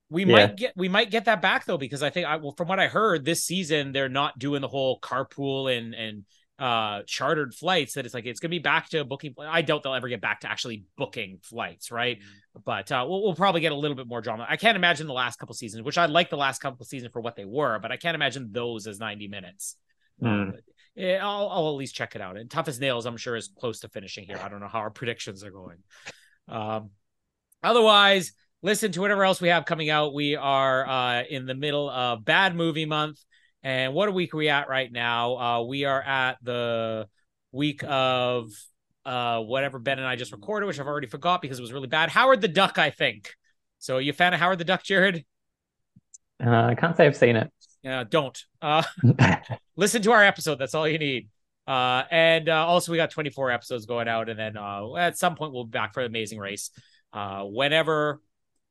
We 0.09 0.25
Yeah. 0.25 0.35
might 0.47 0.57
get 0.57 0.73
we 0.75 0.89
might 0.89 1.09
get 1.11 1.25
that 1.25 1.41
back 1.41 1.65
though 1.65 1.77
because 1.77 2.03
I 2.03 2.09
think 2.09 2.27
I 2.27 2.35
well 2.37 2.53
from 2.57 2.67
what 2.67 2.79
I 2.79 2.87
heard 2.87 3.23
this 3.25 3.43
season 3.43 3.91
they're 3.91 4.09
not 4.09 4.37
doing 4.37 4.61
the 4.61 4.67
whole 4.67 4.99
carpool 4.99 5.75
and 5.75 5.93
and 5.95 6.23
uh 6.59 7.01
chartered 7.07 7.55
flights 7.55 7.93
that 7.95 8.05
it's 8.05 8.13
like 8.13 8.25
it's 8.27 8.39
gonna 8.39 8.49
be 8.51 8.59
back 8.59 8.89
to 8.89 9.03
booking. 9.03 9.33
I 9.39 9.61
doubt 9.63 9.81
they'll 9.83 9.95
ever 9.95 10.09
get 10.09 10.21
back 10.21 10.41
to 10.41 10.51
actually 10.51 10.83
booking 10.97 11.39
flights, 11.41 11.89
right? 11.91 12.19
But 12.65 12.91
uh, 12.91 13.05
we'll, 13.07 13.23
we'll 13.23 13.33
probably 13.35 13.61
get 13.61 13.71
a 13.71 13.75
little 13.75 13.95
bit 13.95 14.05
more 14.05 14.21
drama. 14.21 14.45
I 14.47 14.57
can't 14.57 14.75
imagine 14.75 15.07
the 15.07 15.13
last 15.13 15.39
couple 15.39 15.55
seasons, 15.55 15.83
which 15.83 15.97
I 15.97 16.05
like 16.05 16.29
the 16.29 16.37
last 16.37 16.59
couple 16.59 16.85
seasons 16.85 17.11
for 17.13 17.21
what 17.21 17.35
they 17.35 17.45
were, 17.45 17.79
but 17.79 17.91
I 17.91 17.97
can't 17.97 18.13
imagine 18.13 18.49
those 18.51 18.85
as 18.85 18.99
ninety 18.99 19.27
minutes. 19.27 19.77
Um, 20.21 20.53
yeah, 20.95 21.19
I'll, 21.21 21.49
I'll 21.49 21.69
at 21.69 21.75
least 21.75 21.95
check 21.95 22.15
it 22.15 22.21
out. 22.21 22.37
And 22.37 22.49
Tough 22.49 22.67
as 22.67 22.79
Nails, 22.79 23.05
I'm 23.05 23.17
sure, 23.17 23.35
is 23.35 23.49
close 23.59 23.79
to 23.81 23.89
finishing 23.89 24.25
here. 24.25 24.39
I 24.41 24.49
don't 24.49 24.59
know 24.59 24.67
how 24.67 24.79
our 24.79 24.89
predictions 24.89 25.43
are 25.43 25.51
going. 25.51 25.77
Um, 26.47 26.89
otherwise, 27.63 28.33
listen 28.61 28.91
to 28.91 29.01
whatever 29.01 29.23
else 29.23 29.41
we 29.41 29.49
have 29.49 29.65
coming 29.65 29.89
out. 29.89 30.13
We 30.13 30.35
are 30.35 30.87
uh, 30.87 31.23
in 31.29 31.45
the 31.45 31.55
middle 31.55 31.89
of 31.89 32.25
Bad 32.25 32.55
Movie 32.55 32.85
Month. 32.85 33.23
And 33.63 33.93
what 33.93 34.09
a 34.09 34.11
week 34.11 34.33
are 34.33 34.37
we 34.37 34.49
at 34.49 34.69
right 34.69 34.91
now? 34.91 35.37
Uh, 35.37 35.63
we 35.63 35.85
are 35.85 36.01
at 36.01 36.37
the 36.41 37.07
week 37.51 37.83
of 37.87 38.49
uh, 39.05 39.39
whatever 39.41 39.79
Ben 39.79 39.99
and 39.99 40.07
I 40.07 40.15
just 40.15 40.31
recorded, 40.31 40.65
which 40.65 40.79
I've 40.79 40.87
already 40.87 41.07
forgot 41.07 41.41
because 41.41 41.59
it 41.59 41.61
was 41.61 41.73
really 41.73 41.87
bad. 41.87 42.09
Howard 42.09 42.41
the 42.41 42.47
Duck, 42.47 42.77
I 42.77 42.89
think. 42.89 43.33
So, 43.79 43.97
are 43.97 44.01
you 44.01 44.11
a 44.11 44.13
fan 44.13 44.33
of 44.33 44.39
Howard 44.39 44.59
the 44.59 44.65
Duck, 44.65 44.83
Jared? 44.83 45.25
uh, 46.43 46.49
I 46.49 46.75
can't 46.75 46.95
say 46.97 47.05
I've 47.05 47.15
seen 47.15 47.35
it. 47.35 47.51
Uh, 47.87 48.03
don't. 48.03 48.37
Uh, 48.61 48.83
listen 49.75 50.01
to 50.03 50.11
our 50.11 50.23
episode. 50.23 50.55
That's 50.55 50.75
all 50.75 50.87
you 50.87 50.97
need. 50.99 51.29
Uh, 51.67 52.03
and 52.11 52.49
uh, 52.49 52.65
also 52.65 52.91
we 52.91 52.97
got 52.97 53.11
24 53.11 53.51
episodes 53.51 53.85
going 53.85 54.07
out, 54.07 54.29
and 54.29 54.39
then 54.39 54.57
uh, 54.57 54.95
at 54.95 55.17
some 55.17 55.35
point 55.35 55.53
we'll 55.53 55.65
be 55.65 55.71
back 55.71 55.93
for 55.93 56.01
the 56.01 56.07
Amazing 56.07 56.39
Race. 56.39 56.71
Uh, 57.13 57.43
whenever 57.43 58.21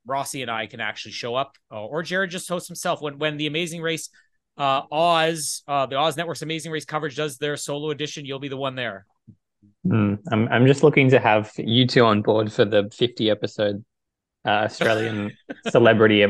Rossi 0.06 0.42
and 0.42 0.50
I 0.50 0.66
can 0.66 0.80
actually 0.80 1.12
show 1.12 1.34
up, 1.34 1.56
uh, 1.70 1.84
or 1.84 2.02
Jared 2.02 2.30
just 2.30 2.48
hosts 2.48 2.68
himself 2.68 3.00
when 3.00 3.18
when 3.18 3.36
the 3.36 3.46
Amazing 3.46 3.82
Race, 3.82 4.10
uh, 4.56 4.82
Oz, 4.90 5.62
uh, 5.68 5.86
the 5.86 5.96
Oz 5.96 6.16
Network's 6.16 6.42
Amazing 6.42 6.72
Race 6.72 6.84
coverage 6.84 7.16
does 7.16 7.38
their 7.38 7.56
solo 7.56 7.90
edition. 7.90 8.24
You'll 8.24 8.38
be 8.38 8.48
the 8.48 8.56
one 8.56 8.74
there. 8.74 9.06
Hmm. 9.86 10.14
I'm 10.30 10.48
I'm 10.48 10.66
just 10.66 10.82
looking 10.82 11.10
to 11.10 11.18
have 11.18 11.52
you 11.56 11.86
two 11.86 12.04
on 12.04 12.22
board 12.22 12.52
for 12.52 12.64
the 12.64 12.90
50 12.92 13.30
episode 13.30 13.84
uh, 14.44 14.66
Australian 14.66 15.32
celebrity 15.68 16.26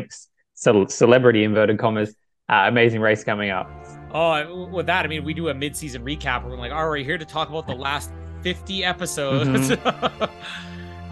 ce- 0.54 0.88
celebrity 0.88 1.44
inverted 1.44 1.78
commas 1.78 2.14
uh, 2.50 2.64
amazing 2.68 3.00
race 3.00 3.24
coming 3.24 3.50
up. 3.50 3.70
Oh, 4.12 4.66
with 4.66 4.86
that, 4.86 5.04
I 5.04 5.08
mean, 5.08 5.24
we 5.24 5.32
do 5.34 5.48
a 5.50 5.54
mid-season 5.54 6.04
recap. 6.04 6.44
We're 6.44 6.56
like, 6.56 6.72
all 6.72 6.88
right, 6.90 7.04
here 7.06 7.16
to 7.16 7.24
talk 7.24 7.48
about 7.48 7.66
the 7.68 7.74
last 7.74 8.10
50 8.42 8.84
episodes. 8.84 9.70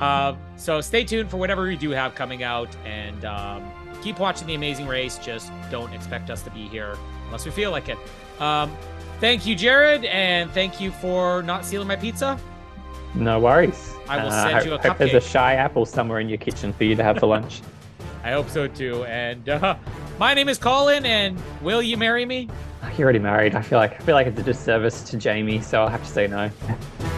um, 0.01 0.39
so 0.57 0.81
stay 0.81 1.05
tuned 1.05 1.31
for 1.31 1.37
whatever 1.37 1.63
we 1.63 1.77
do 1.77 1.91
have 1.91 2.15
coming 2.15 2.43
out, 2.43 2.75
and 2.85 3.25
um, 3.25 3.71
keep 4.03 4.19
watching 4.19 4.47
the 4.47 4.55
Amazing 4.55 4.87
Race. 4.89 5.17
Just 5.19 5.53
don't 5.71 5.93
expect 5.93 6.29
us 6.31 6.43
to 6.43 6.51
be 6.51 6.67
here 6.69 6.97
unless 7.27 7.45
we 7.45 7.51
feel 7.53 7.71
like 7.71 7.89
it. 7.89 7.99
Um, 8.41 8.77
thank 9.21 9.47
you, 9.47 9.55
Jared, 9.55 10.05
and 10.07 10.51
thank 10.51 10.81
you 10.81 10.91
for 10.91 11.43
not 11.45 11.65
stealing 11.65 11.87
my 11.89 11.97
pizza. 11.97 12.39
No 13.15 13.39
worries. 13.39 13.93
I 14.09 14.23
will 14.23 14.31
Uh, 14.31 14.43
send 14.43 14.55
hope- 14.57 14.65
you 14.67 14.75
a 14.75 14.79
hope 14.79 14.99
There's 14.99 15.15
a 15.15 15.21
shy 15.21 15.55
apple 15.55 15.87
somewhere 15.87 16.19
in 16.21 16.29
your 16.29 16.39
kitchen 16.39 16.73
for 16.73 16.85
you 16.85 16.95
to 16.97 17.03
have 17.05 17.19
for 17.19 17.27
lunch. 17.27 17.61
I 18.25 18.33
hope 18.33 18.49
so 18.49 18.67
too. 18.67 19.05
And 19.05 19.49
uh, 19.49 19.77
my 20.19 20.35
name 20.35 20.49
is 20.49 20.59
Colin, 20.59 21.07
and 21.07 21.41
will 21.63 21.83
you 21.83 21.97
marry 21.97 22.25
me? 22.25 22.49
You're 22.97 23.05
already 23.05 23.19
married. 23.19 23.55
I 23.55 23.63
feel 23.63 23.79
like 23.79 24.01
I 24.01 24.05
feel 24.05 24.15
like 24.15 24.27
it's 24.27 24.41
a 24.41 24.43
disservice 24.43 25.03
to 25.03 25.17
Jamie, 25.17 25.61
so 25.61 25.83
I'll 25.83 25.89
have 25.89 26.03
to 26.03 26.11
say 26.11 26.27
no. 26.27 26.51